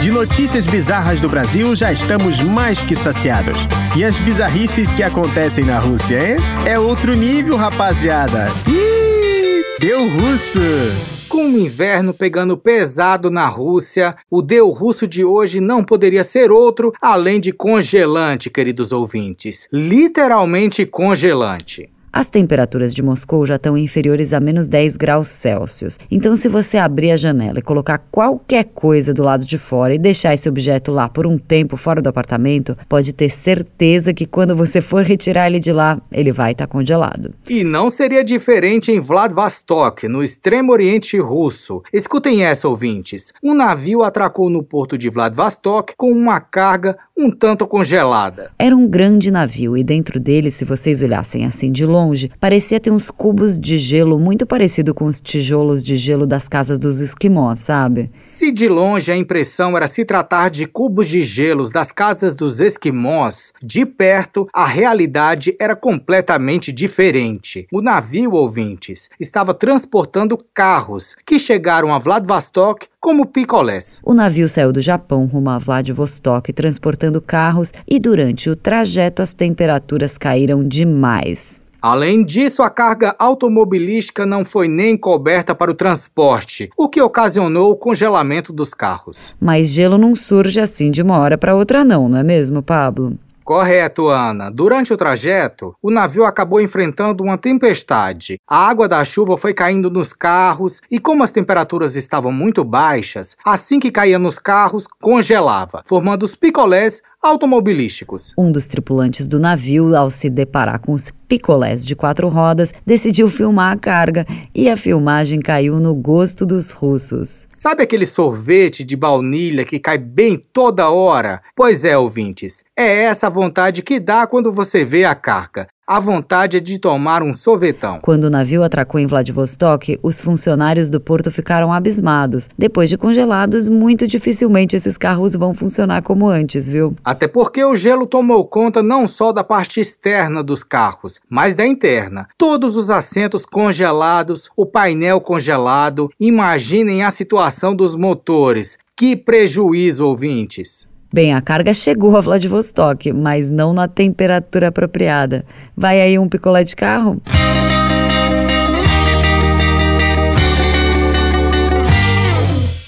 De 0.02 0.10
notícias 0.10 0.66
bizarras 0.66 1.20
do 1.20 1.28
Brasil 1.28 1.76
já 1.76 1.92
estamos 1.92 2.42
mais 2.42 2.80
que 2.82 2.96
saciados. 2.96 3.60
E 3.96 4.04
as 4.04 4.18
bizarrices 4.18 4.90
que 4.90 5.04
acontecem 5.04 5.64
na 5.64 5.78
Rússia, 5.78 6.32
hein? 6.32 6.36
É 6.66 6.76
outro 6.76 7.14
nível, 7.14 7.56
rapaziada. 7.56 8.48
Ih, 8.66 9.62
deu 9.78 10.08
russo! 10.08 11.15
Com 11.36 11.52
o 11.52 11.58
inverno 11.58 12.14
pegando 12.14 12.56
pesado 12.56 13.30
na 13.30 13.46
Rússia, 13.46 14.16
o 14.30 14.40
Deu 14.40 14.70
Russo 14.70 15.06
de 15.06 15.22
hoje 15.22 15.60
não 15.60 15.84
poderia 15.84 16.24
ser 16.24 16.50
outro 16.50 16.94
além 16.98 17.38
de 17.38 17.52
congelante, 17.52 18.48
queridos 18.48 18.90
ouvintes. 18.90 19.68
Literalmente 19.70 20.86
congelante. 20.86 21.90
As 22.16 22.30
temperaturas 22.30 22.94
de 22.94 23.02
Moscou 23.02 23.44
já 23.44 23.56
estão 23.56 23.76
inferiores 23.76 24.32
a 24.32 24.40
menos 24.40 24.68
10 24.68 24.96
graus 24.96 25.28
Celsius. 25.28 25.98
Então, 26.10 26.34
se 26.34 26.48
você 26.48 26.78
abrir 26.78 27.10
a 27.10 27.16
janela 27.18 27.58
e 27.58 27.62
colocar 27.62 27.98
qualquer 28.10 28.64
coisa 28.64 29.12
do 29.12 29.22
lado 29.22 29.44
de 29.44 29.58
fora 29.58 29.94
e 29.94 29.98
deixar 29.98 30.32
esse 30.32 30.48
objeto 30.48 30.90
lá 30.90 31.10
por 31.10 31.26
um 31.26 31.36
tempo 31.36 31.76
fora 31.76 32.00
do 32.00 32.08
apartamento, 32.08 32.74
pode 32.88 33.12
ter 33.12 33.28
certeza 33.28 34.14
que 34.14 34.24
quando 34.24 34.56
você 34.56 34.80
for 34.80 35.04
retirar 35.04 35.46
ele 35.46 35.60
de 35.60 35.74
lá, 35.74 36.00
ele 36.10 36.32
vai 36.32 36.52
estar 36.52 36.66
tá 36.66 36.72
congelado. 36.72 37.34
E 37.46 37.62
não 37.62 37.90
seria 37.90 38.24
diferente 38.24 38.90
em 38.90 38.98
Vladivostok, 38.98 40.08
no 40.08 40.22
extremo 40.22 40.72
oriente 40.72 41.18
russo. 41.18 41.82
Escutem 41.92 42.44
essa, 42.44 42.66
ouvintes. 42.66 43.30
Um 43.42 43.52
navio 43.52 44.02
atracou 44.02 44.48
no 44.48 44.62
porto 44.62 44.96
de 44.96 45.10
Vladivostok 45.10 45.92
com 45.94 46.10
uma 46.10 46.40
carga 46.40 46.96
um 47.16 47.30
tanto 47.30 47.66
congelada. 47.66 48.50
Era 48.58 48.76
um 48.76 48.86
grande 48.86 49.30
navio 49.30 49.76
e 49.76 49.82
dentro 49.82 50.20
dele, 50.20 50.50
se 50.50 50.66
vocês 50.66 51.00
olhassem 51.00 51.46
assim 51.46 51.72
de 51.72 51.86
longe, 51.86 52.05
longe, 52.06 52.30
parecia 52.40 52.78
ter 52.78 52.90
uns 52.90 53.10
cubos 53.10 53.58
de 53.58 53.78
gelo 53.78 54.18
muito 54.18 54.46
parecido 54.46 54.94
com 54.94 55.06
os 55.06 55.20
tijolos 55.20 55.82
de 55.82 55.96
gelo 55.96 56.26
das 56.26 56.48
casas 56.48 56.78
dos 56.78 57.00
esquimós, 57.00 57.60
sabe? 57.60 58.10
Se 58.24 58.52
de 58.52 58.68
longe 58.68 59.10
a 59.10 59.16
impressão 59.16 59.76
era 59.76 59.88
se 59.88 60.04
tratar 60.04 60.50
de 60.50 60.66
cubos 60.66 61.08
de 61.08 61.22
gelos 61.22 61.70
das 61.70 61.92
casas 61.92 62.34
dos 62.34 62.60
esquimós, 62.60 63.52
de 63.62 63.84
perto 63.84 64.48
a 64.52 64.64
realidade 64.64 65.56
era 65.58 65.74
completamente 65.74 66.72
diferente. 66.72 67.66
O 67.72 67.82
navio, 67.82 68.32
ouvintes, 68.32 69.08
estava 69.18 69.52
transportando 69.52 70.38
carros 70.54 71.16
que 71.26 71.38
chegaram 71.38 71.92
a 71.92 71.98
Vladivostok 71.98 72.86
como 73.00 73.26
picolés. 73.26 74.00
O 74.04 74.14
navio 74.14 74.48
saiu 74.48 74.72
do 74.72 74.80
Japão 74.80 75.26
rumo 75.26 75.50
a 75.50 75.58
Vladivostok 75.58 76.52
transportando 76.52 77.20
carros 77.20 77.72
e 77.88 77.98
durante 77.98 78.50
o 78.50 78.56
trajeto 78.56 79.22
as 79.22 79.32
temperaturas 79.32 80.18
caíram 80.18 80.66
demais. 80.66 81.60
Além 81.80 82.24
disso, 82.24 82.62
a 82.62 82.70
carga 82.70 83.14
automobilística 83.18 84.26
não 84.26 84.44
foi 84.44 84.68
nem 84.68 84.96
coberta 84.96 85.54
para 85.54 85.70
o 85.70 85.74
transporte, 85.74 86.70
o 86.76 86.88
que 86.88 87.00
ocasionou 87.00 87.70
o 87.70 87.76
congelamento 87.76 88.52
dos 88.52 88.74
carros. 88.74 89.34
Mas 89.40 89.68
gelo 89.68 89.98
não 89.98 90.14
surge 90.14 90.60
assim 90.60 90.90
de 90.90 91.02
uma 91.02 91.18
hora 91.18 91.38
para 91.38 91.54
outra, 91.54 91.84
não, 91.84 92.08
não 92.08 92.18
é 92.18 92.22
mesmo, 92.22 92.62
Pablo? 92.62 93.18
Correto, 93.46 94.08
Ana. 94.08 94.50
Durante 94.50 94.92
o 94.92 94.96
trajeto, 94.96 95.72
o 95.80 95.88
navio 95.88 96.24
acabou 96.24 96.60
enfrentando 96.60 97.22
uma 97.22 97.38
tempestade. 97.38 98.40
A 98.44 98.68
água 98.68 98.88
da 98.88 99.04
chuva 99.04 99.36
foi 99.36 99.54
caindo 99.54 99.88
nos 99.88 100.12
carros 100.12 100.80
e, 100.90 100.98
como 100.98 101.22
as 101.22 101.30
temperaturas 101.30 101.94
estavam 101.94 102.32
muito 102.32 102.64
baixas, 102.64 103.36
assim 103.44 103.78
que 103.78 103.92
caía 103.92 104.18
nos 104.18 104.40
carros, 104.40 104.88
congelava, 105.00 105.84
formando 105.86 106.24
os 106.24 106.34
picolés 106.34 107.04
automobilísticos. 107.26 108.32
Um 108.38 108.52
dos 108.52 108.66
tripulantes 108.68 109.26
do 109.26 109.38
navio, 109.38 109.94
ao 109.96 110.10
se 110.10 110.30
deparar 110.30 110.78
com 110.80 110.92
os 110.92 111.10
picolés 111.28 111.84
de 111.84 111.96
quatro 111.96 112.28
rodas, 112.28 112.72
decidiu 112.84 113.28
filmar 113.28 113.72
a 113.72 113.78
carga 113.78 114.26
e 114.54 114.68
a 114.68 114.76
filmagem 114.76 115.40
caiu 115.40 115.80
no 115.80 115.94
gosto 115.94 116.46
dos 116.46 116.70
russos. 116.70 117.48
Sabe 117.50 117.82
aquele 117.82 118.06
sorvete 118.06 118.84
de 118.84 118.96
baunilha 118.96 119.64
que 119.64 119.78
cai 119.78 119.98
bem 119.98 120.40
toda 120.52 120.88
hora? 120.90 121.42
Pois 121.54 121.84
é, 121.84 121.98
ouvintes, 121.98 122.64
é 122.76 123.02
essa 123.02 123.28
vontade 123.28 123.82
que 123.82 123.98
dá 123.98 124.26
quando 124.26 124.52
você 124.52 124.84
vê 124.84 125.04
a 125.04 125.14
carga. 125.14 125.66
A 125.88 126.00
vontade 126.00 126.56
é 126.56 126.60
de 126.60 126.80
tomar 126.80 127.22
um 127.22 127.32
sorvetão. 127.32 128.00
Quando 128.02 128.24
o 128.24 128.30
navio 128.30 128.64
atracou 128.64 128.98
em 128.98 129.06
Vladivostok, 129.06 130.00
os 130.02 130.20
funcionários 130.20 130.90
do 130.90 131.00
porto 131.00 131.30
ficaram 131.30 131.72
abismados. 131.72 132.48
Depois 132.58 132.90
de 132.90 132.98
congelados, 132.98 133.68
muito 133.68 134.04
dificilmente 134.04 134.74
esses 134.74 134.98
carros 134.98 135.36
vão 135.36 135.54
funcionar 135.54 136.02
como 136.02 136.26
antes, 136.26 136.66
viu? 136.66 136.96
Até 137.04 137.28
porque 137.28 137.62
o 137.62 137.76
gelo 137.76 138.04
tomou 138.04 138.44
conta 138.44 138.82
não 138.82 139.06
só 139.06 139.30
da 139.30 139.44
parte 139.44 139.78
externa 139.78 140.42
dos 140.42 140.64
carros, 140.64 141.20
mas 141.30 141.54
da 141.54 141.64
interna. 141.64 142.26
Todos 142.36 142.76
os 142.76 142.90
assentos 142.90 143.46
congelados, 143.46 144.50
o 144.56 144.66
painel 144.66 145.20
congelado. 145.20 146.10
Imaginem 146.18 147.04
a 147.04 147.12
situação 147.12 147.76
dos 147.76 147.94
motores. 147.94 148.76
Que 148.96 149.14
prejuízo, 149.14 150.04
ouvintes! 150.04 150.88
Bem, 151.16 151.32
a 151.32 151.40
carga 151.40 151.72
chegou 151.72 152.14
a 152.14 152.20
Vladivostok, 152.20 153.10
mas 153.10 153.50
não 153.50 153.72
na 153.72 153.88
temperatura 153.88 154.68
apropriada. 154.68 155.46
Vai 155.74 155.98
aí 155.98 156.18
um 156.18 156.28
picolé 156.28 156.62
de 156.62 156.76
carro? 156.76 157.22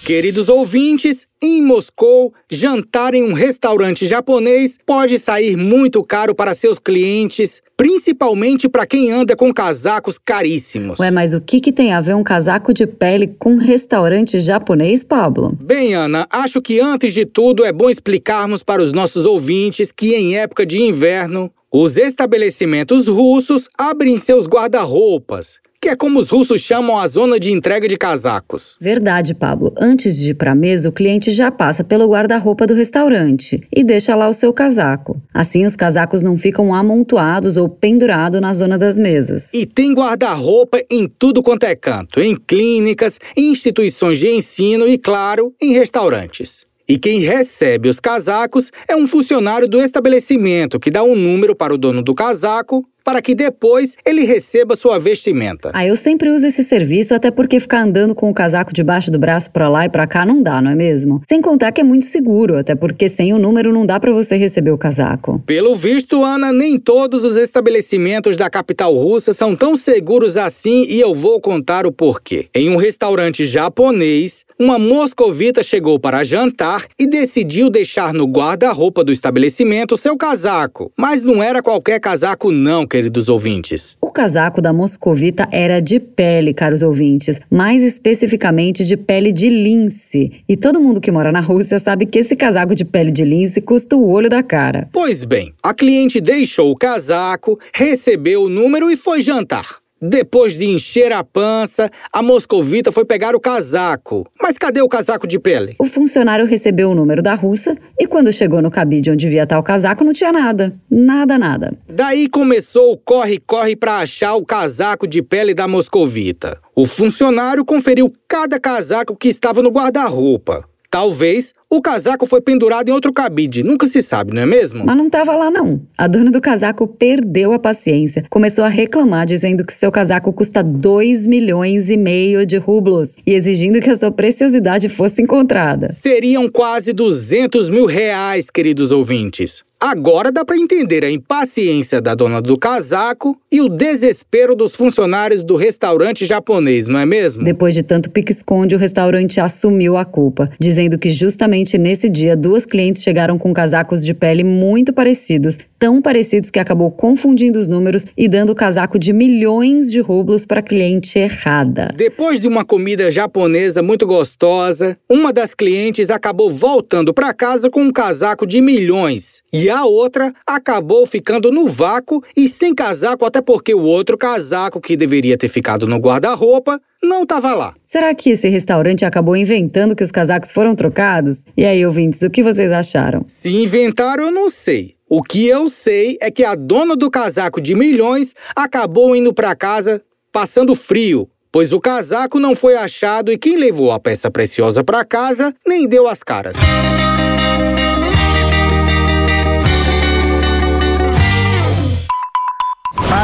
Queridos 0.08 0.48
ouvintes, 0.48 1.26
em 1.38 1.60
Moscou, 1.60 2.32
jantar 2.50 3.12
em 3.12 3.22
um 3.22 3.34
restaurante 3.34 4.06
japonês 4.06 4.78
pode 4.86 5.18
sair 5.18 5.54
muito 5.54 6.02
caro 6.02 6.34
para 6.34 6.54
seus 6.54 6.78
clientes, 6.78 7.60
principalmente 7.76 8.70
para 8.70 8.86
quem 8.86 9.12
anda 9.12 9.36
com 9.36 9.52
casacos 9.52 10.16
caríssimos. 10.16 10.98
Ué, 10.98 11.10
mas 11.10 11.34
o 11.34 11.42
que, 11.42 11.60
que 11.60 11.70
tem 11.70 11.92
a 11.92 12.00
ver 12.00 12.14
um 12.14 12.24
casaco 12.24 12.72
de 12.72 12.86
pele 12.86 13.36
com 13.38 13.52
um 13.52 13.58
restaurante 13.58 14.40
japonês, 14.40 15.04
Pablo? 15.04 15.54
Bem, 15.60 15.92
Ana, 15.92 16.26
acho 16.30 16.62
que 16.62 16.80
antes 16.80 17.12
de 17.12 17.26
tudo 17.26 17.62
é 17.62 17.70
bom 17.70 17.90
explicarmos 17.90 18.62
para 18.62 18.80
os 18.80 18.92
nossos 18.92 19.26
ouvintes 19.26 19.92
que 19.92 20.14
em 20.14 20.38
época 20.38 20.64
de 20.64 20.80
inverno, 20.80 21.52
os 21.70 21.98
estabelecimentos 21.98 23.08
russos 23.08 23.68
abrem 23.76 24.16
seus 24.16 24.46
guarda-roupas, 24.46 25.60
que 25.80 25.88
é 25.88 25.96
como 25.96 26.18
os 26.18 26.28
russos 26.28 26.60
chamam 26.60 26.98
a 26.98 27.06
zona 27.06 27.38
de 27.38 27.52
entrega 27.52 27.86
de 27.86 27.96
casacos. 27.96 28.76
Verdade, 28.80 29.34
Pablo. 29.34 29.72
Antes 29.78 30.16
de 30.16 30.30
ir 30.30 30.34
para 30.34 30.52
a 30.52 30.54
mesa, 30.54 30.88
o 30.88 30.92
cliente 30.92 31.30
já 31.30 31.50
passa 31.50 31.84
pelo 31.84 32.08
guarda-roupa 32.08 32.66
do 32.66 32.74
restaurante 32.74 33.62
e 33.74 33.84
deixa 33.84 34.16
lá 34.16 34.28
o 34.28 34.34
seu 34.34 34.52
casaco. 34.52 35.20
Assim, 35.32 35.64
os 35.64 35.76
casacos 35.76 36.20
não 36.20 36.36
ficam 36.36 36.74
amontoados 36.74 37.56
ou 37.56 37.68
pendurados 37.68 38.40
na 38.40 38.52
zona 38.52 38.76
das 38.76 38.98
mesas. 38.98 39.54
E 39.54 39.64
tem 39.64 39.94
guarda-roupa 39.94 40.80
em 40.90 41.06
tudo 41.06 41.42
quanto 41.42 41.64
é 41.64 41.76
canto, 41.76 42.20
em 42.20 42.34
clínicas, 42.34 43.18
em 43.36 43.52
instituições 43.52 44.18
de 44.18 44.28
ensino 44.28 44.88
e, 44.88 44.98
claro, 44.98 45.54
em 45.62 45.72
restaurantes. 45.72 46.66
E 46.88 46.96
quem 46.96 47.20
recebe 47.20 47.90
os 47.90 48.00
casacos 48.00 48.72
é 48.88 48.96
um 48.96 49.06
funcionário 49.06 49.68
do 49.68 49.78
estabelecimento 49.78 50.80
que 50.80 50.90
dá 50.90 51.02
um 51.02 51.14
número 51.14 51.54
para 51.54 51.74
o 51.74 51.76
dono 51.76 52.02
do 52.02 52.14
casaco 52.14 52.82
para 53.08 53.22
que 53.22 53.34
depois 53.34 53.96
ele 54.04 54.26
receba 54.26 54.76
sua 54.76 54.98
vestimenta. 54.98 55.70
Ah, 55.72 55.86
eu 55.86 55.96
sempre 55.96 56.28
uso 56.28 56.46
esse 56.46 56.62
serviço, 56.62 57.14
até 57.14 57.30
porque 57.30 57.58
ficar 57.58 57.80
andando 57.80 58.14
com 58.14 58.28
o 58.28 58.34
casaco 58.34 58.70
debaixo 58.70 59.10
do 59.10 59.18
braço 59.18 59.50
para 59.50 59.66
lá 59.66 59.86
e 59.86 59.88
para 59.88 60.06
cá 60.06 60.26
não 60.26 60.42
dá, 60.42 60.60
não 60.60 60.72
é 60.72 60.74
mesmo? 60.74 61.22
Sem 61.26 61.40
contar 61.40 61.72
que 61.72 61.80
é 61.80 61.84
muito 61.84 62.04
seguro, 62.04 62.58
até 62.58 62.74
porque 62.74 63.08
sem 63.08 63.32
o 63.32 63.38
número 63.38 63.72
não 63.72 63.86
dá 63.86 63.98
para 63.98 64.12
você 64.12 64.36
receber 64.36 64.72
o 64.72 64.76
casaco. 64.76 65.42
Pelo 65.46 65.74
visto, 65.74 66.22
Ana, 66.22 66.52
nem 66.52 66.78
todos 66.78 67.24
os 67.24 67.34
estabelecimentos 67.34 68.36
da 68.36 68.50
capital 68.50 68.94
russa 68.94 69.32
são 69.32 69.56
tão 69.56 69.74
seguros 69.74 70.36
assim 70.36 70.84
e 70.86 71.00
eu 71.00 71.14
vou 71.14 71.40
contar 71.40 71.86
o 71.86 71.92
porquê. 71.92 72.48
Em 72.54 72.68
um 72.68 72.76
restaurante 72.76 73.46
japonês, 73.46 74.44
uma 74.58 74.76
moscovita 74.78 75.62
chegou 75.62 76.00
para 76.00 76.24
jantar 76.24 76.86
e 76.98 77.06
decidiu 77.06 77.70
deixar 77.70 78.12
no 78.12 78.24
guarda-roupa 78.24 79.04
do 79.04 79.12
estabelecimento 79.12 79.96
seu 79.96 80.16
casaco. 80.16 80.92
Mas 80.96 81.22
não 81.22 81.40
era 81.40 81.62
qualquer 81.62 82.00
casaco 82.00 82.50
não, 82.50 82.84
queridos 82.84 83.28
ouvintes. 83.28 83.96
O 84.00 84.10
casaco 84.10 84.60
da 84.60 84.72
moscovita 84.72 85.48
era 85.52 85.80
de 85.80 86.00
pele, 86.00 86.52
caros 86.52 86.82
ouvintes, 86.82 87.40
mais 87.48 87.82
especificamente 87.82 88.84
de 88.84 88.96
pele 88.96 89.30
de 89.30 89.48
lince. 89.48 90.42
E 90.48 90.56
todo 90.56 90.80
mundo 90.80 91.00
que 91.00 91.12
mora 91.12 91.30
na 91.30 91.40
Rússia 91.40 91.78
sabe 91.78 92.04
que 92.04 92.18
esse 92.18 92.34
casaco 92.34 92.74
de 92.74 92.84
pele 92.84 93.12
de 93.12 93.24
lince 93.24 93.60
custa 93.60 93.96
o 93.96 94.08
olho 94.08 94.28
da 94.28 94.42
cara. 94.42 94.88
Pois 94.92 95.24
bem, 95.24 95.52
a 95.62 95.72
cliente 95.72 96.20
deixou 96.20 96.72
o 96.72 96.76
casaco, 96.76 97.58
recebeu 97.72 98.42
o 98.42 98.48
número 98.48 98.90
e 98.90 98.96
foi 98.96 99.22
jantar. 99.22 99.78
Depois 100.00 100.56
de 100.56 100.64
encher 100.64 101.12
a 101.12 101.24
pança, 101.24 101.90
a 102.12 102.22
moscovita 102.22 102.92
foi 102.92 103.04
pegar 103.04 103.34
o 103.34 103.40
casaco. 103.40 104.26
Mas 104.40 104.56
cadê 104.56 104.80
o 104.80 104.88
casaco 104.88 105.26
de 105.26 105.38
pele? 105.40 105.74
O 105.78 105.86
funcionário 105.86 106.46
recebeu 106.46 106.90
o 106.90 106.94
número 106.94 107.20
da 107.20 107.34
russa 107.34 107.76
e 107.98 108.06
quando 108.06 108.32
chegou 108.32 108.62
no 108.62 108.70
cabide 108.70 109.10
onde 109.10 109.26
devia 109.26 109.42
estar 109.42 109.58
o 109.58 109.62
casaco, 109.62 110.04
não 110.04 110.12
tinha 110.12 110.32
nada. 110.32 110.72
Nada, 110.88 111.36
nada. 111.36 111.76
Daí 111.88 112.28
começou 112.28 112.92
o 112.92 112.96
corre-corre 112.96 113.74
para 113.74 113.98
achar 113.98 114.36
o 114.36 114.44
casaco 114.44 115.06
de 115.06 115.20
pele 115.20 115.52
da 115.52 115.66
moscovita. 115.66 116.58
O 116.76 116.86
funcionário 116.86 117.64
conferiu 117.64 118.12
cada 118.28 118.60
casaco 118.60 119.16
que 119.16 119.28
estava 119.28 119.62
no 119.62 119.70
guarda-roupa. 119.70 120.64
Talvez 120.90 121.52
o 121.68 121.82
casaco 121.82 122.24
foi 122.26 122.40
pendurado 122.40 122.88
em 122.88 122.92
outro 122.92 123.12
cabide, 123.12 123.62
nunca 123.62 123.86
se 123.86 124.00
sabe, 124.00 124.32
não 124.32 124.40
é 124.40 124.46
mesmo? 124.46 124.86
Mas 124.86 124.96
não 124.96 125.06
estava 125.06 125.36
lá 125.36 125.50
não. 125.50 125.82
A 125.98 126.06
dona 126.06 126.30
do 126.30 126.40
casaco 126.40 126.86
perdeu 126.86 127.52
a 127.52 127.58
paciência, 127.58 128.24
começou 128.30 128.64
a 128.64 128.68
reclamar 128.68 129.26
dizendo 129.26 129.66
que 129.66 129.74
seu 129.74 129.92
casaco 129.92 130.32
custa 130.32 130.62
2 130.62 131.26
milhões 131.26 131.90
e 131.90 131.96
meio 131.98 132.46
de 132.46 132.56
rublos 132.56 133.16
e 133.26 133.34
exigindo 133.34 133.80
que 133.80 133.90
a 133.90 133.98
sua 133.98 134.10
preciosidade 134.10 134.88
fosse 134.88 135.20
encontrada. 135.20 135.88
Seriam 135.90 136.48
quase 136.48 136.94
200 136.94 137.68
mil 137.68 137.84
reais, 137.84 138.48
queridos 138.48 138.90
ouvintes. 138.90 139.67
Agora 139.80 140.32
dá 140.32 140.44
para 140.44 140.56
entender 140.56 141.04
a 141.04 141.10
impaciência 141.10 142.00
da 142.00 142.12
dona 142.12 142.42
do 142.42 142.58
casaco 142.58 143.40
e 143.50 143.60
o 143.60 143.68
desespero 143.68 144.56
dos 144.56 144.74
funcionários 144.74 145.44
do 145.44 145.54
restaurante 145.54 146.26
japonês, 146.26 146.88
não 146.88 146.98
é 146.98 147.06
mesmo? 147.06 147.44
Depois 147.44 147.76
de 147.76 147.84
tanto 147.84 148.10
pique-esconde, 148.10 148.74
o 148.74 148.78
restaurante 148.78 149.38
assumiu 149.38 149.96
a 149.96 150.04
culpa, 150.04 150.50
dizendo 150.58 150.98
que 150.98 151.12
justamente 151.12 151.78
nesse 151.78 152.08
dia 152.08 152.36
duas 152.36 152.66
clientes 152.66 153.04
chegaram 153.04 153.38
com 153.38 153.54
casacos 153.54 154.04
de 154.04 154.12
pele 154.12 154.42
muito 154.42 154.92
parecidos, 154.92 155.56
tão 155.78 156.02
parecidos 156.02 156.50
que 156.50 156.58
acabou 156.58 156.90
confundindo 156.90 157.58
os 157.58 157.68
números 157.68 158.04
e 158.16 158.28
dando 158.28 158.50
o 158.50 158.54
casaco 158.54 158.98
de 158.98 159.12
milhões 159.12 159.90
de 159.90 160.00
rublos 160.00 160.44
para 160.44 160.60
a 160.60 160.62
cliente 160.62 161.18
errada. 161.18 161.92
Depois 161.96 162.40
de 162.40 162.48
uma 162.48 162.64
comida 162.64 163.10
japonesa 163.10 163.82
muito 163.82 164.06
gostosa, 164.06 164.98
uma 165.08 165.32
das 165.32 165.54
clientes 165.54 166.10
acabou 166.10 166.50
voltando 166.50 167.14
para 167.14 167.32
casa 167.32 167.70
com 167.70 167.82
um 167.82 167.92
casaco 167.92 168.46
de 168.46 168.60
milhões. 168.60 169.42
E 169.52 169.70
a 169.70 169.84
outra 169.84 170.32
acabou 170.46 171.06
ficando 171.06 171.50
no 171.50 171.68
vácuo 171.68 172.22
e 172.36 172.48
sem 172.48 172.74
casaco, 172.74 173.24
até 173.24 173.40
porque 173.40 173.74
o 173.74 173.82
outro 173.82 174.18
casaco 174.18 174.80
que 174.80 174.96
deveria 174.96 175.38
ter 175.38 175.48
ficado 175.48 175.86
no 175.86 175.96
guarda-roupa 175.96 176.80
não 177.02 177.22
estava 177.22 177.54
lá. 177.54 177.74
Será 177.84 178.14
que 178.14 178.30
esse 178.30 178.48
restaurante 178.48 179.04
acabou 179.04 179.36
inventando 179.36 179.94
que 179.94 180.02
os 180.02 180.10
casacos 180.10 180.50
foram 180.50 180.74
trocados? 180.74 181.44
E 181.56 181.64
aí, 181.64 181.86
ouvintes, 181.86 182.22
o 182.22 182.30
que 182.30 182.42
vocês 182.42 182.70
acharam? 182.72 183.24
Se 183.28 183.50
inventaram, 183.50 184.24
eu 184.24 184.32
não 184.32 184.48
sei. 184.48 184.97
O 185.10 185.22
que 185.22 185.46
eu 185.46 185.70
sei 185.70 186.18
é 186.20 186.30
que 186.30 186.44
a 186.44 186.54
dona 186.54 186.94
do 186.94 187.10
casaco 187.10 187.62
de 187.62 187.74
milhões 187.74 188.34
acabou 188.54 189.16
indo 189.16 189.32
para 189.32 189.56
casa 189.56 190.02
passando 190.30 190.74
frio, 190.74 191.26
pois 191.50 191.72
o 191.72 191.80
casaco 191.80 192.38
não 192.38 192.54
foi 192.54 192.76
achado 192.76 193.32
e 193.32 193.38
quem 193.38 193.56
levou 193.56 193.90
a 193.90 193.98
peça 193.98 194.30
preciosa 194.30 194.84
para 194.84 195.06
casa 195.06 195.54
nem 195.66 195.88
deu 195.88 196.06
as 196.06 196.22
caras. 196.22 196.54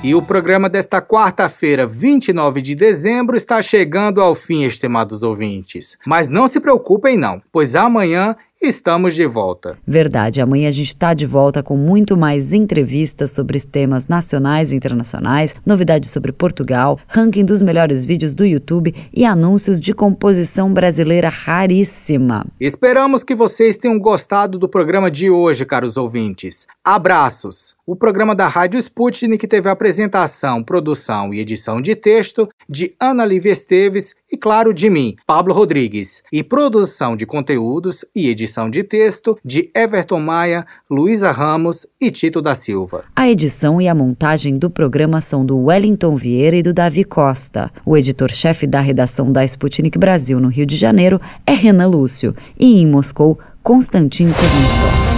E 0.00 0.14
o 0.14 0.22
programa 0.22 0.68
desta 0.68 1.02
quarta-feira, 1.02 1.84
29 1.84 2.62
de 2.62 2.76
dezembro, 2.76 3.36
está 3.36 3.60
chegando 3.60 4.20
ao 4.20 4.32
fim, 4.32 4.62
estimados 4.62 5.24
ouvintes. 5.24 5.98
Mas 6.06 6.28
não 6.28 6.46
se 6.46 6.60
preocupem 6.60 7.16
não, 7.16 7.42
pois 7.50 7.74
amanhã 7.74 8.36
estamos 8.60 9.14
de 9.14 9.24
volta. 9.26 9.78
Verdade, 9.86 10.40
amanhã 10.40 10.68
a 10.68 10.72
gente 10.72 10.88
está 10.88 11.14
de 11.14 11.24
volta 11.24 11.62
com 11.62 11.76
muito 11.76 12.16
mais 12.16 12.52
entrevistas 12.52 13.30
sobre 13.30 13.60
temas 13.60 14.08
nacionais 14.08 14.72
e 14.72 14.76
internacionais, 14.76 15.54
novidades 15.64 16.10
sobre 16.10 16.32
Portugal, 16.32 16.98
ranking 17.06 17.44
dos 17.44 17.62
melhores 17.62 18.04
vídeos 18.04 18.34
do 18.34 18.44
YouTube 18.44 18.94
e 19.12 19.24
anúncios 19.24 19.80
de 19.80 19.94
composição 19.94 20.72
brasileira 20.72 21.28
raríssima. 21.28 22.46
Esperamos 22.60 23.22
que 23.22 23.34
vocês 23.34 23.76
tenham 23.76 23.98
gostado 23.98 24.58
do 24.58 24.68
programa 24.68 25.10
de 25.10 25.30
hoje, 25.30 25.64
caros 25.64 25.96
ouvintes. 25.96 26.66
Abraços! 26.84 27.76
O 27.86 27.96
programa 27.96 28.34
da 28.34 28.46
Rádio 28.48 28.78
Sputnik 28.80 29.46
teve 29.46 29.68
apresentação, 29.70 30.62
produção 30.62 31.32
e 31.32 31.40
edição 31.40 31.80
de 31.80 31.96
texto 31.96 32.46
de 32.68 32.94
Ana 33.00 33.24
Lívia 33.24 33.52
Esteves 33.52 34.14
e, 34.30 34.36
claro, 34.36 34.74
de 34.74 34.90
mim, 34.90 35.16
Pablo 35.26 35.54
Rodrigues, 35.54 36.22
e 36.30 36.42
produção 36.42 37.16
de 37.16 37.24
conteúdos 37.24 38.04
e 38.14 38.28
edição 38.28 38.47
de 38.70 38.82
texto 38.82 39.38
de 39.44 39.70
Everton 39.74 40.20
Maia, 40.20 40.66
Luísa 40.90 41.30
Ramos 41.30 41.86
e 42.00 42.10
Tito 42.10 42.40
da 42.40 42.54
Silva. 42.54 43.04
A 43.14 43.28
edição 43.28 43.80
e 43.80 43.86
a 43.86 43.94
montagem 43.94 44.58
do 44.58 44.70
programa 44.70 45.20
são 45.20 45.44
do 45.44 45.58
Wellington 45.58 46.16
Vieira 46.16 46.56
e 46.56 46.62
do 46.62 46.72
Davi 46.72 47.04
Costa. 47.04 47.70
O 47.84 47.96
editor-chefe 47.96 48.66
da 48.66 48.80
redação 48.80 49.30
da 49.30 49.44
Sputnik 49.44 49.98
Brasil 49.98 50.40
no 50.40 50.48
Rio 50.48 50.66
de 50.66 50.76
Janeiro 50.76 51.20
é 51.46 51.52
Renan 51.52 51.88
Lúcio 51.88 52.34
e 52.58 52.80
em 52.80 52.86
Moscou, 52.86 53.38
Konstantin 53.62 54.32
Kuznetsov. 54.32 55.08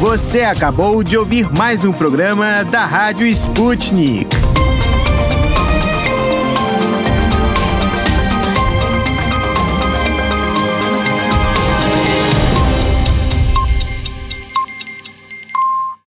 Você 0.00 0.40
acabou 0.40 1.02
de 1.02 1.16
ouvir 1.18 1.52
mais 1.52 1.84
um 1.84 1.92
programa 1.92 2.64
da 2.64 2.86
Rádio 2.86 3.26
Sputnik. 3.26 4.49